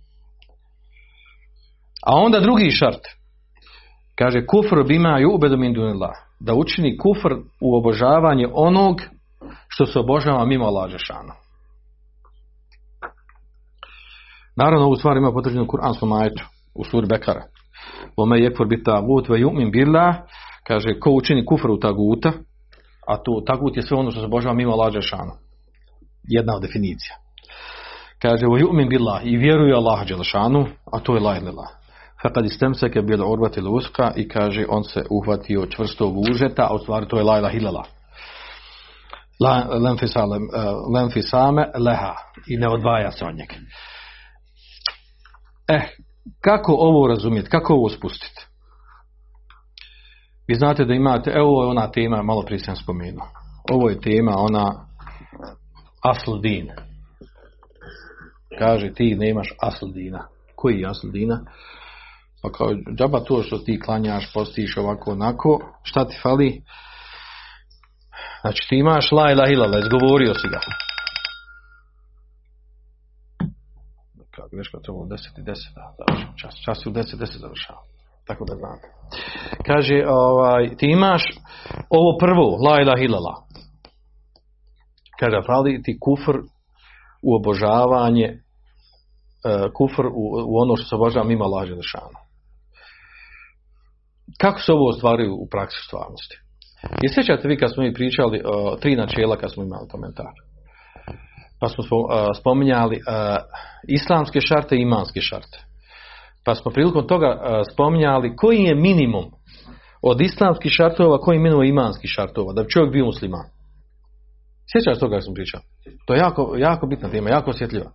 A 2.07 2.14
onda 2.14 2.40
drugi 2.40 2.70
šart. 2.70 3.01
Kaže, 4.14 4.46
kufr 4.46 4.83
bima 4.88 5.18
ju'bedu 5.20 5.57
min 5.57 5.73
dunillah. 5.75 6.14
Da 6.40 6.55
učini 6.55 6.99
kufr 6.99 7.35
u 7.61 7.77
obožavanje 7.77 8.49
onog 8.53 9.01
što 9.70 9.87
se 9.87 9.98
obožava 9.98 10.44
mimo 10.44 10.64
Allah 10.64 10.90
Žešana. 10.90 11.35
Naravno, 14.56 14.87
ovu 14.87 14.96
stvar 14.96 15.16
ima 15.16 15.33
potvrđenu 15.33 15.64
u 15.64 15.66
Kur'anskom 15.66 16.20
ajetu, 16.20 16.44
u 16.74 16.85
suri 16.85 17.06
Bekara. 17.06 17.42
Ome 18.16 18.38
je 18.38 18.54
kfor 18.54 18.66
biti 18.66 18.85
tagut 18.85 19.28
ve 19.28 19.38
ju'min 19.38 19.70
billah, 19.72 20.16
kaže, 20.66 21.00
ko 21.00 21.11
učini 21.11 21.46
kufru 21.46 21.78
taguta, 21.78 22.33
a 23.06 23.16
to 23.16 23.42
tagut 23.46 23.76
je 23.76 23.83
sve 23.83 23.96
ono 23.96 24.11
što 24.11 24.20
se 24.20 24.26
obožava 24.26 24.54
mimo 24.54 24.72
Allah 24.72 24.92
Žešana. 24.92 25.33
Jedna 26.28 26.56
od 26.56 26.62
definicija. 26.62 27.16
Kaže, 28.22 28.46
ve 28.46 28.61
ju'min 28.61 28.88
billah, 28.88 29.20
i 29.24 29.37
vjeruje 29.37 29.74
Allah 29.74 30.06
Žešanu, 30.06 30.66
a 30.92 31.00
to 31.00 31.14
je 31.14 31.20
la 31.20 31.37
illallah. 31.38 31.68
Fakad 32.22 32.44
istemseke 32.44 33.02
bil 33.02 33.33
urbati 33.33 33.61
luska 33.61 34.12
i 34.16 34.28
kaže, 34.28 34.66
on 34.68 34.85
se 34.85 35.04
uhvatio 35.11 35.66
čvrstog 35.66 36.18
užeta, 36.18 36.66
a 36.70 36.74
u 36.74 36.78
stvari 36.78 37.09
to 37.09 37.16
je 37.16 37.24
la 37.24 37.38
ilaha 37.38 37.56
illallah 39.40 39.66
lenfisame 40.94 41.66
leha 41.79 42.14
i 42.46 42.57
ne 42.57 42.68
odvaja 42.68 43.11
se 43.11 43.24
od 43.24 43.35
njega. 43.35 43.55
Eh, 45.68 45.88
kako 46.40 46.72
ovo 46.72 47.09
razumjeti, 47.09 47.50
kako 47.50 47.74
ovo 47.74 47.88
spustiti? 47.88 48.46
Vi 50.48 50.55
znate 50.55 50.85
da 50.85 50.94
imate, 50.94 51.31
evo 51.31 51.62
je 51.62 51.68
ona 51.68 51.90
tema, 51.90 52.22
malo 52.22 52.42
prije 52.42 52.59
sam 52.59 52.76
spomenuo. 52.76 53.29
Ovo 53.72 53.88
je 53.88 54.00
tema, 54.00 54.35
ona 54.37 54.87
asludin. 56.03 56.70
Kaže, 58.59 58.92
ti 58.94 59.14
nemaš 59.14 59.55
asludina. 59.62 60.26
Koji 60.57 60.81
je 60.81 60.88
asludina? 60.88 61.40
Pa 62.42 62.53
kao, 62.53 62.74
džaba 62.98 63.20
to 63.20 63.42
što 63.42 63.59
ti 63.59 63.81
klanjaš, 63.81 64.33
postiš 64.33 64.76
ovako, 64.76 65.12
onako, 65.12 65.61
šta 65.83 66.09
ti 66.09 66.18
fali? 66.22 66.62
Znači 68.40 68.66
ti 68.68 68.76
imaš 68.76 69.12
la 69.12 69.31
ilaha 69.31 69.53
illallah, 69.53 69.81
izgovorio 69.83 70.35
si 70.35 70.48
ga. 70.48 70.61
Kao 74.35 74.48
greška 74.53 74.79
trebalo 74.85 75.05
10 75.05 75.40
i 75.40 75.42
10 75.42 75.55
da 75.74 76.05
čas. 76.40 76.55
Čas 76.64 76.87
u 76.87 76.90
10 76.90 77.16
10 77.16 77.38
završava. 77.40 77.81
Tako 78.26 78.44
da 78.44 78.55
znate. 78.57 78.88
Kaže, 79.66 80.05
ovaj, 80.07 80.76
ti 80.76 80.87
imaš 80.87 81.22
ovo 81.90 82.18
prvo, 82.18 82.46
la 82.66 82.81
ilaha 82.81 83.03
illallah. 83.03 83.37
Kaže, 85.20 85.37
fali 85.46 85.83
ti 85.83 85.98
kufr 86.00 86.37
u 87.22 87.35
obožavanje, 87.35 88.29
uh, 88.33 89.72
kufr 89.76 90.07
u, 90.07 90.24
u 90.50 90.55
ono 90.62 90.76
što 90.76 90.88
se 90.88 90.94
obožava 90.94 91.26
mimo 91.26 91.46
laže. 91.46 91.74
Kako 94.40 94.60
se 94.60 94.73
ovo 94.73 94.88
ostvaruje 94.88 95.31
u 95.31 95.48
praksi 95.50 95.79
stvarnosti? 95.87 96.50
I 97.02 97.08
sjećate 97.14 97.48
vi 97.48 97.56
kad 97.56 97.72
smo 97.74 97.83
mi 97.83 97.94
pričali 97.94 98.42
o 98.44 98.76
tri 98.76 98.96
načela 98.96 99.37
kad 99.37 99.52
smo 99.52 99.62
imali 99.62 99.88
komentar. 99.88 100.33
Pa 101.60 101.68
smo 101.68 101.85
spominjali 102.40 102.96
uh, 102.96 103.02
islamske 103.88 104.40
šarte 104.40 104.76
i 104.76 104.83
imanske 104.83 105.20
šarte. 105.20 105.64
Pa 106.44 106.54
smo 106.54 106.70
prilikom 106.70 107.06
toga 107.06 107.28
uh, 107.28 107.62
spominjali 107.72 108.37
koji 108.37 108.62
je 108.62 108.74
minimum 108.74 109.24
od 110.02 110.20
islamskih 110.20 110.72
šartova 110.72 111.18
koji 111.18 111.37
imenuje 111.37 111.68
imanskih 111.68 112.10
šartova, 112.10 112.52
da 112.52 112.62
bi 112.62 112.70
čovjek 112.70 112.92
bio 112.92 113.04
musliman. 113.04 113.44
Sjećaš 114.72 114.98
toga 114.98 115.16
što 115.16 115.24
sam 115.24 115.35
pričao? 115.35 115.60
To 116.06 116.14
je 116.14 116.18
jako, 116.18 116.54
jako 116.58 116.87
bitna 116.87 117.08
tema, 117.08 117.31
jako 117.31 117.50
osjetljiva. 117.50 117.90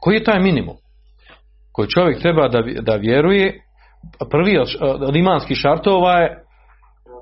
Koji 0.00 0.14
je 0.14 0.24
taj 0.24 0.40
minimum? 0.40 0.76
Koji 1.72 1.88
čovjek 1.88 2.20
treba 2.20 2.48
da, 2.48 2.62
da 2.80 2.96
vjeruje, 2.96 3.60
prvi 4.30 4.58
od, 4.58 4.68
od 4.80 5.16
imanskih 5.16 5.56
šartova 5.56 6.18
je 6.18 6.45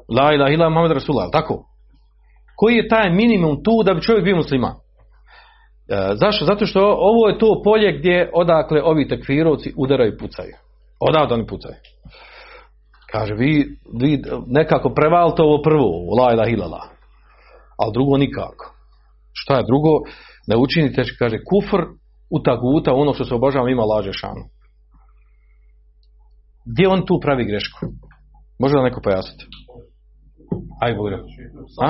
La 0.09 0.35
ilaha 0.35 0.53
ila 0.53 0.69
Muhammed 0.69 0.93
Rasulullah, 0.93 1.29
tako? 1.33 1.65
Koji 2.57 2.75
je 2.77 2.89
taj 2.89 3.11
minimum 3.11 3.63
tu 3.63 3.83
da 3.85 3.95
bi 3.95 4.03
čovjek 4.03 4.25
bio 4.25 4.37
musliman? 4.37 4.75
E, 5.89 6.15
zašto? 6.15 6.45
Zato 6.45 6.67
što 6.67 6.81
ovo 6.99 7.29
je 7.29 7.39
to 7.39 7.63
polje 7.65 7.99
gdje 7.99 8.31
odakle 8.35 8.83
ovi 8.83 9.09
tekfirovci 9.09 9.73
udaraju 9.77 10.13
i 10.13 10.19
pucaju. 10.19 10.55
Odavde 11.01 11.35
oni 11.35 11.47
pucaju. 11.47 11.75
Kaže, 13.13 13.35
vi, 13.35 13.79
vi 14.01 14.23
nekako 14.47 14.95
prevalite 14.95 15.43
ovo 15.43 15.63
prvo, 15.63 15.89
la 16.19 16.33
ilaha 16.33 16.51
illallah. 16.51 16.83
Ali 17.79 17.93
drugo 17.93 18.17
nikako. 18.17 18.75
Šta 19.33 19.57
je 19.57 19.65
drugo? 19.67 19.91
Ne 20.47 20.57
učinite, 20.57 21.03
kaže, 21.19 21.37
kufr 21.51 21.83
u 22.31 22.43
taguta, 22.43 22.95
ono 22.95 23.15
što 23.15 23.25
se 23.25 23.35
obožava 23.35 23.71
ima 23.71 23.83
laže 23.83 24.13
šanu. 24.13 24.45
Gdje 26.67 26.89
on 26.89 27.07
tu 27.07 27.21
pravi 27.23 27.45
grešku? 27.45 27.79
Može 28.59 28.77
li 28.77 28.83
neko 28.83 29.01
pojasniti? 29.01 29.45
Aj, 30.83 30.93
Bogre. 30.99 31.17
A? 31.87 31.89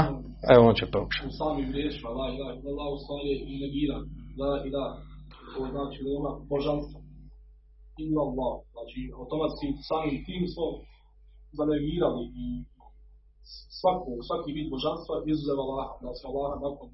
Evo 0.54 0.62
on 0.68 0.74
će 0.80 0.86
pokušati. 0.94 1.28
U 1.30 1.36
samim 1.40 1.68
riječima, 1.76 2.10
la 2.18 2.26
ilaha 2.34 2.52
illallah, 2.58 2.88
u 2.96 2.98
stvari 3.02 3.32
i 3.52 3.54
negira. 3.62 3.96
La 4.40 4.52
ilaha, 4.68 4.94
to 5.54 5.60
znači 5.74 5.98
da 6.04 6.10
ima 6.10 6.32
božanstvo. 6.52 6.96
Illa 8.04 8.22
Allah. 8.28 8.54
Znači, 8.74 9.00
automatski 9.20 9.66
samim 9.88 10.16
tim 10.26 10.42
smo 10.54 10.66
zanegirali 11.58 12.24
i 12.44 12.46
svaku, 13.80 14.10
svaki 14.28 14.50
vid 14.56 14.68
božanstva 14.74 15.14
izuzev 15.32 15.58
Allah, 15.64 15.88
da 16.02 16.10
smo 16.18 16.26
Allah 16.30 16.52
nakon, 16.66 16.88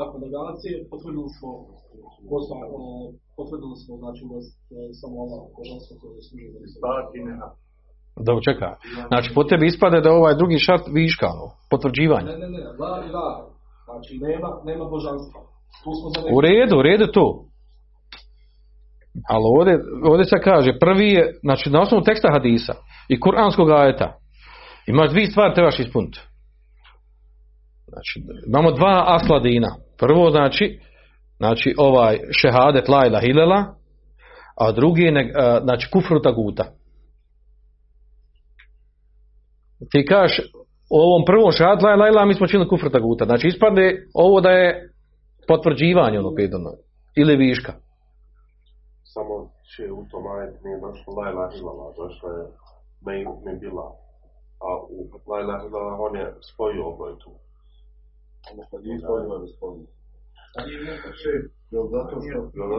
nakon 0.00 0.18
negacije 0.26 0.74
potvrdili 0.90 1.30
smo 1.36 1.50
potvrdili 3.36 3.76
smo 3.82 3.92
znači 4.02 4.22
da 4.70 4.78
samo 5.00 5.14
Allah 5.24 5.40
božanstvo 5.58 5.92
koje 6.00 6.22
služi 6.26 6.46
da 6.54 6.58
se 6.72 6.78
Da 8.16 8.32
čeka. 8.52 8.76
Znači, 9.08 9.34
po 9.34 9.44
tebi 9.44 9.66
ispade 9.66 10.00
da 10.00 10.08
je 10.08 10.14
ovaj 10.14 10.34
drugi 10.34 10.58
šart 10.58 10.82
viška, 10.92 11.26
ono, 11.26 11.46
potvrđivanje. 11.70 12.26
Ne, 12.26 12.38
ne, 12.38 12.48
ne, 12.48 12.58
la 12.78 13.04
ilaha. 13.08 13.42
Znači, 13.84 14.18
nema, 14.26 14.48
nema 14.64 14.84
božanstva. 14.84 15.40
Tu 15.84 15.90
smo 15.98 16.06
za 16.14 16.28
U 16.36 16.40
redu, 16.40 16.78
u 16.78 16.82
redu 16.82 17.06
to. 17.06 17.44
Ali 19.28 19.44
ovdje, 19.58 19.74
ovdje 20.04 20.24
se 20.24 20.36
kaže, 20.44 20.78
prvi 20.80 21.08
je, 21.10 21.38
znači 21.42 21.70
na 21.70 21.80
osnovu 21.80 22.04
teksta 22.04 22.28
hadisa 22.32 22.74
i 23.08 23.20
kuranskog 23.20 23.70
ajeta, 23.70 24.18
imaš 24.86 25.10
dvije 25.10 25.26
stvari 25.26 25.54
trebaš 25.54 25.78
ispuniti. 25.78 26.20
Znači, 27.88 28.22
imamo 28.46 28.70
dva 28.70 29.04
asladina. 29.06 29.76
Prvo 29.98 30.30
znači, 30.30 30.78
znači 31.36 31.74
ovaj 31.78 32.18
šehadet 32.40 32.88
la 32.88 33.06
ilaha 33.06 33.26
illallah, 33.26 33.64
a 34.60 34.72
drugi 34.72 35.02
je 35.02 35.32
znači 35.62 35.90
kufru 35.90 36.22
taguta. 36.22 36.64
Ti 39.90 40.06
kažeš 40.06 40.34
u 40.94 40.96
ovom 41.06 41.22
prvom 41.26 41.52
šehadet 41.52 41.82
la 41.82 42.08
ilaha 42.08 42.26
mi 42.26 42.34
smo 42.34 42.46
činili 42.46 42.68
kufru 42.68 42.90
taguta. 42.90 43.24
Znači 43.24 43.46
ispadne 43.48 43.86
ovo 44.14 44.40
da 44.40 44.50
je 44.50 44.66
potvrđivanje 45.48 46.18
ono 46.18 46.34
pedano 46.34 46.70
ili 47.16 47.36
viška. 47.36 47.72
samo 49.14 49.34
će 49.70 49.82
u 50.00 50.02
tom 50.10 50.24
ajetu 50.34 50.58
nije 50.64 50.78
došlo 50.86 51.08
la 51.18 51.24
ilaha 51.32 51.52
illallah, 51.58 51.88
došlo 52.02 52.26
je 52.36 52.42
me, 53.06 53.14
me 53.44 53.52
bila. 53.64 53.86
A 54.66 54.68
u 54.96 54.98
la 55.30 55.38
ilaha 55.44 55.62
illallah 55.66 55.96
on 56.06 56.14
je 56.20 56.26
spojio 56.50 56.82
oboje 56.92 57.14
tu. 57.22 57.30
Odnosno, 58.50 58.74
nije 58.84 58.98
spojio 59.02 59.38
da 59.42 59.46
spojio. 59.56 59.86
Jel 61.74 61.84
zato 61.96 62.14
što, 62.24 62.38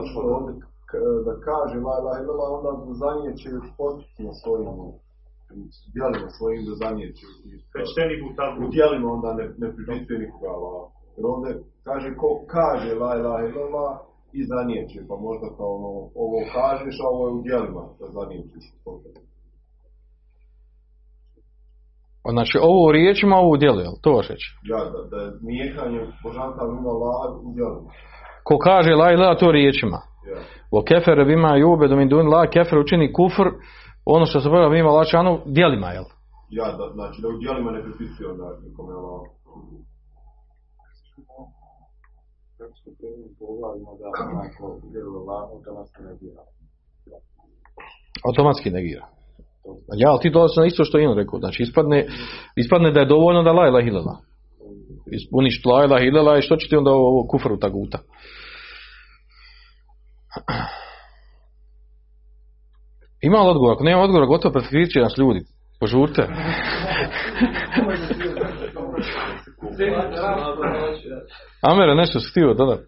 što 0.10 0.20
on 0.38 0.43
k- 0.89 1.04
da 1.28 1.34
kaže 1.50 1.78
la 1.88 1.96
ilaha 2.02 2.20
illallah, 2.22 2.50
onda 2.58 2.72
zanijeće 3.04 3.50
postupno 3.80 4.30
svojim 4.41 4.68
djelima 5.95 6.30
svojim 6.38 6.62
da. 6.70 7.26
Sveštenik 7.72 8.20
u 8.64 8.68
djelima 8.76 9.08
onda 9.16 9.30
ne, 9.39 9.45
ne 9.62 9.68
pripisuje 9.76 10.18
nikoga 10.24 10.49
Allah. 10.58 10.84
Jer 11.16 11.24
ovdje 11.34 11.51
kaže 11.88 12.10
ko 12.22 12.30
kaže 12.56 12.89
la 13.01 13.12
ilaha 13.20 13.41
illallah 13.47 13.93
i 14.38 14.41
zanijeće, 14.51 14.99
pa 15.10 15.16
možda 15.28 15.47
kao 15.58 15.70
ono, 15.78 15.91
ovo 16.26 16.38
kažeš, 16.58 16.95
a 17.03 17.08
ovo 17.14 17.24
je 17.28 17.34
u 17.38 17.41
djelima 17.47 17.84
da 17.99 18.06
zanijećeš. 18.18 18.66
Znači 22.36 22.58
ovo 22.62 22.80
u 22.88 22.91
riječima, 22.91 23.36
ovo 23.36 23.49
u 23.51 23.58
djelu, 23.58 23.80
jel? 23.80 23.95
To 24.03 24.10
hoćeš 24.16 24.30
reći? 24.30 24.47
Ja, 24.72 24.82
da, 24.93 24.99
da 25.12 25.18
je 25.24 25.30
nijekanje 25.41 25.99
božanstva 26.24 26.64
ima 26.80 26.89
Allah 26.95 27.20
u 27.47 27.49
djelima. 27.58 27.89
Ko 28.47 28.58
kaže 28.58 28.91
la 29.01 29.12
ilaha 29.12 29.36
to 29.36 29.51
riječima. 29.51 29.99
Ja. 30.32 30.39
Vo 30.72 30.82
kefer 30.88 31.26
bima 31.26 31.58
jube 31.58 31.88
do 31.88 31.95
min 31.95 32.10
dun 32.10 32.28
la 32.28 32.49
kefer 32.49 32.78
učini 32.80 33.14
kufr 33.14 33.47
ono 34.06 34.26
što 34.26 34.39
se 34.39 34.49
pravi 34.49 34.80
ima 34.80 34.89
lačanu 34.89 35.41
djelima, 35.45 35.88
jel? 35.91 36.03
Ja, 36.49 36.66
da, 36.78 36.91
znači 36.93 37.22
da 37.22 37.28
u 37.28 37.38
djelima 37.38 37.72
ne 37.72 37.82
pripisuje 37.84 38.30
onda 38.30 38.47
nikome 38.64 38.93
Allah. 38.93 39.22
Kako 44.18 44.80
da 44.82 44.88
vjeruje 44.91 45.18
Allah, 45.22 45.49
automatski 45.53 46.01
negira. 46.03 46.41
Automatski 48.28 48.70
negira. 48.70 49.08
Ja, 49.97 50.10
ali 50.12 50.22
ti 50.22 50.30
dolazi 50.30 50.60
na 50.60 50.66
isto 50.66 50.84
što 50.84 50.97
je 50.97 51.10
on 51.10 51.18
rekao. 51.18 51.39
Znači 51.39 51.64
ispadne, 51.64 52.08
ispadne 52.56 52.91
da 52.91 52.99
je 52.99 53.06
dovoljno 53.06 53.43
da 53.43 53.51
la 53.51 53.68
ilaha 53.68 53.88
illallah. 53.88 54.18
Ispuniš 55.12 55.66
la 55.66 55.86
ilaha 55.86 56.03
illallah 56.03 56.39
i 56.39 56.41
što 56.41 56.56
će 56.56 56.70
ti 56.70 56.76
onda 56.76 56.91
ovo, 56.91 57.28
kufru 57.28 57.58
taguta? 57.58 57.99
Ima 63.28 63.40
li 63.42 63.50
odgovor? 63.50 63.72
Ako 63.74 63.84
nema 63.84 64.02
odgovora, 64.02 64.26
gotovo 64.34 64.54
pretkrit 64.54 64.92
će 64.94 65.00
nas 65.00 65.16
ljudi. 65.22 65.42
Požurte. 65.80 66.22
Amere, 71.72 71.96
nešto 71.96 72.20
si 72.20 72.32
htio 72.32 72.54
dodati? 72.54 72.86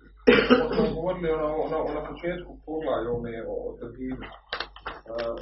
smo 0.76 0.86
govorili 0.96 1.28
ono, 1.38 1.48
ono, 1.66 1.78
ono 1.88 1.94
na 2.00 2.04
početku 2.12 2.52
poglavlja 2.66 3.10
ome 3.18 3.34
o. 3.52 3.56
Uh, 3.74 5.38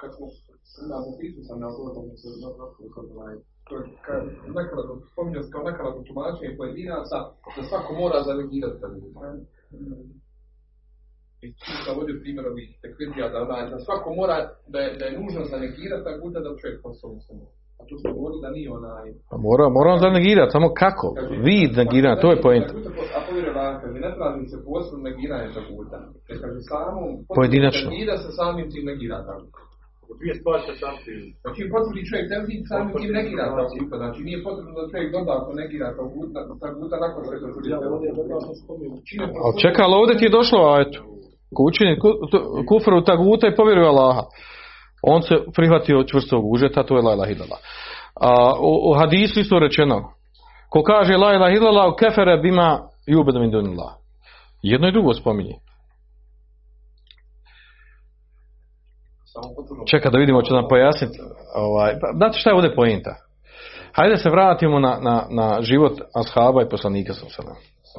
kad 0.00 0.10
smo 0.16 0.26
na 0.90 0.96
zapisu 1.06 1.40
sam 1.48 1.56
na 1.62 1.68
odgovorom 1.70 2.16
se 2.20 2.28
ovaj 3.18 3.34
nekada 4.60 4.82
spominjao 5.12 5.42
se 5.42 5.50
kao 5.54 5.62
nekada 5.70 5.90
tumačenje 6.08 6.58
pojedinaca 6.58 7.18
da 7.56 7.60
svako 7.68 7.90
mora 8.00 8.18
zanegirati 8.30 8.80
tadbir. 8.80 9.12
I 11.44 11.48
tu 11.60 11.72
sam 11.84 11.94
vodio 11.98 12.20
primjer 12.22 12.44
ovih 12.52 12.68
tekvirija 12.82 13.26
da, 13.34 13.40
da, 13.50 13.56
da 13.70 13.76
svako 13.86 14.08
mora, 14.20 14.36
da 14.72 14.78
je, 14.84 14.90
da 14.98 15.04
je 15.06 15.16
nužno 15.20 15.40
zanegirati 15.54 16.06
tako 16.08 16.24
da 16.34 16.40
da 16.44 16.58
čovjek 16.60 16.78
postao 16.84 17.10
musliman. 17.16 17.50
A 17.80 17.82
tu 17.88 17.94
smo 18.00 18.08
govorili 18.16 18.44
da 18.44 18.50
nije 18.56 18.68
onaj 18.78 19.06
Pa 19.30 19.36
mora, 19.46 19.64
mora 19.76 19.88
on 19.94 20.04
zanegirati, 20.08 20.54
samo 20.56 20.68
kako? 20.82 21.06
Vid 21.46 21.70
negiranja, 21.82 22.22
to 22.22 22.28
je 22.32 22.42
point. 22.46 22.68
A 23.16 23.18
povjeruje 23.26 23.54
vam, 23.58 23.74
kaže, 23.82 23.98
ne 24.06 24.10
traži 24.16 24.44
se 24.52 24.58
posebno 24.66 25.00
negiranje 25.08 25.48
taguta. 25.58 25.98
Jer 26.28 26.36
kaže, 26.42 26.60
samo 26.72 27.00
Pojedinačno. 27.38 27.86
Negira 27.90 28.14
se 28.22 28.28
samim 28.38 28.66
tim 28.72 28.84
negira 28.90 29.18
tagut. 29.28 29.54
Dvije 30.18 30.34
stvari 30.40 30.62
se 30.66 30.74
sam 30.80 30.94
ti. 31.04 31.14
Znači, 31.42 31.60
potvrdi 31.72 32.08
čovjek 32.08 32.26
tevhid 32.32 32.62
samim 32.72 32.94
tim 33.00 33.12
negira 33.18 33.44
taguta. 33.58 33.94
Znači, 34.02 34.20
nije 34.28 34.38
potrebno 34.46 34.72
da 34.78 34.90
čovjek 34.92 35.08
dodatno 35.16 35.50
negira 35.62 35.88
taguta, 35.98 36.40
taguta 36.64 36.96
nakon 37.04 37.20
što 37.24 37.32
je 37.34 37.40
tevhid. 37.42 37.64
Čine 39.08 39.24
Ali 39.44 39.60
čekaj, 39.64 39.82
ali 39.84 39.94
ovdje 40.00 40.14
ti 40.18 40.26
je 40.26 40.36
došlo, 40.38 40.60
a 40.70 40.74
eto, 40.84 40.98
učini 41.62 41.98
ku- 41.98 42.26
tu- 42.30 42.64
kufru 42.68 43.04
taguta 43.04 43.46
i 43.46 43.56
povjeruje 43.56 43.88
Allaha. 43.88 44.22
On 45.02 45.22
se 45.22 45.34
prihvatio 45.54 46.04
čvrstog 46.04 46.52
užeta, 46.52 46.82
to 46.82 46.96
je 46.96 47.02
la 47.02 47.12
ilaha. 47.12 47.56
A 48.20 48.52
u, 48.60 48.90
u 48.90 48.94
hadisu 48.94 49.40
isto 49.40 49.58
rečeno, 49.58 50.10
ko 50.70 50.82
kaže 50.82 51.16
la 51.16 51.34
ilaha 51.34 51.54
illallah, 51.54 51.94
kefere 51.98 52.36
bima 52.36 52.80
jubedu 53.06 53.40
min 53.40 53.50
dunillah. 53.50 53.92
Jedno 54.62 54.88
i 54.88 54.92
drugo 54.92 55.14
spominje. 55.14 55.54
Čeka 59.90 60.10
da 60.10 60.18
vidimo, 60.18 60.42
će 60.42 60.52
nam 60.52 60.68
pojasniti. 60.68 61.18
Ovaj, 61.54 61.92
pa, 61.92 62.16
znate 62.16 62.38
šta 62.38 62.50
je 62.50 62.54
ovdje 62.54 62.74
pojenta? 62.74 63.14
Hajde 63.92 64.16
se 64.16 64.30
vratimo 64.30 64.78
na, 64.78 64.98
na, 65.00 65.26
na 65.30 65.62
život 65.62 65.92
ashaba 66.14 66.62
i 66.62 66.68
poslanika 66.68 67.12
sa 67.14 67.26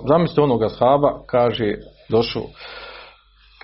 Zamislite 0.10 0.41
onog 0.41 0.64
ashaba, 0.64 1.22
kaže, 1.28 1.74
došao, 2.10 2.43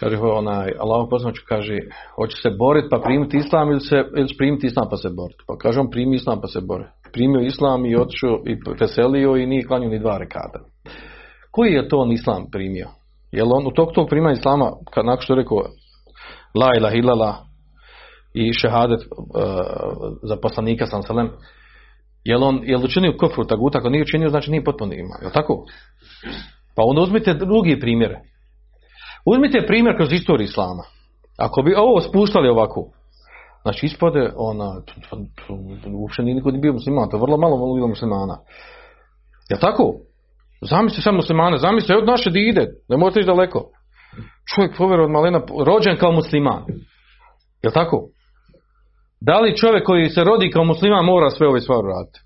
kaže 0.02 0.18
onaj, 0.18 0.70
Allah 0.80 1.08
poznaću, 1.10 1.42
kaže, 1.48 1.78
hoće 2.16 2.38
se 2.44 2.50
boriti 2.60 2.88
pa 2.92 3.00
primiti 3.04 3.38
islam 3.38 3.72
ili, 3.72 3.80
se, 3.80 3.96
ili 4.18 4.38
primiti 4.38 4.68
islam 4.68 4.88
pa 4.90 4.98
se 4.98 5.10
boriti. 5.10 5.44
Pa 5.48 5.58
kaže 5.58 5.80
on 5.80 5.90
primi 5.90 6.16
islam 6.16 6.42
pa 6.42 6.48
se 6.48 6.62
bori. 6.62 6.86
Primio 7.14 7.42
islam 7.42 7.86
i 7.86 7.96
otišao 7.96 8.36
i 8.48 8.54
veselio 8.80 9.36
i 9.36 9.46
nije 9.46 9.68
klanio 9.68 9.90
ni 9.90 10.00
dva 10.00 10.18
rekata. 10.18 10.60
Koji 11.52 11.74
je 11.74 11.88
to 11.88 11.98
on 11.98 12.12
islam 12.12 12.46
primio? 12.52 12.88
Jel 13.32 13.54
on 13.54 13.68
u 13.68 13.72
tog 13.72 13.92
tog 13.96 14.10
prima 14.10 14.32
islama, 14.32 14.72
kad 14.94 15.06
nakon 15.06 15.22
što 15.22 15.34
je 15.34 15.42
rekao 15.42 15.58
la 16.56 16.70
ilaha 16.78 16.96
illallah, 16.96 17.36
i 18.34 18.54
šehadet 18.54 19.00
uh, 19.00 19.08
za 20.24 20.36
poslanika 20.42 20.86
sam 20.86 21.04
selem, 21.04 21.30
jel 22.24 22.44
on 22.44 22.60
jel 22.64 22.84
učinio 22.84 23.18
kufru 23.20 23.46
taguta, 23.46 23.78
ako 23.78 23.90
nije 23.90 24.02
učinio, 24.02 24.30
znači 24.30 24.52
nije 24.52 24.64
potpuno 24.64 24.94
ima, 24.94 25.16
jel 25.22 25.32
tako? 25.32 25.66
Pa 26.76 26.84
onda 26.86 27.02
uzmite 27.02 27.34
drugi 27.34 27.80
primjere. 27.80 28.20
Uzmite 29.26 29.68
primjer 29.68 29.96
kroz 29.96 30.14
istoriju 30.14 30.46
islama. 30.46 30.84
Ako 31.38 31.62
bi 31.62 31.76
ovo 31.76 32.02
spuštali 32.02 32.50
ovako, 32.50 32.86
znači 33.62 33.86
ispade 33.86 34.32
ona, 34.36 34.82
uopće 35.94 36.24
nije 36.24 36.36
niko 36.36 36.52
ni 36.52 36.60
bio 36.60 36.74
musliman, 36.74 37.10
to 37.10 37.18
je 37.18 37.22
vrlo 37.22 37.38
malo 37.38 37.76
bilo 37.76 37.88
muslimana. 37.88 38.38
Jel 39.50 39.60
tako? 39.60 39.94
Zamisli 40.62 41.02
samo 41.02 41.16
muslimane, 41.16 41.58
zamisli 41.58 41.96
od 41.96 42.06
naše 42.06 42.30
dide, 42.30 42.68
ne 42.90 42.98
možete 42.98 43.20
ići 43.20 43.28
daleko. 43.28 43.70
Čovjek 44.56 44.78
povjeruje 44.78 45.06
od 45.06 45.12
malena, 45.12 45.42
rođen 45.66 45.98
kao 45.98 46.12
musliman. 46.12 46.64
Jel 47.64 47.74
tako? 47.74 48.08
Da 49.22 49.40
li 49.40 49.58
čovjek 49.58 49.86
koji 49.86 50.10
se 50.10 50.24
rodi 50.24 50.52
kao 50.52 50.64
musliman 50.64 51.06
mora 51.06 51.30
sve 51.30 51.48
ove 51.48 51.62
stvari 51.62 51.88
raditi? 51.88 52.20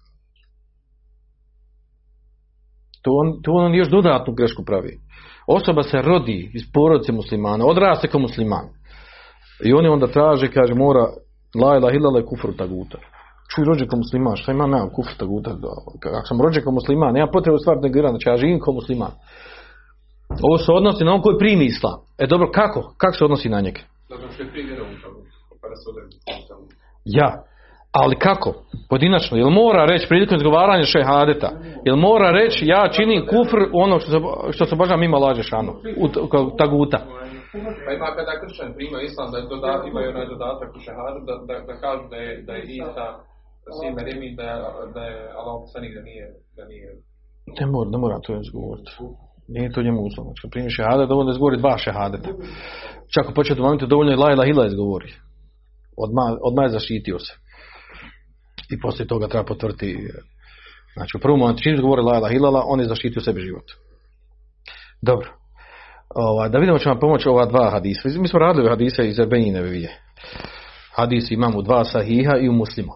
To 3.02 3.12
on, 3.12 3.42
to 3.44 3.52
on 3.52 3.76
još 3.76 3.90
dodatnu 3.90 4.34
grešku 4.34 4.64
pravi. 4.66 5.00
Osoba 5.48 5.84
se 5.84 6.02
rodi 6.02 6.52
iz 6.54 6.62
porodice 6.74 7.12
muslimana, 7.12 7.66
odraste 7.66 8.08
kao 8.08 8.20
musliman. 8.20 8.66
I 9.66 9.74
oni 9.74 9.88
onda 9.88 10.08
traže, 10.08 10.52
kaže, 10.52 10.74
mora 10.74 11.06
la 11.62 11.78
ilaha 11.78 11.96
illallah 11.96 12.24
kufru 12.30 12.54
taguta. 12.54 12.98
Čuj, 13.52 13.66
rođen 13.66 13.88
kao 13.88 13.98
musliman, 13.98 14.36
šta 14.36 14.52
imam 14.52 14.72
ja 14.72 14.90
kufru 14.90 15.14
taguta? 15.18 15.52
Ako 16.18 16.28
sam 16.28 16.42
rođen 16.42 16.64
kao 16.64 16.74
musliman, 16.74 17.14
nema 17.14 17.32
potrebe 17.32 17.58
stvar 17.58 17.78
negirati, 17.82 18.12
znači 18.12 18.30
ja 18.30 18.38
živim 18.38 18.60
kao 18.60 18.74
musliman. 18.74 19.12
Ovo 20.42 20.58
se 20.58 20.72
odnosi 20.72 21.04
na 21.04 21.14
on 21.14 21.22
koji 21.22 21.38
primi 21.38 21.66
islam. 21.66 22.00
E 22.18 22.28
dobro, 22.28 22.52
kako? 22.52 22.94
Kako 22.98 23.18
se 23.18 23.24
odnosi 23.26 23.50
na 23.50 23.62
njega? 23.62 23.80
Pa. 24.08 25.68
Ja. 27.06 27.30
Ali 28.02 28.16
kako? 28.16 28.50
Pojedinačno. 28.90 29.38
Jel 29.38 29.50
mora 29.50 29.86
reći 29.86 30.08
prilikom 30.10 30.38
izgovaranja 30.38 30.84
šehadeta? 30.84 31.50
Jel 31.88 31.98
mora 32.08 32.30
reći 32.32 32.62
ja 32.76 32.90
činim 32.96 33.22
kufr 33.32 33.60
ono 33.74 34.00
što 34.00 34.10
se, 34.12 34.20
što 34.56 34.66
se 34.66 34.76
Boža 34.76 34.96
mimo 34.98 35.18
laže 35.20 35.44
šanu? 35.44 35.72
U, 36.04 36.06
taguta. 36.62 37.00
Pa 37.86 37.92
ima 37.98 38.10
kada 38.18 38.34
kršćan 38.42 38.70
prima 38.78 39.00
islam 39.02 39.28
da 39.32 39.38
doda, 39.54 39.74
imaju 39.92 40.08
onaj 40.10 40.28
dodatak 40.34 40.70
u 40.78 40.80
šehadu 40.86 41.20
da, 41.28 41.34
da, 41.48 41.56
da 41.70 41.74
kažu 41.84 42.04
da 42.14 42.18
je, 42.26 42.32
da 42.48 42.54
je 42.58 42.64
Isa 42.80 43.06
sin 43.78 43.92
Merimi, 43.98 44.30
da 44.40 44.50
da 44.96 45.02
je 45.12 45.18
Allah 45.40 45.56
poslanik 45.64 45.92
da 45.98 46.02
nije, 46.10 46.26
da 46.58 46.64
nije 46.72 46.88
Ne 47.60 47.66
mora, 47.74 47.90
ne 47.94 47.98
mora 48.04 48.18
to 48.26 48.32
izgovoriti. 48.46 48.92
Nije 49.54 49.74
to 49.74 49.86
njemu 49.88 50.00
uslov. 50.08 50.24
Znači, 50.26 50.42
kad 50.42 50.52
primi 50.52 50.76
šehadet, 50.78 51.10
dovoljno 51.10 51.30
da 51.30 51.36
izgovori 51.36 51.58
dva 51.64 51.76
šehadeta. 51.86 52.30
Čak 53.14 53.26
u 53.30 53.38
početnom 53.38 53.64
momentu 53.66 53.86
dovoljno 53.86 54.12
je 54.12 54.22
la 54.24 54.30
ilaha 54.32 54.66
izgovori. 54.68 55.10
Odmah, 56.04 56.28
odmah 56.48 56.64
je 56.66 56.76
zaštitio 56.78 57.18
se. 57.26 57.34
I 58.70 58.80
poslije 58.80 59.08
toga 59.08 59.28
treba 59.28 59.46
potvrditi. 59.46 59.92
e, 59.92 60.36
Znači, 60.96 61.18
u 61.18 61.20
prvom 61.20 61.40
momentu 61.40 61.64
čim 61.64 61.74
izgovori 61.74 62.02
la 62.02 62.18
ilaha 62.18 62.34
illallah, 62.34 62.64
on 62.68 62.80
je 62.80 62.88
zaštitio 62.88 63.22
sebi 63.22 63.42
život. 63.42 63.64
Dobro. 65.02 65.30
Ova, 66.16 66.48
da 66.50 66.58
vidimo 66.58 66.78
će 66.78 66.90
vam 66.90 67.00
pomoći 67.00 67.30
ova 67.30 67.46
dva 67.46 67.70
hadisa. 67.70 68.10
Mi 68.20 68.28
smo 68.28 68.40
radili 68.40 68.70
hadise 68.70 69.08
iz 69.08 69.20
Ebenine 69.20 69.62
vije. 69.62 70.00
Hadis 70.96 71.32
imamo 71.32 71.62
dva 71.62 71.86
sahiha 71.86 72.38
i 72.38 72.50
u 72.50 72.54
muslimu. 72.54 72.92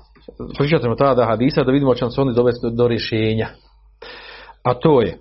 Pričat 0.58 0.82
ćemo 0.82 0.96
tada 0.96 1.26
hadisa 1.26 1.64
da 1.64 1.72
vidimo 1.72 1.96
će 1.96 2.06
nam 2.06 2.12
se 2.12 2.22
oni 2.22 2.34
dovesti 2.34 2.68
do, 2.72 2.88
rješenja. 2.88 3.48
A 4.64 4.74
to 4.74 5.02
je, 5.02 5.18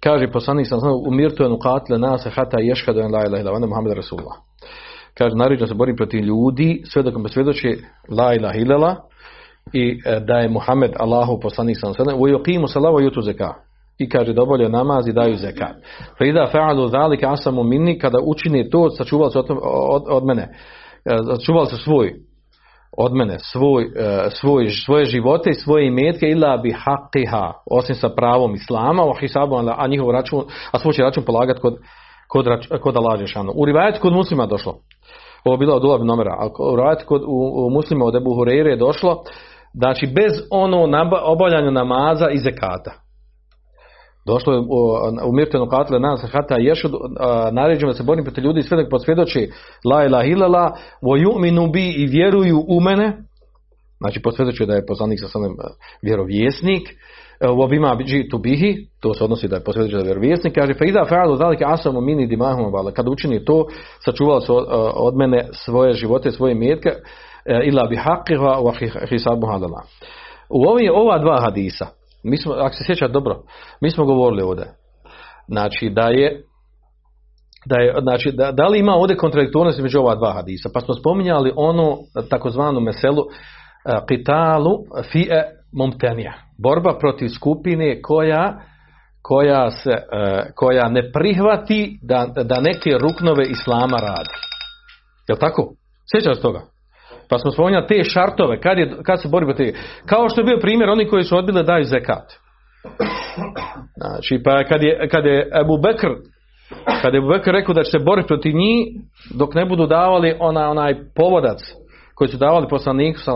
kaže 0.00 0.32
poslanik 0.32 0.68
sam 0.68 0.80
znao, 0.80 1.02
umirtu 1.06 1.44
en 1.44 1.52
ukatile 1.52 1.98
nase 1.98 2.30
hata 2.30 2.58
ješhadu 2.60 3.00
en 3.00 3.12
la 3.12 3.26
ilaha 3.26 3.42
illa, 3.42 3.66
Muhammed 3.66 3.92
Rasulullah. 3.92 4.36
Kaže, 5.18 5.36
naređeno 5.36 5.66
se 5.66 5.74
borim 5.74 5.96
protiv 5.96 6.20
ljudi, 6.20 6.82
sve 6.84 7.02
dok 7.02 7.14
me 7.14 7.28
svjedoči 7.28 7.78
la 8.08 8.34
ilaha 8.34 8.58
illallah 8.58 8.96
i 9.72 10.00
e, 10.06 10.20
da 10.20 10.34
je 10.38 10.48
Muhammed 10.48 10.92
Allahu 10.98 11.40
poslanik 11.42 11.76
sam 11.80 11.94
sada, 11.94 12.14
u 12.14 12.28
yuqimu 12.28 12.66
salavu 12.66 13.00
jutu 13.00 13.20
zeka. 13.20 13.54
I 13.98 14.08
kaže 14.08 14.32
da 14.32 14.68
namaz 14.68 15.08
i 15.08 15.12
daju 15.12 15.36
zekat. 15.36 15.76
Fa 16.18 16.24
ida 16.24 16.46
fa'alu 16.52 16.88
zalika 16.88 17.32
asamu 17.32 17.62
minni 17.62 17.98
kada 17.98 18.18
učini 18.24 18.70
to, 18.70 18.90
sačuvali 18.90 19.30
su 19.30 19.38
od, 19.38 19.46
od, 19.62 20.02
od 20.08 20.24
mene. 20.24 20.48
E, 21.04 21.16
Sačuvali 21.36 21.66
su 21.66 21.76
svoj 21.76 22.14
od 22.96 23.14
mene 23.14 23.38
svoj, 23.38 23.84
e, 23.96 24.30
svoj, 24.30 24.68
svoje 24.68 25.04
živote 25.04 25.50
i 25.50 25.54
svoje 25.54 25.86
imetke 25.86 26.26
ila 26.26 26.56
bi 26.56 26.72
haqiha, 26.72 27.52
osim 27.70 27.94
sa 27.94 28.08
pravom 28.08 28.54
islama, 28.54 29.02
wa 29.02 29.20
hisabu, 29.20 29.56
a 29.76 29.86
njihov 29.86 30.10
račun, 30.10 30.44
a 30.70 30.78
svoj 30.78 30.92
će 30.92 31.02
račun 31.02 31.24
polagat 31.24 31.58
kod, 31.58 31.76
kod, 32.28 32.46
kod 32.80 32.94
Žešanu. 33.18 33.52
U 33.54 33.64
rivajetu 33.64 34.00
kod 34.00 34.12
muslima 34.12 34.46
došlo. 34.46 34.78
Ovo 35.44 35.56
bilo 35.56 35.74
od 35.74 35.84
Ulab 35.84 36.02
nomera, 36.04 36.36
a 36.38 36.46
u 36.72 36.76
rivajetu 36.76 37.04
kod 37.06 37.22
u, 37.22 37.66
u 37.66 37.70
muslima 37.70 38.04
od 38.04 38.14
Ebu 38.14 38.30
Hureyre 38.30 38.70
je 38.70 38.76
došlo, 38.76 39.22
znači 39.74 40.06
bez 40.06 40.32
ono 40.50 40.86
naba, 40.86 41.22
obavljanja 41.24 41.70
namaza 41.70 42.30
i 42.30 42.38
zekata. 42.38 42.92
Došlo 44.26 44.52
je 44.52 44.60
u, 45.28 45.32
mirtenu 45.32 45.66
katle 45.68 46.00
nas 46.00 46.24
hata 46.32 46.56
ješu 46.58 46.88
naređeno 47.52 47.92
da 47.92 47.96
se 47.96 48.02
borim 48.02 48.24
protiv 48.24 48.44
ljudi 48.44 48.62
sve 48.62 48.76
dok 48.76 48.90
posvjedoči 48.90 49.50
la 49.84 50.04
ilaha 50.04 50.24
illallah 50.24 50.72
wa 51.02 51.72
bi 51.72 51.90
i 51.90 52.06
vjeruju 52.06 52.64
u 52.68 52.80
mene. 52.80 53.22
Znači 53.98 54.22
posvjedoči 54.22 54.66
da 54.66 54.74
je 54.74 54.86
poslanik 54.86 55.20
sa 55.20 55.28
samim 55.28 55.56
vjerovjesnik 56.02 56.88
wa 57.40 57.68
bima 57.68 57.96
jitu 58.06 58.38
bihi 58.38 58.86
to 59.00 59.14
se 59.14 59.24
odnosi 59.24 59.48
da 59.48 59.56
je 59.56 59.64
posvjedoči 59.64 59.92
da 59.92 59.98
je 59.98 60.04
vjerovjesnik 60.04 60.54
kaže 60.54 60.74
fa 60.74 60.84
iza 60.84 61.04
fa'alu 61.04 61.36
zalika 61.36 61.64
asamu 61.68 62.00
mini 62.00 62.26
dimahum 62.26 62.72
bala 62.72 62.92
kad 62.92 63.08
učini 63.08 63.44
to 63.44 63.66
sačuvali 64.04 64.40
su 64.40 64.66
od 64.94 65.16
mene 65.16 65.48
svoje 65.52 65.92
živote 65.92 66.30
svoje 66.30 66.54
metke 66.54 66.90
ila 67.64 67.86
bi 67.86 67.96
haqqiha 67.96 68.62
wa 68.62 69.08
hisabuha 69.08 69.52
lana 69.52 69.82
u 70.50 70.68
ovi, 70.68 70.88
ova 70.88 71.18
dva 71.18 71.40
hadisa 71.40 71.86
mi 72.24 72.36
smo, 72.36 72.52
ako 72.52 72.74
se 72.74 72.84
sjećate 72.86 73.12
dobro, 73.12 73.42
mi 73.80 73.90
smo 73.90 74.04
govorili 74.04 74.42
ovdje, 74.42 74.64
znači 75.48 75.90
da 75.90 76.08
je 76.08 76.44
da, 77.66 77.76
je, 77.76 77.94
znači, 78.02 78.32
da, 78.32 78.52
da 78.52 78.66
li 78.66 78.78
ima 78.78 78.92
ovdje 78.92 79.16
kontradiktornost 79.16 79.78
između 79.78 79.98
ova 79.98 80.14
dva 80.14 80.32
hadisa, 80.32 80.70
pa 80.74 80.80
smo 80.80 80.94
spominjali 80.94 81.52
ono 81.56 81.96
takozvanu 82.30 82.80
meselu 82.80 83.22
qitalu 83.86 84.72
fi'e 85.12 85.42
mumtenija, 85.72 86.32
borba 86.62 86.98
protiv 86.98 87.28
skupine 87.28 88.02
koja 88.02 88.60
koja 89.22 89.70
se 89.70 89.90
koja 90.54 90.88
ne 90.88 91.12
prihvati 91.12 91.98
da, 92.02 92.26
da 92.44 92.60
neke 92.60 92.90
ruknove 92.98 93.44
islama 93.48 93.96
radi. 93.96 94.34
Jel 95.28 95.38
tako? 95.38 95.72
Sjećate 96.12 96.34
se 96.34 96.42
toga? 96.42 96.60
Pa 97.28 97.38
smo 97.38 97.50
spominjali 97.50 97.86
te 97.86 98.04
šartove, 98.04 98.60
kad, 98.60 98.78
je, 98.78 98.96
kad 99.06 99.22
se 99.22 99.28
bori 99.28 99.46
protiv. 99.46 99.74
Kao 100.06 100.28
što 100.28 100.40
je 100.40 100.44
bio 100.44 100.58
primjer 100.60 100.90
oni 100.90 101.08
koji 101.08 101.22
su 101.22 101.36
odbili 101.36 101.64
daju 101.64 101.84
zekat. 101.84 102.32
Znači, 103.96 104.40
pa 104.44 104.64
kad 104.64 104.82
je, 104.82 105.08
kad 105.08 105.24
je 105.24 105.50
Ebu 105.60 105.78
Bekr 105.78 106.08
kad 107.02 107.14
je 107.14 107.18
Ebu 107.18 107.28
Bekr 107.28 107.50
rekao 107.50 107.74
da 107.74 107.82
će 107.82 107.90
se 107.90 108.04
boriti 108.04 108.28
protiv 108.28 108.54
njih 108.54 108.86
dok 109.34 109.54
ne 109.54 109.64
budu 109.64 109.86
davali 109.86 110.36
ona, 110.40 110.70
onaj 110.70 110.94
povodac 111.14 111.58
koji 112.14 112.28
su 112.28 112.36
davali 112.36 112.68
poslaniku 112.68 113.20
sa 113.20 113.32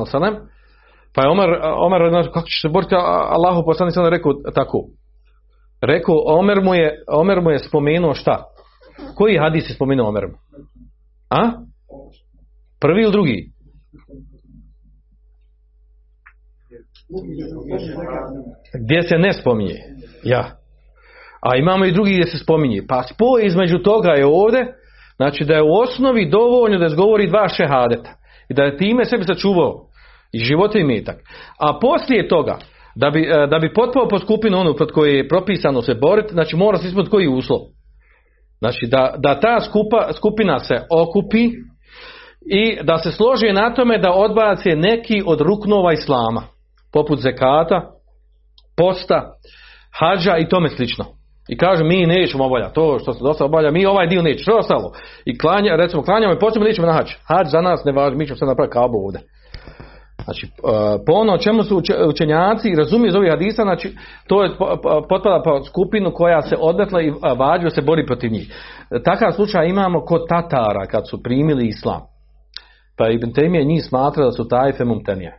pa 1.15 1.23
je 1.23 1.29
Omer, 1.29 1.51
Omer 1.62 2.31
kako 2.33 2.47
će 2.47 2.61
se 2.62 2.69
boriti 2.69 2.95
Allahu 3.29 3.65
poslanik 3.65 3.95
sam 3.95 4.07
rekao 4.07 4.33
tako. 4.55 4.85
Rekao, 5.83 6.17
Omer 6.27 6.61
mu 6.62 6.75
je, 6.75 7.05
Omer 7.09 7.41
mu 7.41 7.51
je 7.51 7.59
spomenuo 7.59 8.15
šta? 8.15 8.45
Koji 9.17 9.39
hadis 9.39 9.71
je 9.71 9.75
spomenuo 9.75 10.09
Omer? 10.09 10.25
A? 11.31 11.51
Prvi 12.81 13.03
ili 13.03 13.12
drugi? 13.12 13.51
Gdje 18.85 19.03
se 19.03 19.19
ne 19.19 19.33
spominje. 19.33 19.79
Ja. 20.25 20.51
A 21.41 21.57
imamo 21.57 21.85
i 21.85 21.93
drugi 21.93 22.12
gdje 22.12 22.27
se 22.27 22.39
spominje. 22.39 22.83
Pa 22.89 23.03
spoj 23.03 23.47
između 23.47 23.79
toga 23.79 24.11
je 24.11 24.27
ovdje, 24.27 24.75
znači 25.17 25.45
da 25.45 25.55
je 25.55 25.62
u 25.62 25.75
osnovi 25.83 26.31
dovoljno 26.31 26.79
da 26.79 26.87
izgovori 26.87 27.29
dva 27.29 27.49
šehadeta. 27.49 28.11
I 28.49 28.55
da 28.55 28.62
je 28.62 28.77
time 28.77 29.05
sebi 29.05 29.25
sačuvao 29.25 29.87
i 30.35 30.39
život 30.39 30.74
i 30.74 30.85
metak. 30.85 31.16
A 31.59 31.78
poslije 31.80 32.28
toga, 32.28 32.59
da 32.95 33.11
bi, 33.11 33.28
da 33.51 33.59
bi 33.59 33.74
potpao 33.74 34.09
po 34.09 34.18
skupinu 34.18 34.59
onu 34.59 34.74
pred 34.74 34.91
koje 34.91 35.16
je 35.16 35.28
propisano 35.28 35.82
se 35.82 35.95
boriti, 35.95 36.32
znači 36.32 36.57
mora 36.57 36.78
se 36.78 36.89
ispuniti 36.89 37.11
koji 37.11 37.28
uslov. 37.28 37.61
Znači 38.59 38.87
da, 38.87 39.14
da 39.18 39.41
ta 39.41 39.61
skupa, 39.61 40.12
skupina 40.12 40.59
se 40.59 40.74
okupi 40.91 41.45
i 42.51 42.78
da 42.82 42.99
se 42.99 43.12
složi 43.12 43.53
na 43.53 43.74
tome 43.74 43.99
da 43.99 44.12
odbace 44.12 44.76
neki 44.76 45.22
od 45.26 45.41
ruknova 45.41 45.93
islama, 45.93 46.43
poput 46.93 47.18
zekata, 47.20 47.91
posta, 48.76 49.32
hađa 49.99 50.37
i 50.39 50.49
tome 50.49 50.68
slično. 50.68 51.05
I 51.49 51.57
kaže 51.57 51.85
mi 51.85 52.07
nećemo 52.07 52.45
obavljati 52.45 52.74
to 52.74 52.99
što 52.99 53.12
se 53.12 53.24
dosta 53.24 53.45
obavlja, 53.45 53.70
mi 53.70 53.87
ovaj 53.87 54.07
dio 54.07 54.22
nećemo, 54.22 54.43
što 54.43 54.59
ostalo? 54.59 54.93
I 55.24 55.39
klanja, 55.39 55.76
recimo 55.76 56.03
klanjamo 56.03 56.35
i 56.35 56.39
posebno 56.39 56.68
nećemo 56.68 56.87
na 56.87 56.93
hađ. 56.93 57.11
Hađ 57.28 57.47
za 57.47 57.61
nas 57.61 57.85
ne 57.85 57.93
važi, 57.93 58.16
mi 58.16 58.26
ćemo 58.26 58.37
sad 58.37 58.49
napraviti 58.49 58.72
kabu 58.72 58.99
ovdje. 59.05 59.20
Znači, 60.25 60.49
po 61.07 61.12
ono 61.12 61.39
čemu 61.39 61.62
su 61.62 61.83
učenjaci 62.09 62.75
razumiju 62.77 63.09
iz 63.09 63.14
ovih 63.14 63.31
hadisa, 63.31 63.62
znači, 63.62 63.97
to 64.27 64.43
je 64.43 64.51
potpada 65.09 65.43
po 65.45 65.64
skupinu 65.64 66.12
koja 66.14 66.43
se 66.43 66.57
odmetla 66.59 67.03
i 67.03 67.12
vađu 67.37 67.70
se 67.70 67.83
bori 67.83 68.07
protiv 68.07 68.33
njih. 68.33 68.55
Takav 69.05 69.33
slučaj 69.33 69.68
imamo 69.68 70.01
kod 70.01 70.29
Tatara 70.29 70.87
kad 70.87 71.09
su 71.09 71.22
primili 71.22 71.66
islam. 71.66 72.01
Pa 72.99 73.09
Ibn 73.09 73.33
Taymije 73.33 73.64
njih 73.64 73.85
smatra 73.85 74.25
da 74.25 74.33
su 74.33 74.49
tajfe 74.49 74.85
mumtenije. 74.85 75.39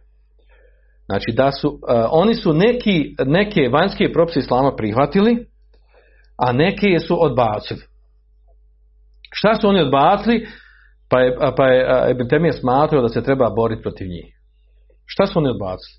Znači 1.05 1.31
da 1.31 1.51
su, 1.51 1.69
uh, 1.69 1.79
oni 2.11 2.35
su 2.35 2.53
neki, 2.53 3.15
neke 3.25 3.69
vanjske 3.73 4.11
propise 4.13 4.39
Islama 4.39 4.75
prihvatili, 4.75 5.45
a 6.37 6.51
neke 6.51 6.99
su 6.99 7.23
odbacili. 7.23 7.81
Šta 9.31 9.55
su 9.55 9.67
oni 9.67 9.81
odbacili? 9.81 10.47
Pa 11.09 11.19
je, 11.19 11.37
pa 11.57 11.67
je 11.67 12.11
Ibn 12.11 12.27
Temije 12.29 12.53
smatrao 12.53 13.01
da 13.01 13.09
se 13.09 13.23
treba 13.23 13.49
boriti 13.49 13.81
protiv 13.81 14.07
njih. 14.07 14.34
Šta 15.05 15.25
su 15.25 15.39
oni 15.39 15.49
odbacili? 15.49 15.95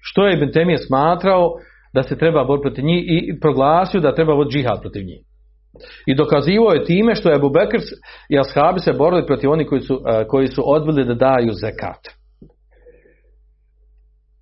Što 0.00 0.26
je 0.26 0.34
Ibn 0.34 0.52
Temije 0.52 0.78
smatrao 0.78 1.54
da 1.94 2.02
se 2.02 2.18
treba 2.18 2.44
boriti 2.44 2.62
protiv 2.62 2.84
njih 2.84 3.04
i 3.06 3.40
proglasio 3.40 4.00
da 4.00 4.14
treba 4.14 4.32
voditi 4.34 4.58
džihad 4.58 4.80
protiv 4.80 5.04
njih. 5.04 5.20
I 6.06 6.14
dokazivao 6.14 6.72
je 6.72 6.84
time 6.84 7.14
što 7.14 7.28
je 7.28 7.34
Abu 7.34 7.50
Bekr 7.50 7.78
i 8.28 8.38
Ashabi 8.38 8.80
se 8.80 8.92
borili 8.92 9.26
protiv 9.26 9.50
onih 9.50 9.66
koji 9.68 9.80
su, 9.80 10.02
koji 10.28 10.46
su 10.46 10.62
odbili 10.66 11.04
da 11.04 11.14
daju 11.14 11.52
zekat. 11.52 12.20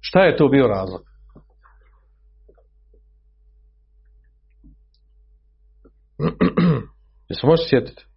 Šta 0.01 0.21
je 0.21 0.37
to 0.37 0.49
bio 0.49 0.67
razlog? 0.67 1.01
Jesi 7.29 7.47
možete 7.47 7.69
sjetiti? 7.69 8.08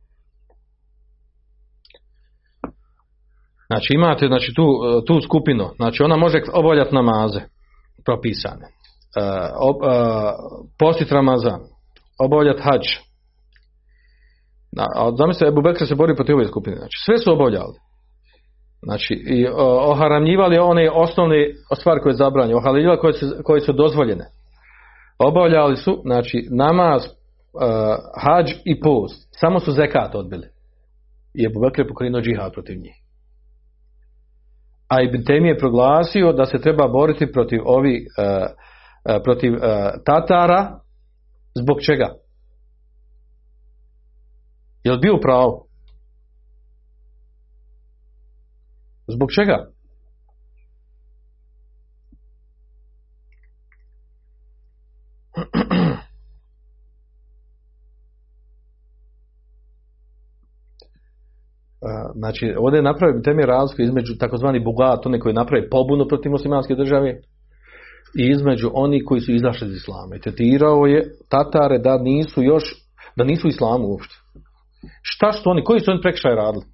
Znači 3.71 3.93
imate 3.93 4.27
znači, 4.27 4.53
tu, 4.55 4.65
tu 5.07 5.21
skupinu, 5.21 5.69
znači 5.75 6.03
ona 6.03 6.15
može 6.15 6.41
obavljati 6.53 6.95
namaze 6.95 7.41
propisane, 8.05 8.67
ob, 9.59 9.75
uh, 9.75 9.89
postit 10.79 11.11
Ramazan, 11.11 11.59
obavljati 12.19 12.61
hađ. 12.61 12.85
A 14.95 15.11
zamislite, 15.17 15.47
Ebu 15.47 15.61
Bekr 15.61 15.85
se 15.87 15.95
bori 15.95 16.15
protiv 16.15 16.35
ove 16.35 16.47
skupine. 16.47 16.75
Znači, 16.75 16.97
sve 17.05 17.17
su 17.17 17.33
obavljali. 17.33 17.77
Znači, 18.83 19.13
i 19.13 19.47
oharamljivali 19.91 20.57
one 20.57 20.91
osnovne 20.93 21.53
stvari 21.79 22.01
koje 22.01 22.11
je 22.11 22.15
zabranjeno, 22.15 22.57
oharamljivali 22.57 22.99
koje 22.99 23.13
su, 23.13 23.25
koje 23.43 23.61
su 23.61 23.73
dozvoljene. 23.73 24.25
Obavljali 25.19 25.75
su, 25.75 26.01
znači, 26.05 26.47
namaz, 26.51 27.01
hađ 28.21 28.51
i 28.65 28.79
post. 28.79 29.27
Samo 29.39 29.59
su 29.59 29.71
zekat 29.71 30.15
odbili. 30.15 30.47
I 31.33 31.45
Ebu 31.45 31.59
Bekr 31.59 31.81
je 31.81 31.87
pokrenuo 31.87 32.21
džihad 32.21 32.53
protiv 32.53 32.77
njih. 32.77 33.00
A 34.91 35.01
Ibn 35.01 35.23
Taymi 35.23 35.47
je 35.47 35.57
proglasio 35.57 36.33
da 36.33 36.45
se 36.45 36.61
treba 36.61 36.87
boriti 36.87 37.31
protiv 37.31 37.59
ovi 37.65 38.05
uh, 38.05 38.25
uh, 38.35 39.21
protiv 39.23 39.53
uh, 39.53 39.59
Tatara 40.05 40.79
zbog 41.55 41.77
čega? 41.81 42.07
Je 44.83 44.91
li 44.91 44.99
bio 44.99 45.17
pravo? 45.21 45.65
Zbog 49.07 49.29
čega? 49.31 49.67
Znači, 62.21 62.53
ovdje 62.57 62.77
je 62.77 62.89
napravio 62.91 63.21
temi 63.21 63.43
razliku 63.45 63.81
između 63.81 64.13
takozvani 64.19 64.59
bogat, 64.59 65.05
oni 65.05 65.19
koji 65.19 65.33
naprave 65.33 65.69
pobunu 65.69 66.05
protiv 66.07 66.31
muslimanske 66.31 66.75
države 66.75 67.09
i 68.19 68.23
između 68.35 68.69
oni 68.73 69.03
koji 69.05 69.21
su 69.21 69.31
izašli 69.31 69.67
iz 69.67 69.75
islama. 69.75 70.15
I 70.15 70.19
tetirao 70.19 70.85
je 70.85 70.99
Tatare 71.29 71.77
da 71.79 71.97
nisu 71.97 72.43
još, 72.43 72.63
da 73.15 73.23
nisu 73.23 73.47
islamu 73.47 73.87
uopšte. 73.87 74.15
Šta 75.01 75.31
su 75.31 75.49
oni, 75.49 75.63
koji 75.63 75.79
su 75.79 75.91
oni 75.91 76.01
prekšaj 76.01 76.35
radili? 76.35 76.65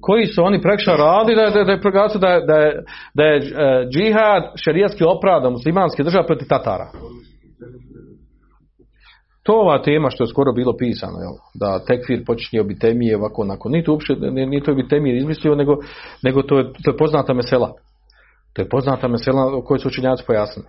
Koji 0.00 0.26
su 0.26 0.42
oni 0.44 0.62
prekšaj 0.62 0.96
radili 0.96 1.36
da, 1.36 1.50
da, 1.50 1.64
da 1.64 1.72
je 1.72 1.80
proglasio 1.80 2.20
da, 2.20 2.40
da 2.50 2.56
je, 2.64 2.70
da 3.14 3.24
je 3.24 3.36
uh, 3.38 3.44
džihad 3.92 4.42
šerijatski 4.64 5.04
opravda 5.04 5.50
muslimanske 5.50 6.02
države 6.02 6.26
protiv 6.26 6.48
Tatara? 6.48 6.88
To 9.48 9.54
ova 9.54 9.82
tema 9.82 10.10
što 10.10 10.24
je 10.24 10.28
skoro 10.28 10.52
bilo 10.52 10.76
pisano, 10.76 11.18
jel? 11.18 11.32
da 11.54 11.84
tekfir 11.84 12.24
počinje 12.24 12.60
obitemije 12.60 13.16
ovako 13.16 13.42
onako. 13.42 13.68
Nije 13.68 13.84
to 13.84 13.92
uopšte, 13.92 14.14
nije 14.30 14.62
to 14.62 14.72
obitemije 14.72 15.16
izmislio, 15.16 15.54
nego, 15.54 15.76
nego 16.22 16.42
to, 16.42 16.58
je, 16.58 16.72
to 16.84 16.90
je 16.90 16.96
poznata 16.96 17.34
mesela. 17.34 17.72
To 18.52 18.62
je 18.62 18.68
poznata 18.68 19.08
mesela 19.08 19.56
o 19.56 19.62
kojoj 19.62 19.78
su 19.78 19.88
učenjaci 19.88 20.24
pojasnili. 20.26 20.68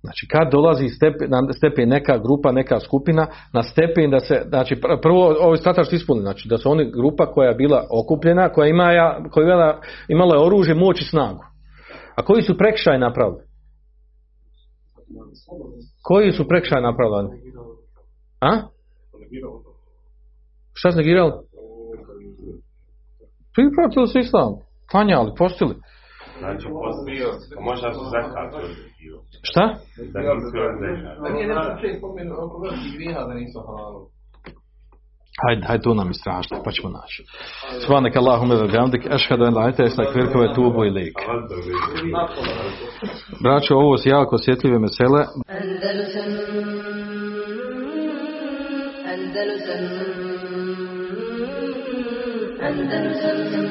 Znači, 0.00 0.26
kad 0.30 0.50
dolazi 0.52 0.88
stepen, 0.88 1.30
na 1.30 1.52
stepen 1.52 1.88
neka 1.88 2.18
grupa, 2.18 2.52
neka 2.52 2.80
skupina, 2.80 3.26
na 3.52 3.62
stepen 3.62 4.10
da 4.10 4.20
se, 4.20 4.42
znači, 4.48 4.80
prvo, 5.02 5.36
ovo 5.40 5.52
je 5.54 5.84
što 5.84 5.96
ispunili, 5.96 6.24
znači, 6.24 6.48
da 6.48 6.58
su 6.58 6.70
oni 6.70 6.90
grupa 6.90 7.26
koja 7.26 7.48
je 7.48 7.54
bila 7.54 7.86
okupljena, 7.90 8.48
koja, 8.48 8.68
ima, 8.68 8.88
koja 9.30 9.44
je 9.44 9.52
imala, 9.52 9.80
imala 10.08 10.34
je 10.34 10.46
oružje, 10.46 10.74
moć 10.74 11.00
i 11.00 11.04
snagu. 11.04 11.44
A 12.16 12.24
koji 12.24 12.42
su 12.42 12.58
prekšaj 12.58 12.98
napravili? 12.98 13.42
Koji 16.02 16.32
su 16.32 16.48
prekšaj 16.48 16.82
napravili? 16.82 17.28
A? 18.40 18.50
Šta 20.74 20.90
su 20.90 20.98
negirali? 20.98 21.32
Pripratili 23.54 24.06
su 24.08 24.18
islam. 24.18 24.52
Klanjali, 24.90 25.32
postili. 25.38 25.74
Znači, 26.38 26.66
postio, 26.82 27.28
možda 27.60 27.92
su 27.92 28.04
zakat 28.14 28.50
Šta? 29.42 29.64
Da 31.22 31.28
nije 31.28 31.46
Hajde, 35.40 35.66
hajde, 35.66 35.82
to 35.82 35.94
nam 35.94 36.14
strašno, 36.14 36.62
pa 36.64 36.70
ćemo 36.70 36.88
naći. 36.88 37.24
Svanak 37.86 38.16
Allahume 38.16 38.54
ve 38.54 38.66
bihamdik, 38.68 39.06
ešhadu 39.10 39.44
en 39.44 39.54
la 39.54 39.60
ilaha 39.62 39.82
illa 39.82 40.32
wa 40.34 40.50
atubu 40.50 40.84
ilayk. 40.84 41.14
Braćo, 43.42 43.74
ovo 43.74 43.98
su 43.98 44.08
jako 44.08 44.34
osjetljive 44.34 44.78
mesele. 44.78 45.20
Andalusam 45.48 46.30
Andalusam 49.12 49.82
Andalusam 52.62 53.61